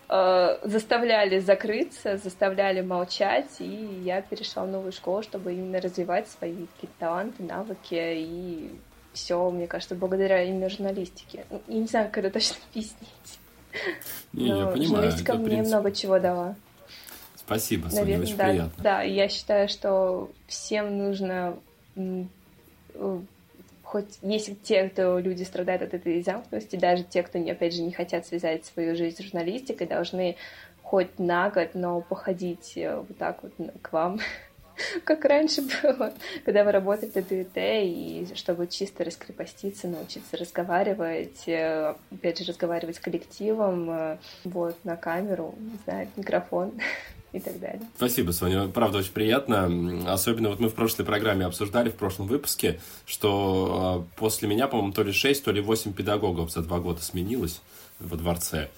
[0.09, 6.65] э, заставляли закрыться, заставляли молчать, и я перешла в новую школу, чтобы именно развивать свои
[6.75, 8.71] какие-то таланты, навыки, и
[9.13, 11.45] все, мне кажется, благодаря именно журналистике.
[11.67, 13.39] Я не знаю, как это точно объяснить.
[14.33, 14.83] Не, я понимаю.
[14.83, 15.67] Журналистика мне принцип...
[15.67, 16.55] много чего дала.
[17.35, 18.83] Спасибо, Соня, Наверное, очень да, приятно.
[18.83, 21.57] Да, я считаю, что всем нужно
[23.83, 27.91] хоть если те, кто люди страдают от этой замкнутости, даже те, кто, опять же, не
[27.91, 30.37] хотят связать свою жизнь с журналистикой, должны
[30.81, 34.19] хоть на год, но походить э, вот так вот к вам
[35.03, 36.13] как раньше было,
[36.45, 42.95] когда вы работали в ДТ, и чтобы чисто раскрепоститься, научиться разговаривать, э, опять же, разговаривать
[42.95, 46.73] с коллективом, э, вот, на камеру, не знаю, микрофон
[47.33, 47.81] и так далее.
[47.95, 48.67] Спасибо, Соня.
[48.67, 49.69] Правда, очень приятно.
[50.07, 54.93] Особенно вот мы в прошлой программе обсуждали, в прошлом выпуске, что э, после меня, по-моему,
[54.93, 57.61] то ли 6, то ли 8 педагогов за два года сменилось
[57.99, 58.69] во дворце.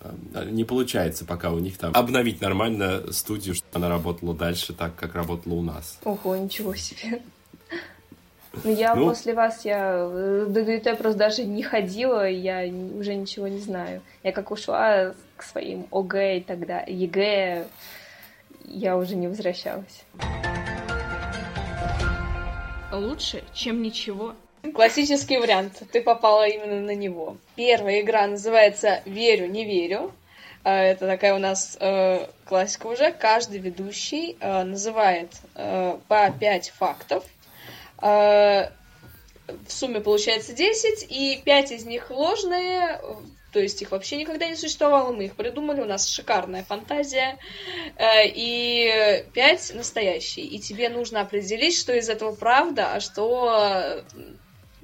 [0.00, 4.94] Э, не получается пока у них там обновить нормально студию, чтобы она работала дальше так,
[4.96, 5.98] как работала у нас.
[6.04, 7.22] Ого, ничего себе.
[8.62, 12.64] Ну, я ну, после вас, я в ДДТ просто даже не ходила, я
[12.98, 14.00] уже ничего не знаю.
[14.22, 17.66] Я как ушла к своим ОГЭ и тогда, ЕГЭ,
[18.66, 20.04] я уже не возвращалась.
[22.92, 24.34] Лучше, чем ничего.
[24.72, 25.82] Классический вариант.
[25.92, 27.36] Ты попала именно на него.
[27.56, 30.12] Первая игра называется «Верю, не верю».
[30.62, 33.12] А, это такая у нас э, классика уже.
[33.12, 37.24] Каждый ведущий э, называет э, по 5 фактов.
[38.04, 38.68] Э,
[39.66, 43.00] в сумме получается 10, и 5 из них ложные,
[43.52, 47.38] то есть их вообще никогда не существовало, мы их придумали, у нас шикарная фантазия,
[47.96, 50.44] э, и пять настоящие.
[50.46, 54.04] И тебе нужно определить, что из этого правда, а что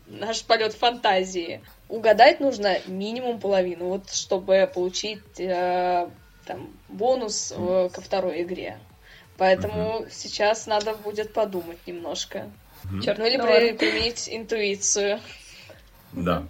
[0.07, 1.63] наш полет фантазии.
[1.89, 6.09] Угадать нужно минимум половину, вот чтобы получить э,
[6.47, 8.79] там бонус э, ко второй игре.
[9.37, 10.11] Поэтому mm-hmm.
[10.11, 12.51] сейчас надо будет подумать немножко.
[12.85, 13.03] Mm-hmm.
[13.03, 15.21] Черт, ну или при, применить интуицию.
[16.13, 16.45] Да.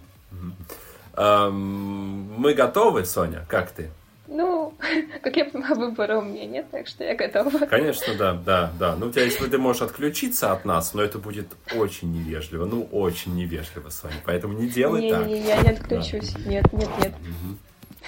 [1.17, 1.51] Mm-hmm.
[1.51, 3.45] мы готовы, Соня?
[3.47, 3.89] Как ты?
[4.27, 4.73] Ну,
[5.21, 7.65] как я понимаю, выбора у меня нет, так что я готова.
[7.65, 8.95] Конечно, да, да, да.
[8.95, 12.87] Ну, у тебя, если ты можешь отключиться от нас, но это будет очень невежливо, ну,
[12.91, 15.27] очень невежливо, Соня, поэтому не делай не, так.
[15.27, 16.49] Не, не, я не отключусь, да.
[16.49, 17.13] нет, нет, нет.
[17.13, 17.57] Угу.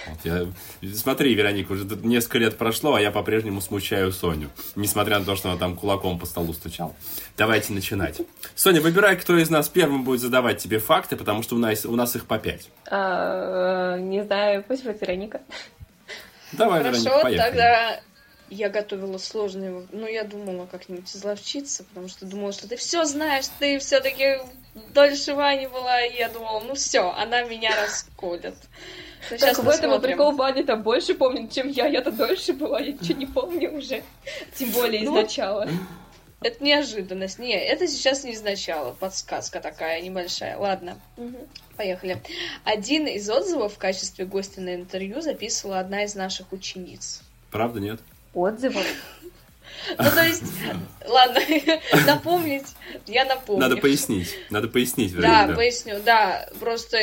[0.07, 0.47] Вот я...
[0.93, 4.49] Смотри, Вероника, уже несколько лет прошло, а я по-прежнему смущаю Соню.
[4.75, 6.93] Несмотря на то, что она там кулаком по столу стучала.
[7.37, 8.21] Давайте начинать.
[8.55, 11.95] Соня, выбирай, кто из нас первым будет задавать тебе факты, потому что у нас, у
[11.95, 12.69] нас их по пять.
[12.89, 15.41] А, не знаю, пусть будет Вероника.
[16.51, 17.49] Давай, Хорошо, Вероника, поехали.
[17.49, 18.01] тогда
[18.49, 23.45] я готовила сложные, ну, я думала как-нибудь изловчиться, потому что думала, что ты все знаешь,
[23.59, 24.37] ты все-таки
[24.93, 28.55] дольше Вани была, и я думала, ну все, она меня расколет.
[29.31, 32.93] Ну, так в этом прикол Ваня там больше помнит, чем я, я-то дольше была, я
[32.93, 34.03] ничего не помню уже,
[34.55, 35.67] тем более ну, изначала.
[36.43, 37.39] Это неожиданность.
[37.39, 38.93] Не, это сейчас не изначало.
[38.93, 40.57] Подсказка такая небольшая.
[40.57, 41.37] Ладно, угу.
[41.77, 42.21] поехали.
[42.65, 47.21] Один из отзывов в качестве гостя на интервью записывала одна из наших учениц.
[47.49, 48.01] Правда, нет?
[48.33, 48.85] Отзывов?
[49.97, 50.43] Ну, то есть,
[51.07, 51.41] ладно,
[52.07, 52.67] напомнить,
[53.07, 53.61] я напомню.
[53.61, 55.15] Надо пояснить, надо пояснить.
[55.15, 56.47] Да, да, поясню, да.
[56.59, 56.97] Просто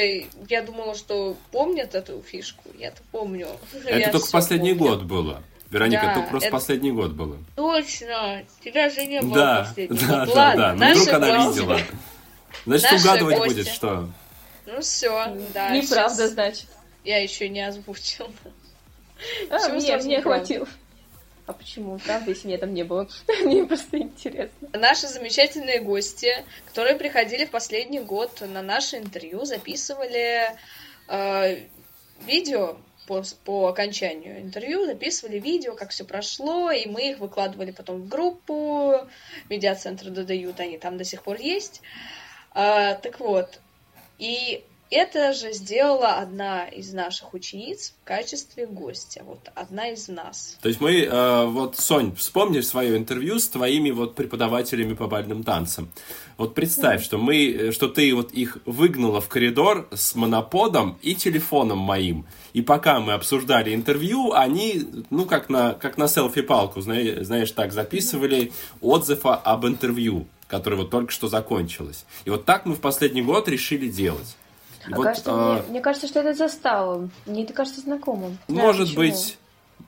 [0.48, 3.48] я думала, что помнят эту фишку, я-то помню.
[3.84, 4.96] Это я только последний помню.
[4.96, 5.42] год было.
[5.70, 6.56] Вероника, да, только просто это...
[6.56, 7.38] последний год было.
[7.54, 10.34] Точно, тебя же не было да, последний да, год.
[10.34, 10.94] Да, Ладно, да, да.
[10.94, 11.60] Ну, вдруг она гости.
[11.60, 11.80] видела.
[12.66, 13.54] Значит, наши угадывать гости.
[13.54, 14.10] будет, что?
[14.66, 15.70] Ну все, да.
[15.70, 16.30] Неправда, сейчас...
[16.32, 16.66] значит.
[17.04, 18.30] Я еще не озвучила.
[19.50, 20.66] А, мне, мне хватило.
[21.46, 21.98] А почему?
[21.98, 23.08] Правда, если меня там не было?
[23.42, 24.68] Мне просто интересно.
[24.72, 30.56] Наши замечательные гости, которые приходили в последний год на наше интервью, записывали
[31.08, 31.66] э,
[32.26, 32.76] видео
[33.06, 38.08] по, по окончанию интервью, записывали видео, как все прошло, и мы их выкладывали потом в
[38.08, 39.08] группу
[39.48, 41.82] медиацентра додают, они там до сих пор есть.
[42.52, 43.60] А, так вот,
[44.18, 49.22] и это же сделала одна из наших учениц в качестве гостя.
[49.24, 50.58] Вот одна из нас.
[50.60, 55.44] То есть мы, э, вот, Сонь, вспомнишь свое интервью с твоими вот преподавателями по бальным
[55.44, 55.90] танцам.
[56.36, 57.04] Вот представь, mm.
[57.04, 62.26] что мы, э, что ты вот их выгнала в коридор с моноподом и телефоном моим.
[62.52, 68.52] И пока мы обсуждали интервью, они, ну, как на, как на селфи-палку, знаешь, так записывали
[68.80, 72.04] отзыв об интервью, которое вот только что закончилось.
[72.24, 74.36] И вот так мы в последний год решили делать.
[74.86, 75.54] А вот, кажется, а...
[75.54, 77.10] мне, мне кажется, что это застало.
[77.26, 78.38] Мне это кажется знакомым.
[78.48, 79.38] Может да, быть,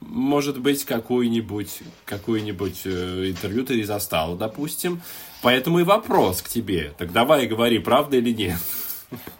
[0.01, 5.01] может быть, какую-нибудь какую-нибудь э, интервью ты застал, допустим.
[5.41, 6.93] Поэтому и вопрос к тебе.
[6.97, 8.57] Так давай говори, правда или нет?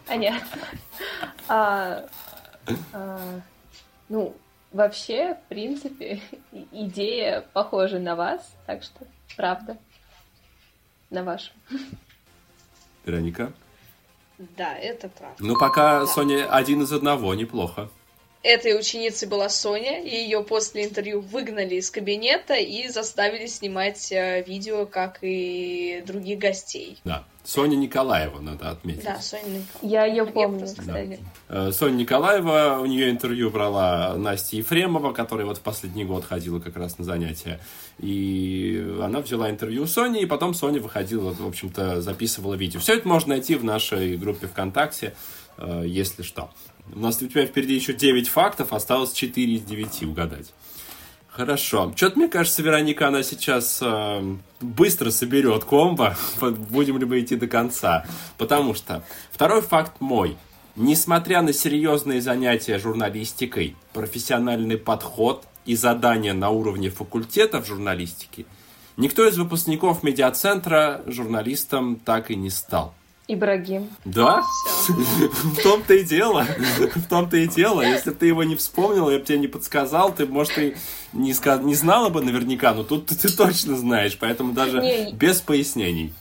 [0.08, 0.42] А нет.
[1.48, 2.06] А,
[2.92, 3.42] а,
[4.10, 4.36] ну,
[4.72, 6.22] вообще, в принципе,
[6.72, 9.78] идея похожа на вас, так что правда.
[11.10, 11.52] На вашу.
[13.06, 13.54] Вероника?
[14.58, 15.36] Да, это правда.
[15.40, 16.08] Ну, пока да.
[16.08, 17.90] Соня один из одного, неплохо.
[18.44, 24.44] Этой ученицей была Соня, и ее после интервью выгнали из кабинета и заставили снимать э,
[24.46, 27.00] видео, как и других гостей.
[27.06, 27.24] Да.
[27.46, 29.04] Соня Николаева, надо отметить.
[29.04, 29.68] Да, Соня Николаева.
[29.82, 31.20] Я ее помню, кстати.
[31.48, 31.70] Да.
[31.70, 36.60] Э, Соня Николаева, у нее интервью брала Настя Ефремова, которая вот в последний год ходила
[36.60, 37.62] как раз на занятия.
[38.00, 42.82] И она взяла интервью у Сони, и потом Соня выходила, в общем-то, записывала видео.
[42.82, 45.14] Все это можно найти в нашей группе ВКонтакте,
[45.86, 46.52] если что.
[46.94, 50.54] У нас у тебя впереди еще 9 фактов, осталось 4 из 9 угадать.
[51.34, 51.92] Хорошо.
[51.96, 56.16] Что-то, мне кажется, Вероника, она сейчас э, быстро соберет комбо.
[56.42, 58.06] Будем ли мы идти до конца?
[58.38, 60.38] Потому что второй факт мой.
[60.76, 68.46] Несмотря на серьезные занятия журналистикой, профессиональный подход и задания на уровне факультетов журналистики,
[68.96, 72.94] никто из выпускников медиацентра журналистом так и не стал.
[73.28, 73.90] Ибрагим.
[74.04, 74.44] Да?
[74.88, 76.46] В том-то и дело.
[76.96, 77.82] В том-то и дело.
[77.82, 80.76] Если бы ты его не вспомнил, я бы тебе не подсказал, ты, может, и
[81.14, 81.62] не, сказ...
[81.62, 85.14] не знала бы наверняка, но тут ты точно знаешь, поэтому даже не...
[85.14, 86.14] без пояснений.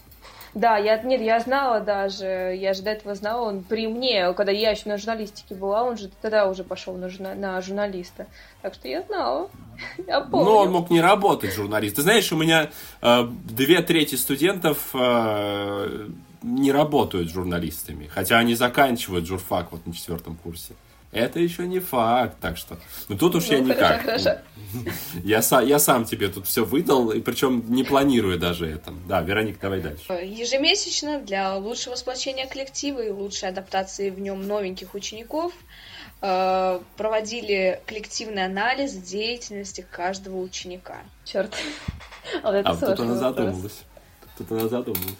[0.54, 4.52] Да, я, нет, я знала даже, я же до этого знала, он при мне, когда
[4.52, 8.26] я еще на журналистике была, он же тогда уже пошел на, журна, на журналиста.
[8.60, 9.48] Так что я знала,
[10.06, 10.44] я помню.
[10.44, 11.96] Но он мог не работать журналист.
[11.96, 16.08] Ты знаешь, у меня э, две трети студентов э,
[16.42, 20.74] не работают журналистами, хотя они заканчивают журфак вот на четвертом курсе.
[21.12, 22.78] Это еще не факт, так что.
[23.08, 24.00] Ну тут уж Ну, я никак.
[24.02, 24.40] хорошо, хорошо.
[25.22, 28.94] Я, са- я сам тебе тут все выдал, и причем не планирую даже это.
[29.06, 30.04] Да, Вероник, давай дальше.
[30.10, 35.52] Ежемесячно для лучшего сплочения коллектива и лучшей адаптации в нем новеньких учеников
[36.22, 40.96] э, проводили коллективный анализ деятельности каждого ученика.
[41.24, 41.54] Черт.
[42.42, 43.18] Вот это А вот тут она вопрос.
[43.36, 43.82] задумалась.
[44.38, 45.16] Тут она задумалась.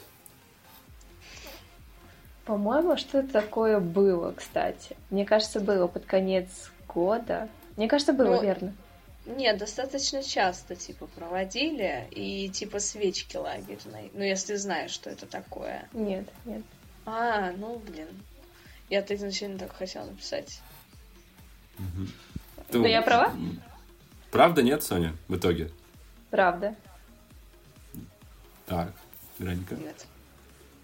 [2.45, 4.97] По-моему, что-то такое было, кстати.
[5.11, 6.49] Мне кажется, было под конец
[6.89, 7.49] года.
[7.77, 8.75] Мне кажется, было, Ну, верно.
[9.25, 14.11] Нет, достаточно часто, типа, проводили, и, типа, свечки лагерной.
[14.15, 15.89] Ну, если знаешь, что это такое.
[15.93, 16.63] Нет, нет.
[17.07, 18.09] А, ну, блин.
[18.91, 20.61] Я-то изначально так хотела написать.
[22.71, 23.33] Ты- Но я права?
[24.33, 25.71] Правда нет, Соня, в итоге?
[26.31, 26.75] Правда.
[28.67, 28.93] Так,
[29.39, 29.75] Вероника.
[29.77, 30.07] Нет.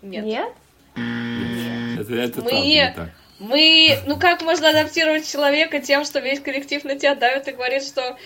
[0.03, 0.25] Нет.
[0.25, 0.53] Нет?
[1.99, 3.11] Это, это Мы- не так.
[3.39, 7.85] Мы, ну как можно адаптировать человека тем, что весь коллектив на тебя давит и говорит,
[7.85, 8.17] что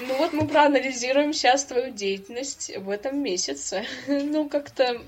[0.00, 3.84] ну вот мы проанализируем сейчас твою деятельность в этом месяце.
[4.08, 4.98] Ну как-то,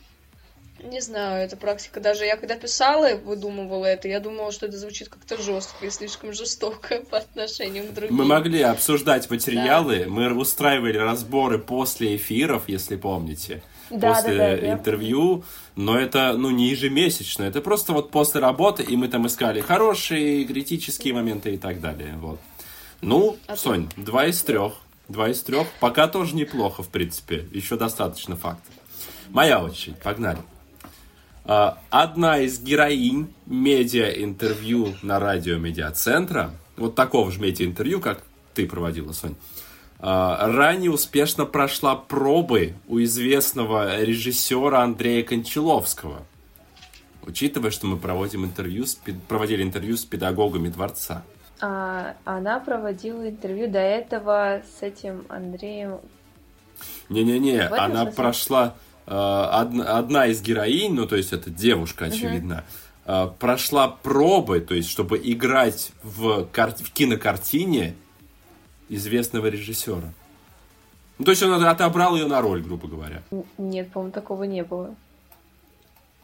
[0.82, 2.00] не знаю, эта практика.
[2.00, 5.90] Даже я когда писала и выдумывала это, я думала, что это звучит как-то жестко и
[5.90, 8.16] слишком жестоко по отношению к другим.
[8.16, 13.62] Мы могли обсуждать материалы, мы устраивали разборы после эфиров, если помните.
[13.90, 15.44] Да, после да, да, интервью,
[15.76, 20.44] но это, ну, не ежемесячно, это просто вот после работы, и мы там искали хорошие
[20.44, 22.40] критические моменты и так далее, вот.
[23.00, 24.74] Ну, А ты- Сонь, два из трех,
[25.08, 28.74] два из трех, пока тоже неплохо, в принципе, еще достаточно фактов.
[29.30, 30.38] Моя очередь, погнали.
[31.44, 38.22] А, Одна из героинь медиа-интервью на радио медиацентра, вот такого же медиа-интервью, как
[38.54, 39.57] ты проводила, Сонь, а,
[40.00, 46.22] ранее успешно прошла пробы у известного режиссера Андрея Кончаловского.
[47.22, 51.24] Учитывая, что мы проводим интервью с, проводили интервью с педагогами дворца.
[51.60, 55.98] А, она проводила интервью до этого с этим Андреем.
[57.08, 58.12] Не-не-не, она смысле?
[58.12, 58.74] прошла...
[59.06, 62.64] э, одна, одна из героинь, ну, то есть это девушка, очевидно,
[63.04, 67.94] э, прошла пробы, то есть чтобы играть в, кар- в кинокартине
[68.88, 70.12] известного режиссера.
[71.18, 73.22] Ну, то есть он отобрал ее на роль, грубо говоря.
[73.58, 74.94] Нет, по-моему, такого не было.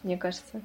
[0.02, 0.62] Мне кажется.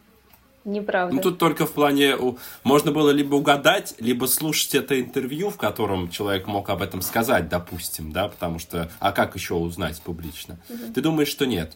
[0.65, 1.15] Неправда.
[1.15, 2.15] Ну, тут только в плане...
[2.63, 7.49] Можно было либо угадать, либо слушать это интервью, в котором человек мог об этом сказать,
[7.49, 8.91] допустим, да, потому что...
[8.99, 10.59] А как еще узнать публично?
[10.93, 11.75] Ты думаешь, что нет?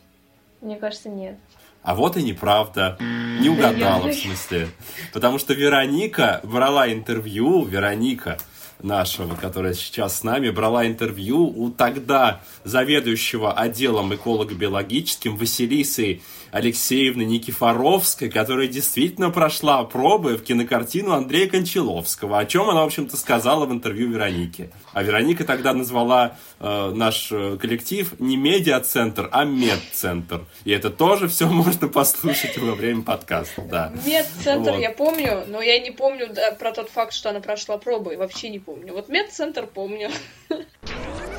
[0.61, 1.38] Мне кажется, нет.
[1.82, 2.97] А вот и неправда.
[2.99, 4.69] Не угадала, в смысле.
[5.11, 8.38] Потому что Вероника брала интервью, Вероника
[8.84, 16.21] нашего, которая сейчас с нами, брала интервью у тогда заведующего отделом эколого-биологическим Василисы
[16.54, 23.18] Алексеевны Никифоровской, которая действительно прошла пробы в кинокартину Андрея Кончаловского, о чем она, в общем-то,
[23.18, 24.70] сказала в интервью Веронике.
[24.93, 30.45] А Вероника тогда назвала э, наш э, коллектив не медиа-центр, а медцентр.
[30.64, 33.91] И это тоже все можно послушать во время подкаста, да.
[34.06, 34.80] Медцентр Вот.
[34.80, 38.16] я помню, но я не помню да, про тот факт, что она прошла пробы.
[38.16, 38.93] Вообще не помню.
[38.93, 40.12] Вот медцентр помню.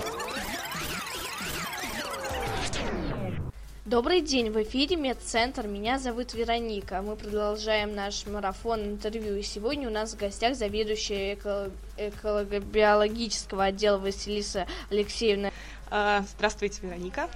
[3.84, 7.02] Добрый день, в эфире Медцентр, меня зовут Вероника.
[7.02, 13.98] Мы продолжаем наш марафон интервью, и сегодня у нас в гостях заведующая эко- эколого-биологического отдела
[13.98, 15.50] Василиса Алексеевна.
[15.90, 17.28] А, Здравствуйте, Вероника.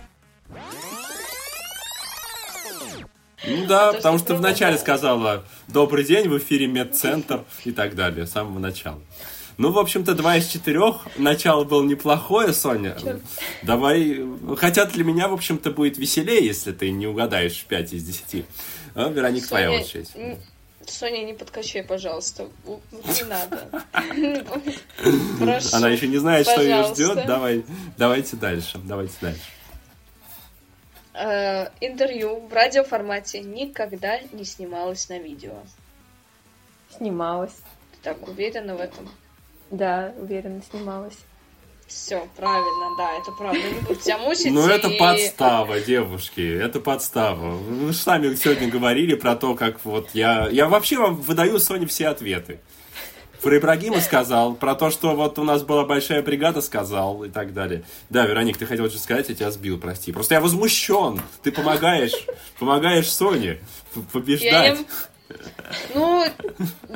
[3.47, 4.99] Ну да, А то, потому что что вначале пробовала.
[4.99, 9.01] сказала «Добрый день, в эфире медцентр» и так далее, с самого начала.
[9.59, 11.07] Ну, в общем-то, два из четырех.
[11.17, 12.97] Начало было неплохое, Соня.
[13.63, 14.25] Давай.
[14.57, 18.47] Хотя для меня, в общем-то, будет веселее, если ты не угадаешь в 5 из 10.
[18.95, 20.11] А, Вероник, твоя Соня, очередь.
[20.15, 20.39] н-
[20.87, 22.49] Соня, не подкачай, пожалуйста.
[22.65, 23.69] Не надо.
[25.41, 25.69] Прошу.
[25.77, 27.27] Она еще не знает, что ее ждет.
[27.27, 27.65] Давай,
[27.99, 28.79] давайте дальше.
[28.85, 29.41] Давайте дальше.
[31.15, 35.55] Э, Интервью в радиоформате никогда не снималось на видео.
[36.97, 37.53] Снималась.
[37.93, 39.09] Ты так уверена в этом?
[39.71, 41.17] Да, уверенно снималась.
[41.87, 43.61] Все, правильно, да, это правда.
[43.63, 44.51] Не буду тебя мучить.
[44.51, 47.53] Ну, это и- подстава, девушки, это подстава.
[47.57, 50.49] Вы же сами сегодня говорили про то, как вот я...
[50.51, 52.61] Я вообще вам выдаю, Соне, все ответы.
[53.43, 57.55] Про Ибрагима сказал, про то, что вот у нас была большая бригада, сказал и так
[57.55, 57.85] далее.
[58.11, 60.13] Да, Вероник, ты хотел что сказать, я тебя сбил, прости.
[60.13, 61.23] Просто я возмущен.
[61.43, 62.13] Ты помогаешь,
[62.59, 63.61] помогаешь Соне
[63.95, 64.79] п- Я побеждать.
[65.95, 66.25] Ну,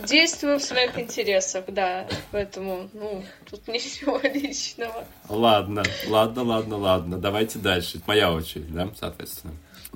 [0.07, 2.07] действую в своих интересах, да.
[2.31, 5.05] Поэтому, ну, тут ничего личного.
[5.29, 7.19] Ладно, ладно, ладно, ладно.
[7.19, 7.99] Давайте дальше.
[7.99, 9.55] Это моя очередь, да, соответственно.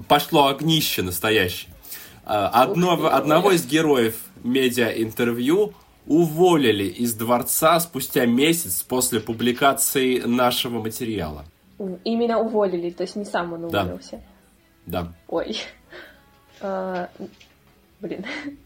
[0.08, 1.72] Пошло огнище настоящее.
[2.24, 5.72] А, Одно, одного из героев медиа-интервью
[6.06, 11.44] уволили из дворца спустя месяц после публикации нашего материала.
[12.04, 13.82] Именно уволили, то есть не сам он Да.
[13.82, 14.20] уволился.
[14.86, 15.12] Да.
[15.28, 15.56] Ой.
[18.06, 18.24] А, Блин.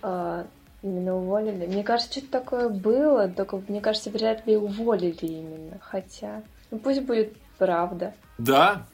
[0.00, 0.46] А,
[0.82, 1.66] Именно уволили.
[1.66, 5.78] Мне кажется, что-то такое было, только мне кажется, вряд ли уволили именно.
[5.80, 8.14] Хотя, ну пусть будет правда.
[8.38, 8.86] Да,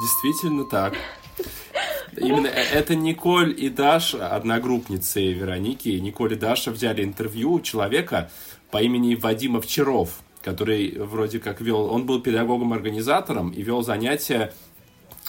[0.00, 0.94] действительно так.
[2.16, 8.30] Именно э- это Николь и Даша, одногруппницы Вероники, Николь и Даша взяли интервью у человека
[8.70, 14.54] по имени Вадим Овчаров, который вроде как вел, он был педагогом-организатором и вел занятия,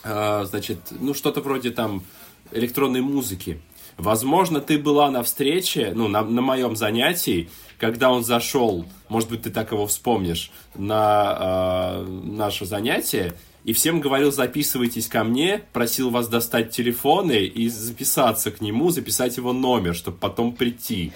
[0.05, 2.03] э, значит, ну что-то вроде там
[2.51, 3.59] электронной музыки.
[3.99, 9.41] Возможно, ты была на встрече, ну, на, на моем занятии, когда он зашел, может быть,
[9.41, 13.33] ты так его вспомнишь, на э, наше занятие,
[13.65, 19.35] и всем говорил, записывайтесь ко мне, просил вас достать телефоны и записаться к нему, записать
[19.35, 21.11] его номер, чтобы потом прийти.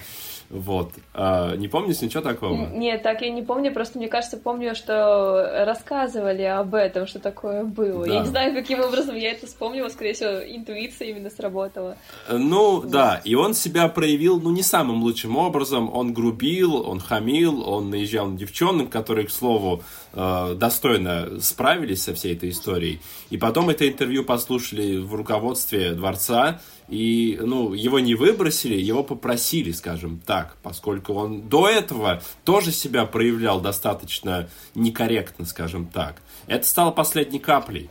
[0.53, 0.91] Вот.
[1.15, 2.67] А, не помните ничего такого?
[2.67, 7.63] Нет, так я не помню, просто мне кажется, помню, что рассказывали об этом, что такое
[7.63, 8.05] было.
[8.05, 8.13] Да.
[8.13, 11.97] Я не знаю, каким образом я это вспомнила, скорее всего, интуиция именно сработала.
[12.29, 15.91] Ну, да, и он себя проявил, ну, не самым лучшим образом.
[15.91, 19.81] Он грубил, он хамил, он наезжал на девчонок, которые, к слову,
[20.13, 23.01] э, достойно справились со всей этой историей.
[23.31, 29.71] И потом это интервью послушали в руководстве дворца, и, ну, его не выбросили, его попросили,
[29.71, 36.21] скажем так, поскольку он до этого тоже себя проявлял достаточно некорректно, скажем так.
[36.47, 37.89] Это стало последней каплей.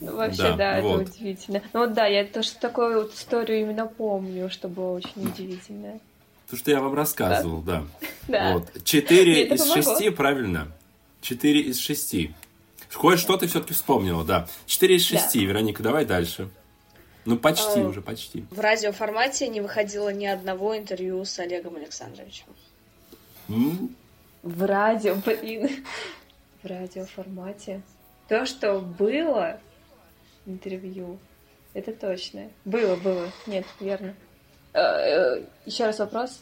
[0.00, 1.02] Ну, вообще, Да, да, вот.
[1.02, 1.62] это удивительно.
[1.72, 6.00] Ну вот да, я тоже такую вот историю именно помню, что было очень удивительное.
[6.50, 7.84] То, что я вам рассказывал, да.
[8.28, 8.54] Да.
[8.54, 8.84] Вот.
[8.84, 10.68] Четыре из шести, правильно?
[11.20, 12.34] Четыре из шести.
[13.00, 14.46] Кое-что ты все-таки вспомнила, да.
[14.66, 15.18] Четыре из Да.
[15.18, 15.44] шести.
[15.44, 16.48] Вероника, давай дальше.
[17.24, 18.44] Ну, почти А, уже, почти.
[18.50, 22.46] В радиоформате не выходило ни одного интервью с Олегом Александровичем.
[23.48, 23.94] М?
[24.42, 25.84] В радио, блин.
[26.62, 27.80] В радиоформате.
[28.28, 29.58] То, что было
[30.46, 31.18] интервью,
[31.72, 32.50] это точно.
[32.64, 33.30] Было, было.
[33.46, 34.14] Нет, верно.
[35.66, 36.40] Еще раз вопрос.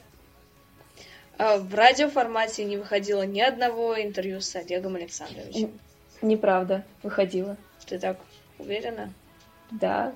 [1.38, 5.78] А в радиоформате не выходило ни одного интервью с Олегом Александровичем.
[6.22, 6.84] Неправда.
[7.02, 7.56] Выходила.
[7.86, 8.18] Ты так
[8.58, 9.12] уверена?
[9.70, 10.12] Да.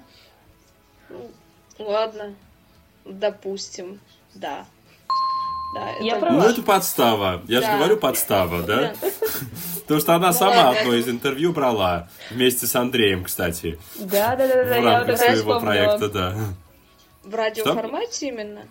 [1.79, 2.35] Ладно.
[3.05, 4.01] Допустим.
[4.35, 4.65] Да.
[5.75, 6.39] Да, Я это- права.
[6.43, 7.43] Ну, это подстава.
[7.49, 7.77] Я же Да.
[7.77, 8.95] говорю подстава, да?
[9.01, 9.09] Да.
[9.83, 12.09] Потому что она Ну, сама одно из интервью брала.
[12.31, 13.79] Вместе с Андреем, кстати.
[13.97, 16.35] Да, да, да, да, В рамках своего проекта, да.
[17.23, 18.63] В радиоформате именно?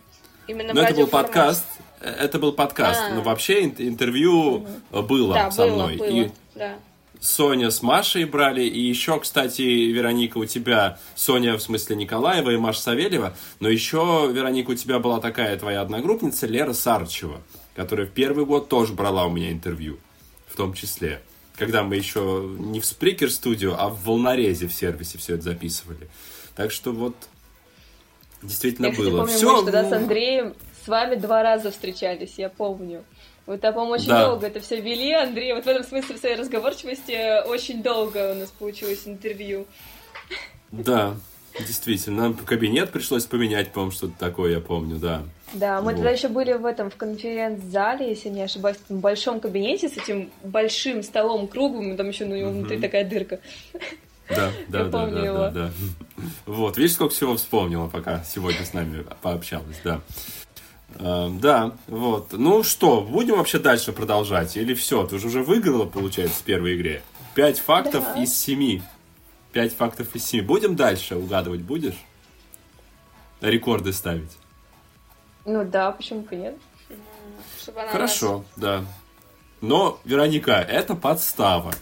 [0.47, 1.65] Именно Но в это был подкаст.
[2.01, 3.01] э, Это был подкаст.
[3.13, 5.97] Но вообще ин- интервью было Да, со было, мной.
[5.97, 6.07] было.
[6.07, 6.73] И Да.
[7.19, 12.57] Соня с Машей брали, и еще, кстати, Вероника, у тебя, Соня, в смысле Николаева и
[12.57, 17.41] Маша Савельева, но еще, Вероника, у тебя была такая твоя одногруппница Лера Сарчева,
[17.75, 19.97] которая в первый год тоже брала у меня интервью,
[20.47, 21.21] в том числе.
[21.57, 26.09] Когда мы еще не в Сприкер студио, а в Волнорезе в сервисе все это записывали.
[26.55, 27.15] Так что вот,
[28.41, 29.19] действительно Я, кстати, было.
[29.21, 30.53] помню, Все, мы тогда с Андреем
[30.85, 33.03] с вами два раза встречались, я помню.
[33.45, 34.25] Вы там, по-моему, очень Да.
[34.27, 35.53] долго это все вели, Андрей.
[35.53, 39.67] Вот в этом смысле в своей разговорчивости очень долго у нас получилось интервью.
[40.71, 41.15] Да,
[41.59, 42.23] действительно.
[42.23, 45.21] Нам кабинет пришлось поменять, по-моему, что-то такое, я помню, да.
[45.53, 45.95] Да, мы Вот.
[45.95, 49.95] тогда еще были в этом, в конференц-зале, если не ошибаюсь, в этом большом кабинете с
[49.95, 53.39] этим большим столом круглым, там еще на него внутри такая дырка.
[54.27, 55.37] Да, да, Я да, помню да, его.
[55.37, 55.71] да, да.
[56.47, 60.01] Вот, видишь, сколько всего вспомнила, пока сегодня с нами пообщалась, да.
[60.95, 62.31] Э, Да, вот.
[62.33, 64.55] Ну что, будем вообще дальше продолжать?
[64.57, 65.05] Или все?
[65.05, 67.01] Ты же уже выиграла, получается, в первой игре.
[67.33, 68.21] Пять фактов Да.
[68.21, 68.81] из семи.
[69.51, 70.41] Пять фактов из семи.
[70.41, 71.97] Будем дальше угадывать будешь?
[73.41, 74.31] Рекорды ставить.
[75.45, 76.57] Ну да, почему бы нет?
[77.61, 78.85] Чтобы она Хорошо, да.
[79.61, 81.73] Но, Вероника, это подстава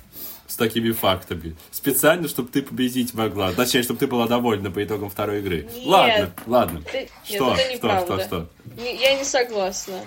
[0.47, 1.55] с такими фактами.
[1.71, 3.51] Специально, чтобы ты победить могла.
[3.53, 5.67] Точнее, чтобы ты была довольна по итогам второй игры.
[5.73, 5.85] Нет.
[5.85, 6.81] Ладно, ладно.
[6.91, 8.13] Ты- Что, Нет, это что, неправда.
[8.19, 8.49] что, что?
[8.81, 9.99] Не- Я не согласна.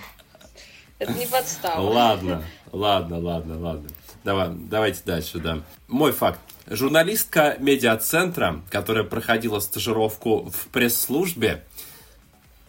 [0.98, 1.80] Это не подстава.
[1.80, 3.88] Ладно, ладно, ладно, ладно.
[4.24, 5.62] Давай, давайте дальше, да.
[5.88, 6.40] Мой факт.
[6.68, 11.62] Журналистка медиацентра, которая проходила стажировку в пресс-службе,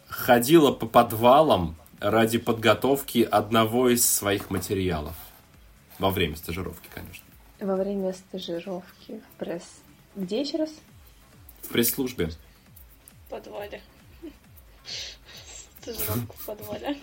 [0.07, 5.15] ходила по подвалам ради подготовки одного из своих материалов.
[5.99, 7.23] Во время стажировки, конечно.
[7.59, 9.63] Во время стажировки в пресс...
[10.15, 10.69] Где еще раз?
[11.63, 12.29] В пресс-службе.
[13.25, 13.81] В подвале.
[15.81, 16.97] Стажировка в подвале.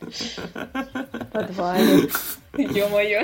[0.00, 2.10] В подвале.
[2.56, 3.22] Ё-моё.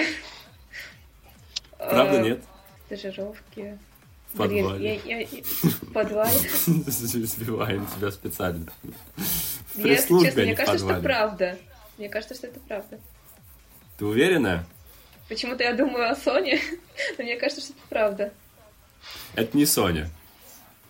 [1.78, 2.44] Правда, Э, нет?
[2.86, 3.78] Стажировки.
[4.32, 4.62] В подвале.
[4.78, 6.38] Блин, я, я, я- в подвале.
[6.66, 8.66] Сбиваем тебя специально.
[9.74, 11.58] В Если честно, а мне кажется, что правда.
[11.98, 13.00] Мне кажется, что это правда.
[13.98, 14.64] Ты уверена?
[15.32, 16.60] Почему-то я думаю о Соне,
[17.18, 18.32] но мне кажется, что это правда.
[19.34, 20.10] Это не Соня.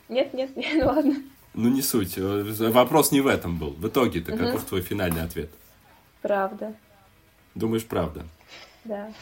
[0.09, 1.15] Нет, нет, нет, ну ладно.
[1.55, 2.15] Ну, не суть.
[2.19, 3.71] Вопрос не в этом был.
[3.71, 5.49] В итоге-то каков твой финальный ответ?
[6.23, 6.75] Правда,
[7.55, 8.25] Думаешь, правда?
[8.83, 9.13] да.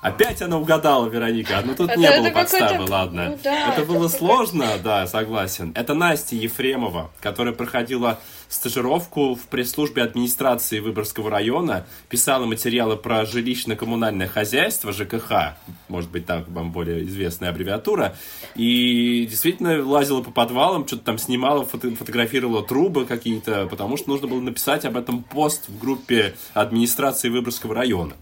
[0.00, 1.60] Опять она угадала, Вероника.
[1.64, 3.30] Ну тут Это- не это было подставы, ладно.
[3.30, 5.72] ну да, это это было сложно, да, согласен.
[5.74, 8.20] Это Настя Ефремова, которая проходила
[8.50, 15.54] стажировку в пресс-службе администрации Выборгского района, писала материалы про жилищно-коммунальное хозяйство, ЖКХ,
[15.88, 18.16] может быть, так вам более известная аббревиатура,
[18.56, 24.26] и действительно лазила по подвалам, что-то там снимала, фото- фотографировала трубы какие-то, потому что нужно
[24.26, 28.14] было написать об этом пост в группе администрации Выборгского района.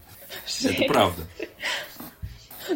[0.63, 1.23] Это правда.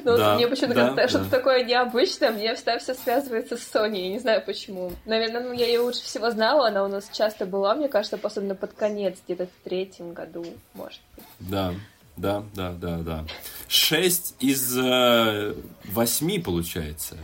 [0.03, 1.07] Ну, Да, мне почему-то да, как-то да.
[1.07, 4.91] что-то такое необычное, мне всегда все связывается с Соней, я не знаю почему.
[5.05, 8.55] Наверное, ну, я ее лучше всего знала, она у нас часто была, мне кажется, особенно
[8.55, 11.25] под конец, где-то в третьем году, может быть.
[11.39, 11.73] Да,
[12.17, 13.25] да, да, да, да.
[13.67, 15.55] Шесть из э,
[15.85, 17.17] восьми, получается.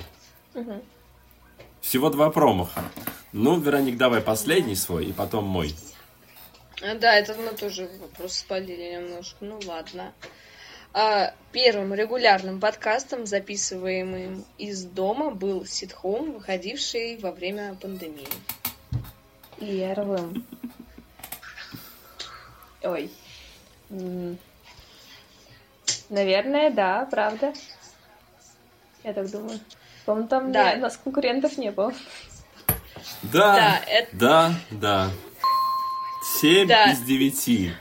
[1.82, 2.84] Всего два промаха.
[3.32, 5.76] Ну, Вероник, давай последний свой, и потом мой.
[6.82, 9.38] А, Да, это мы тоже вопрос спалили немножко.
[9.42, 10.14] Ну ладно.
[11.52, 18.28] Первым регулярным подкастом, записываемым из дома, был ситхом, выходивший во время пандемии.
[19.60, 20.46] Первым.
[22.82, 23.12] Ой.
[26.10, 27.54] Наверное, да, правда.
[29.04, 29.60] Я так думаю.
[30.06, 30.72] По-моему, там Да.
[30.74, 31.94] не- у нас конкурентов не было.
[33.24, 35.12] Да, Да, это- да, да.
[36.42, 36.92] Семь Да.
[36.92, 37.74] из девяти.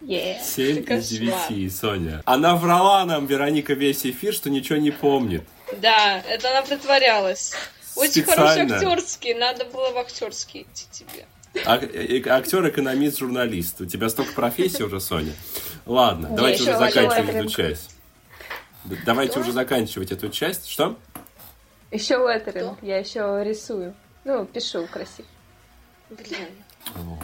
[0.00, 0.42] Yeah.
[0.42, 1.02] Семь из Кошмар.
[1.02, 2.22] девяти, Соня.
[2.24, 5.44] Она врала нам, Вероника, весь эфир, что ничего не помнит.
[5.80, 7.52] Да, это она притворялась.
[7.96, 11.26] Очень хороший актерский, надо было в актерский идти тебе.
[11.66, 13.80] А- э- актер, экономист, журналист.
[13.80, 15.34] У тебя столько профессий уже, Соня.
[15.84, 17.96] Ладно, Не, давайте уже заканчивать эту часть.
[19.04, 20.68] Давайте уже заканчивать эту часть.
[20.68, 20.96] Что?
[21.90, 23.94] Еще леттеринг, я еще рисую.
[24.24, 25.26] Ну, пишу красиво.
[26.08, 26.48] Блин.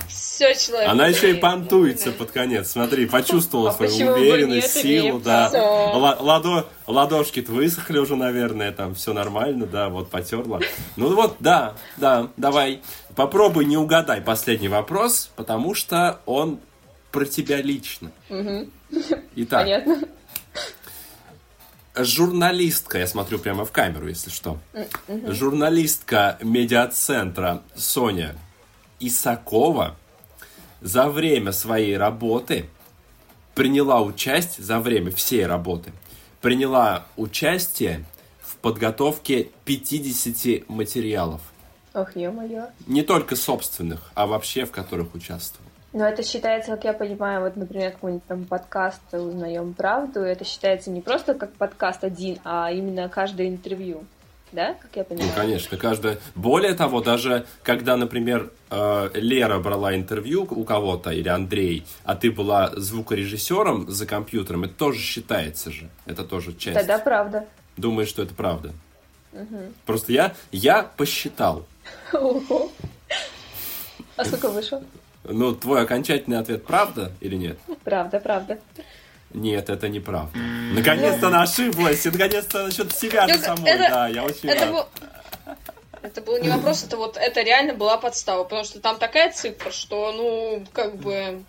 [0.09, 0.89] Все человек.
[0.89, 2.71] Она еще и понтуется под конец.
[2.71, 5.51] Смотри, почувствовала А свою уверенность, нет, силу, да.
[6.21, 10.61] ладо- ладошки-то высохли уже, наверное, там все нормально, да, вот потерла.
[10.97, 12.83] Ну вот, да, да, давай.
[13.17, 16.61] Попробуй не угадай последний вопрос, потому что он
[17.11, 18.13] про тебя лично.
[19.37, 20.01] Итак, Понятно.
[21.97, 24.59] журналистка, я смотрю прямо в камеру, если что.
[25.09, 28.37] Журналистка медиацентра Соня
[29.01, 29.97] Исакова
[30.81, 32.67] за время своей работы
[33.55, 35.93] приняла участие, за время всей работы,
[36.41, 38.05] приняла участие
[38.41, 41.41] в подготовке 50 материалов.
[41.95, 42.67] Ох, ё-моё.
[42.87, 45.71] Не только собственных, а вообще в которых участвовала.
[45.95, 50.91] Но это считается, как я понимаю, вот, например, какой-нибудь там подкаст «Узнаем правду», это считается
[50.91, 54.05] не просто как подкаст один, а именно каждое интервью.
[54.53, 55.33] Да, как я Ну, понимаю?
[55.35, 56.19] конечно, каждая...
[56.35, 62.31] Более того, даже когда, например, э, Лера брала интервью у кого-то, или Андрей, а ты
[62.31, 65.91] была звукорежиссером за компьютером, это тоже считается же.
[66.07, 66.77] Это тоже часть.
[66.79, 67.47] Тогда правда.
[67.77, 68.73] Думаю, что это правда.
[69.85, 71.67] Просто я, я посчитал.
[72.13, 72.71] Ого.
[74.17, 74.83] А сколько вышел?
[75.25, 77.59] Ну, твой окончательный ответ правда или нет?
[77.85, 78.59] Правда, правда.
[79.35, 80.39] Нет, это неправда.
[80.39, 83.71] Наконец-то она ошиблась, и наконец-то насчет себя же Ну, самой.
[83.71, 84.71] это- Да, я очень Это рад.
[84.73, 84.85] был...
[86.03, 89.73] Это был не вопрос, это вот это реально была подстава, потому что там такая цифра,
[89.73, 91.43] что, ну, как бы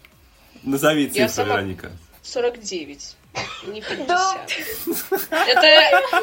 [0.63, 1.91] Назови цифру, сама- Вероника.
[2.23, 3.15] 49,
[3.67, 4.51] не 50.
[5.29, 5.67] Это,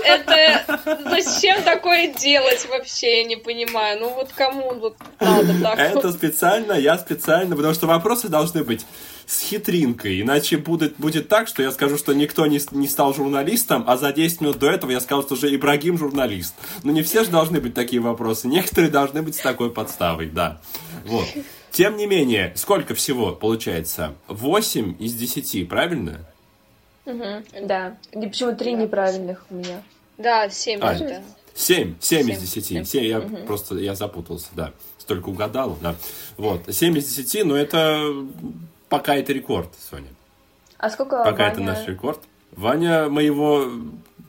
[0.04, 4.00] это, зачем такое делать вообще, я не понимаю.
[4.00, 8.84] Ну вот кому вот надо так Это специально, я специально, потому что вопросы должны быть
[9.26, 13.84] с хитринкой, иначе будет, будет так, что я скажу, что никто не, не стал журналистом,
[13.86, 16.54] а за 10 минут до этого я сказал, что уже Ибрагим журналист.
[16.82, 20.60] Но не все же должны быть такие вопросы, некоторые должны быть с такой подставой, да.
[21.06, 21.26] Вот.
[21.70, 24.14] Тем не менее, сколько всего получается?
[24.28, 26.20] 8 из 10, правильно?
[27.04, 27.96] Да.
[28.12, 29.82] И почему три неправильных у меня?
[30.16, 31.22] Да, 7 А, это.
[31.54, 32.82] 7, 7 из Семь.
[32.82, 32.88] 10.
[32.88, 34.72] 7, я просто я запутался, да.
[34.98, 35.96] Столько угадал, да.
[36.36, 36.62] Вот.
[36.72, 38.24] 7 из 10, но это
[38.98, 40.08] пока это рекорд, Соня.
[40.78, 41.52] А сколько Пока Ваня...
[41.52, 42.20] это наш рекорд.
[42.52, 43.66] Ваня, мы его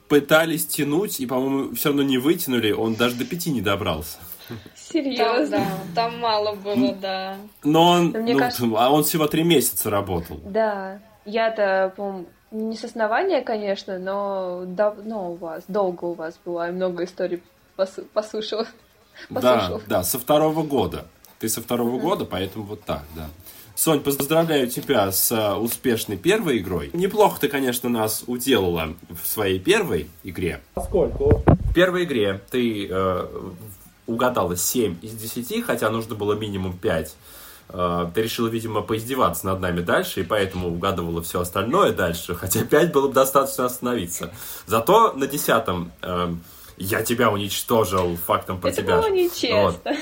[0.08, 4.18] пытались тянуть, и, по-моему, все равно не вытянули, он даже до 5 не добрался.
[4.48, 5.58] Там, Серьезно?
[5.58, 7.36] да, там мало было, да.
[7.64, 10.40] Но он, ну, кажется- а он всего 3 месяца работал.
[10.44, 11.00] Да.
[11.24, 16.72] Я-то, по-моему, Не с основания, конечно, но давно у вас, долго у вас было, и
[16.72, 17.42] много историй
[17.76, 18.66] посу- послушала.
[19.30, 21.06] Да, да, со второго года.
[21.40, 23.28] Ты со второго года, поэтому вот так, да.
[23.76, 26.88] Сонь, поздравляю тебя с а, успешной первой игрой.
[26.94, 30.62] Неплохо ты, конечно, нас уделала в своей первой игре.
[30.72, 33.26] Поскольку в первой игре ты э,
[34.06, 37.16] угадала 7 из 10, хотя нужно было минимум 5.
[37.68, 42.64] Э, ты решила, видимо, поиздеваться над нами дальше, и поэтому угадывала все остальное дальше, хотя
[42.64, 44.32] 5 было бы достаточно остановиться.
[44.66, 46.32] Зато на десятом э,
[46.78, 48.96] я тебя уничтожил фактом про Это тебя.
[48.96, 49.96] было нечестно.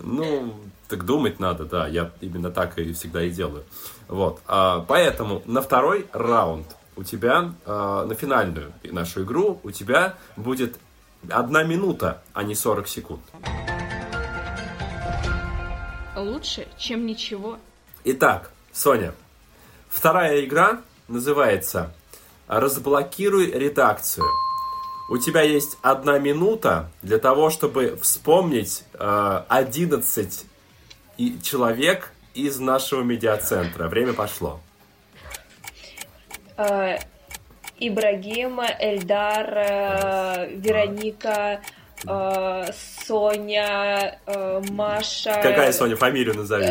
[0.00, 0.54] Ну,
[0.88, 3.64] так думать надо, да, я именно так и всегда и делаю.
[4.08, 6.66] Вот, а, поэтому на второй раунд
[6.96, 10.78] у тебя, а, на финальную нашу игру, у тебя будет
[11.28, 13.20] одна минута, а не 40 секунд.
[16.16, 17.58] Лучше, чем ничего.
[18.04, 19.14] Итак, Соня,
[19.88, 21.92] вторая игра называется
[22.48, 24.26] «Разблокируй редакцию».
[25.10, 30.47] У тебя есть одна минута для того, чтобы вспомнить э, 11
[31.18, 33.88] и- человек из нашего медиацентра.
[33.88, 34.60] Время пошло.
[36.56, 36.96] Э,
[37.80, 41.60] Ибрагим, Эльдар, э, Вероника,
[42.06, 42.64] э,
[43.06, 44.18] Соня,
[44.70, 45.34] Маша.
[45.34, 46.64] Какая, Соня, фамилию назови?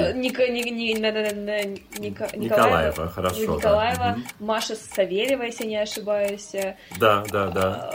[2.35, 3.41] Николаева, хорошо, да.
[3.53, 4.25] Николаева, Мгм.
[4.39, 6.51] Маша Савельева, если не ошибаюсь.
[6.99, 7.93] Да, да, да.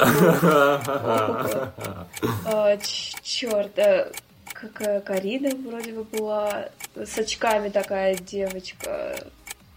[3.22, 3.78] Черт,
[4.60, 9.16] как Карина вроде бы была с очками такая девочка.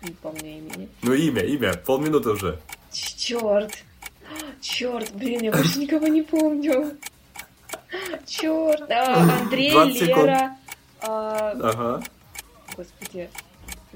[0.01, 0.89] Не помню имени.
[1.01, 2.59] Ну, имя, имя, полминуты уже.
[2.91, 3.83] Черт.
[4.61, 6.97] Черт, блин, я больше никого не помню.
[8.25, 8.89] Черт.
[8.91, 10.17] Андрей, 20 секунд.
[10.25, 10.57] Лера.
[11.01, 12.03] а, Ага.
[12.75, 13.29] Господи,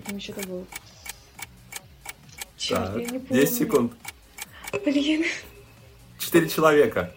[0.05, 0.65] там еще-то был?
[2.57, 3.41] Черт, Так, я не помню.
[3.41, 3.93] 10 секунд.
[4.85, 5.26] Блин.
[6.19, 7.14] Четыре человека.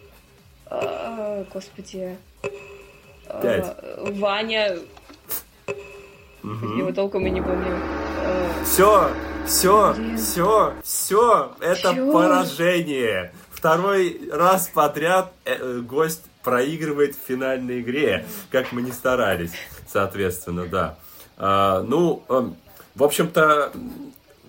[0.65, 2.17] А, Господи.
[3.41, 3.75] Пять.
[3.97, 4.77] Ваня.
[6.43, 7.77] Его толком и не помню.
[8.65, 9.09] Все,
[9.45, 13.31] все, все, все, это поражение.
[13.51, 19.51] Второй раз подряд э, э, гость проигрывает в финальной игре, как мы не старались,
[19.87, 20.95] соответственно, да.
[21.37, 22.55] А, ну, эм,
[22.95, 23.71] в общем-то,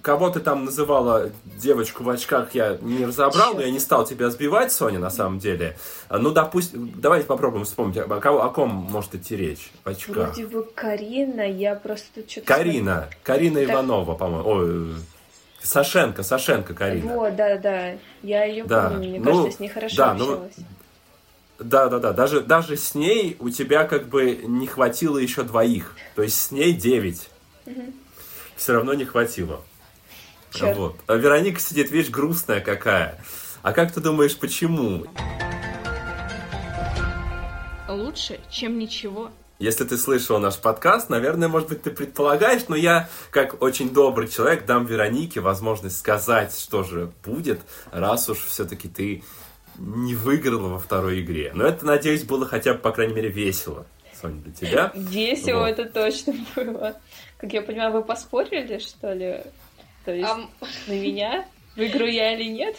[0.02, 4.28] кого ты там называла девочку в очках, я не разобрал, но я не стал тебя
[4.30, 5.78] сбивать, Соня, на самом деле.
[6.08, 10.34] А, Ну, допустим, давайте попробуем вспомнить, о, кого- о ком может идти речь в очках.
[10.34, 12.46] Вроде бы Карина, я просто что-то...
[12.46, 13.08] Карина.
[13.22, 13.70] Карина Так.
[13.70, 14.48] Иванова, по-моему.
[14.48, 14.94] Ой,
[15.62, 17.14] Сашенко, Сашенко Карина.
[17.14, 17.92] Вот, да, да.
[18.22, 20.56] Я ее Да, помню, мне ну, кажется, с ней хорошо да, ну, общалась.
[21.60, 22.12] Да, да, да.
[22.12, 25.94] Даже, даже с ней у тебя как бы не хватило еще двоих.
[26.16, 27.30] То есть с ней девять.
[28.56, 29.60] Все равно не хватило.
[30.52, 30.76] Чёрт.
[30.76, 30.96] Вот.
[31.06, 33.18] А Вероника сидит, видишь, грустная какая.
[33.62, 35.06] А как ты думаешь, почему?
[37.88, 39.30] Лучше, чем ничего.
[39.58, 44.26] Если ты слышал наш подкаст, наверное, может быть, ты предполагаешь, но я, как очень добрый
[44.26, 47.60] человек, дам Веронике возможность сказать, что же будет,
[47.92, 49.22] раз уж все-таки ты
[49.78, 51.52] не выиграла во второй игре.
[51.54, 53.86] Но это, надеюсь, было хотя бы, по крайней мере, весело,
[54.20, 54.92] Соня, для тебя.
[54.94, 55.78] Весело Вот.
[55.78, 56.96] это точно было.
[57.38, 59.42] Как я понимаю, вы поспорили, что ли?
[60.04, 60.50] То есть Ам,
[60.86, 61.44] на меня?
[61.76, 62.76] Выиграю я или нет?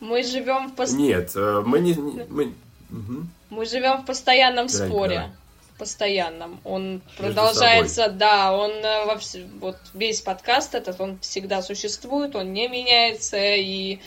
[0.00, 1.92] мы живем в пос- Нет, э, мы не...
[1.94, 2.54] мы-
[2.88, 3.30] Мгм.
[3.50, 5.14] мы живем в постоянном Давай, споре.
[5.16, 5.30] давай.
[5.78, 6.60] Постоянном.
[6.64, 12.34] Он Между продолжается, да, он э, во вс- вот весь подкаст этот, он всегда существует,
[12.34, 13.98] он не меняется, и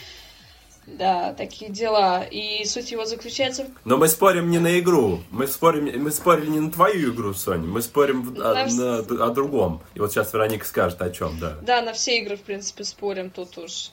[0.86, 2.24] да, такие дела.
[2.24, 5.20] И суть его заключается в Но мы спорим не на игру.
[5.30, 7.66] Мы спорим, мы спорили не на твою игру, Соня.
[7.66, 9.82] Мы спорим в- о, На вс- на- о другом.
[9.94, 11.54] И вот сейчас Вероника скажет о чем, да.
[11.62, 13.90] Да, на все игры, в принципе, спорим тут уж.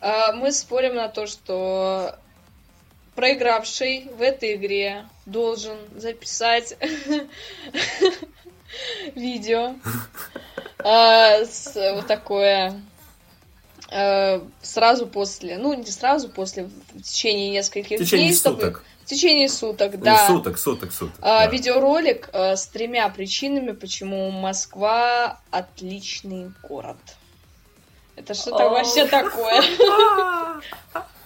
[0.00, 2.14] А, Мы спорим на то, что
[3.16, 6.76] проигравший в этой игре должен записать
[9.14, 9.74] видео
[10.84, 12.72] а, с- вот такое а,
[13.90, 18.84] сразу после, ну не сразу после, в течение нескольких В течение дней, чтобы- суток.
[19.02, 20.26] в течение суток, да.
[20.26, 21.16] Суток, суток, суток.
[21.22, 21.50] А, да.
[21.50, 26.98] Видеоролик а, с тремя причинами, почему Москва отличный город.
[28.16, 29.62] Это что-то вообще такое.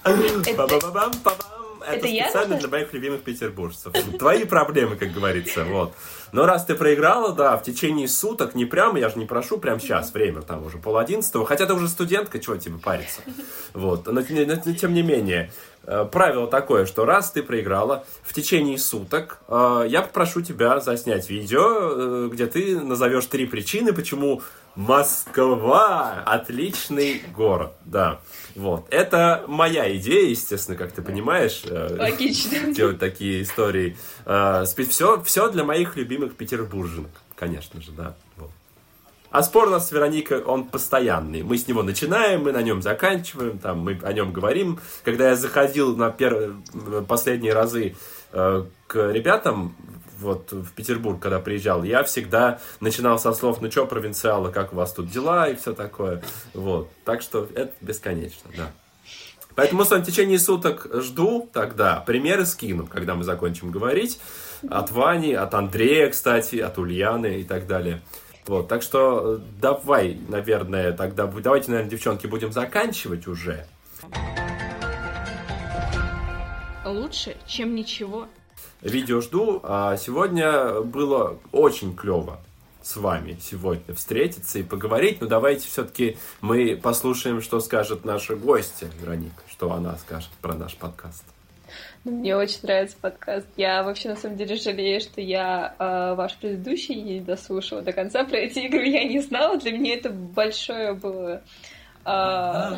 [1.82, 3.92] Это, это я специально должна- для моих любимых петербуржцев.
[4.18, 5.94] Твои проблемы, как говорится, вот.
[6.32, 9.78] Но раз ты проиграла, да, в течение суток, не прямо, я же не прошу прямо
[9.80, 13.20] сейчас, время там уже пол одиннадцатого, хотя ты уже студентка, чего тебе париться.
[13.74, 15.52] Вот, но, но- но тем не менее,
[15.84, 22.26] правило такое, что раз ты проиграла в течение суток, э, я попрошу тебя заснять видео,
[22.26, 24.42] э, где ты назовешь три причины, почему
[24.74, 27.72] Москва отличный город.
[27.84, 28.20] Да,
[28.54, 28.86] вот.
[28.90, 31.62] Это моя идея, естественно, как ты понимаешь.
[31.68, 32.72] Логично.
[32.72, 33.96] Делать такие истории.
[34.88, 38.14] Все, все для моих любимых петербурженок, конечно же, да.
[39.32, 41.42] А спор у нас с Вероникой, он постоянный.
[41.42, 44.78] Мы с него начинаем, мы на нем заканчиваем, там, мы о нем говорим.
[45.04, 46.56] Когда я заходил на пер...
[47.09, 47.96] последние разы
[48.32, 49.74] э, к ребятам,
[50.18, 54.76] вот в Петербург, когда приезжал, я всегда начинал со слов, ну что, провинциалы, как у
[54.76, 56.22] вас тут дела и все такое.
[56.52, 56.90] Вот.
[57.06, 58.70] Так что это бесконечно, да.
[59.54, 62.00] Поэтому, в в течение суток жду тогда.
[62.06, 64.20] Примеры скину, когда мы закончим говорить.
[64.68, 68.02] От Вани, от Андрея, кстати, от Ульяны и так далее.
[68.47, 73.66] Вот, так что давай, наверное, тогда давайте, наверное, девчонки, будем заканчивать уже.
[76.85, 78.27] Лучше, чем ничего.
[78.81, 82.40] Видео жду, а сегодня было очень клево
[82.82, 85.20] с вами сегодня встретиться и поговорить.
[85.20, 90.77] Но давайте все-таки мы послушаем, что скажет наша гостья Вероника, что она скажет про наш
[90.77, 91.24] подкаст.
[92.04, 93.46] Мне очень нравится подкаст.
[93.56, 98.24] Я вообще на самом деле жалею, что я э, ваш предыдущий не дослушала до конца
[98.24, 98.88] про эти игры.
[98.88, 99.56] Я не знала.
[99.56, 101.42] Для меня это большое было.
[102.04, 102.76] А,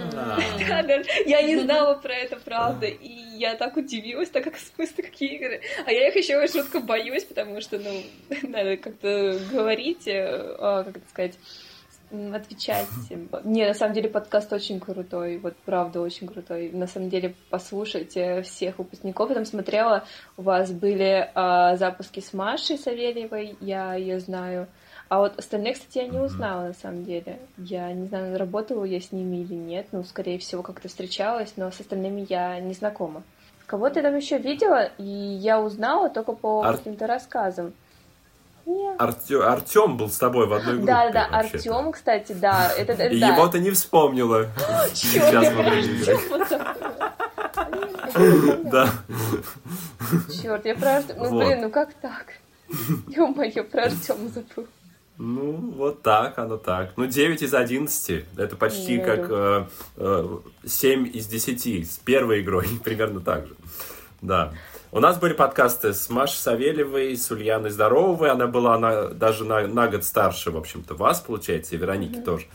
[0.68, 4.60] да, да, я не знала про это, правда, и я так удивилась, так как в
[4.60, 8.02] смысле какие игры, а я их еще жутко боюсь, потому что, ну,
[8.42, 11.38] надо как-то говорить, э, а, как это сказать,
[12.10, 12.88] отвечать.
[13.44, 16.70] Не, на самом деле подкаст очень крутой, вот правда очень крутой.
[16.72, 19.28] На самом деле послушайте всех выпускников.
[19.30, 20.04] Я там смотрела,
[20.36, 24.68] у вас были а, запуски с Машей Савельевой, я ее знаю.
[25.08, 27.38] А вот остальных, кстати, я не узнала на самом деле.
[27.58, 29.88] Я не знаю, работала я с ними или нет.
[29.92, 33.22] Ну, скорее всего, как-то встречалась, но с остальными я не знакома.
[33.66, 36.76] Кого-то я там еще видела, и я узнала только по Ар...
[36.76, 37.72] каким-то рассказам.
[38.98, 40.92] Артем, Артем был с тобой в одной группе.
[40.92, 42.72] Да, да, Артем, кстати, да.
[42.72, 43.28] Это, это, да.
[43.28, 44.46] его ты не вспомнила.
[44.94, 45.52] Сейчас
[48.70, 48.88] Да.
[50.42, 51.28] Черт, я про Артема.
[51.28, 52.34] Ну, блин, ну как так?
[53.08, 54.66] Ё-моё, про Артема забыл.
[55.16, 56.92] Ну, вот так, оно так.
[56.96, 58.24] Ну, 9 из 11.
[58.36, 59.66] Это почти как э,
[59.96, 62.66] э, 7 из 10 с первой игрой.
[62.84, 63.54] Примерно так же.
[64.22, 64.52] Да.
[64.94, 68.30] У нас были подкасты с Машей Савельевой, с Ульяной Здоровой.
[68.30, 72.24] Она была на, даже на, на год старше, в общем-то, вас, получается, и Вероники mm-hmm.
[72.24, 72.46] тоже.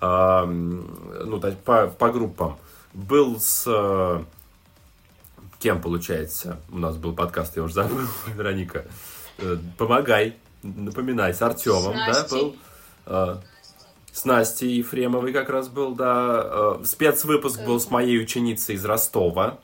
[0.00, 2.58] А, ну, по, по группам.
[2.94, 3.62] Был с...
[3.68, 4.24] Э,
[5.60, 6.58] кем, получается?
[6.72, 8.86] У нас был подкаст, я уже забыл, Вероника.
[9.38, 12.56] Э, помогай, напоминай, с Артемом, да, был?
[13.06, 13.40] А,
[14.10, 16.76] с Настей Ефремовой как раз был, да.
[16.82, 19.60] Спецвыпуск был с моей ученицей из Ростова.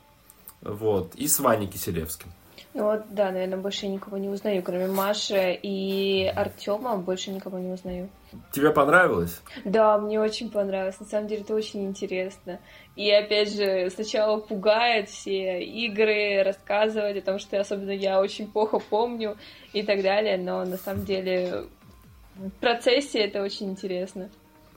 [0.61, 1.15] Вот.
[1.15, 2.31] И с Ваней Киселевским.
[2.73, 7.73] Ну вот, да, наверное, больше никого не узнаю, кроме Маши и Артема, больше никого не
[7.73, 8.09] узнаю.
[8.53, 9.41] Тебе понравилось?
[9.65, 10.97] Да, мне очень понравилось.
[11.01, 12.61] На самом деле это очень интересно.
[12.95, 18.79] И опять же, сначала пугает все игры, рассказывать о том, что особенно я очень плохо
[18.79, 19.37] помню
[19.73, 21.65] и так далее, но на самом деле
[22.35, 24.29] в процессе это очень интересно.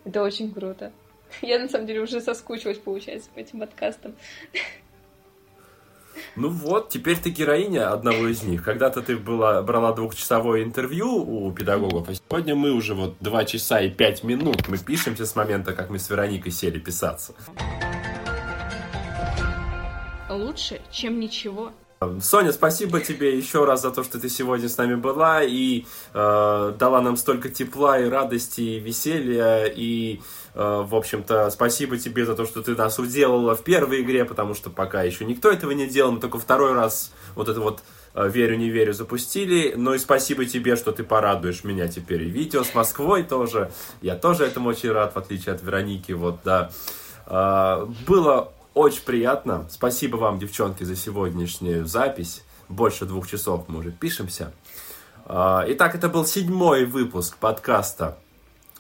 [0.05, 0.91] Это очень круто.
[1.43, 4.17] Я на самом деле уже соскучилась, получается, по этим подкастам.
[6.37, 8.63] Ну вот, теперь ты героиня одного из них.
[8.63, 13.81] Когда-то ты была, брала двухчасовое интервью у педагогов, а сегодня мы уже вот два часа
[13.81, 17.35] и пять минут мы пишемся с момента, как мы с Вероникой сели писаться.
[20.29, 21.73] Лучше, чем ничего.
[22.21, 26.75] Соня, спасибо тебе еще раз за то, что ты сегодня с нами была и э,
[26.79, 30.21] дала нам столько тепла и радости, и веселья, и
[30.55, 34.71] в общем-то, спасибо тебе за то, что ты нас уделала в первой игре, потому что
[34.71, 37.83] пока еще никто этого не делал, мы только второй раз вот это вот
[38.15, 39.75] э, верю, не верю запустили.
[39.77, 42.23] Ну и спасибо тебе, что ты порадуешь меня теперь.
[42.23, 43.73] И видео с Москвой тоже.
[44.01, 46.13] Я тоже этому очень рад, в отличие от Вероники.
[46.13, 46.71] Вот, да.
[47.27, 49.67] Э, было очень приятно.
[49.71, 52.45] Спасибо вам, девчонки, за сегодняшнюю запись.
[52.69, 54.53] Больше двух часов мы уже пишемся.
[55.27, 58.19] Итак, это был седьмой выпуск подкаста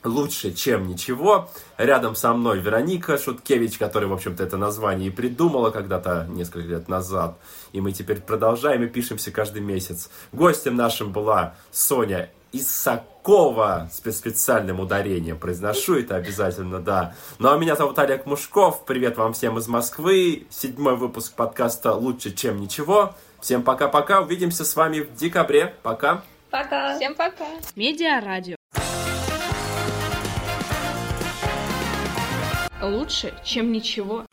[0.05, 1.51] лучше, чем ничего.
[1.78, 6.89] Рядом со мной Вероника Шуткевич, которая, в общем-то, это название и придумала когда-то несколько лет
[6.89, 7.39] назад.
[7.72, 10.10] И мы теперь продолжаем и пишемся каждый месяц.
[10.32, 15.39] Гостем нашим была Соня Исакова с специальным ударением.
[15.39, 17.14] Произношу это обязательно, да.
[17.39, 18.85] Ну а меня зовут Олег Мушков.
[18.85, 20.47] Привет вам всем из Москвы.
[20.51, 23.14] Седьмой выпуск подкаста «Лучше, чем ничего».
[23.40, 24.22] Всем пока-пока.
[24.22, 25.74] Увидимся с вами в декабре.
[25.82, 26.22] Пока.
[26.51, 26.97] Пока.
[26.97, 27.47] Всем пока.
[27.76, 28.56] Медиарадио.
[32.86, 34.27] лучше, чем ничего.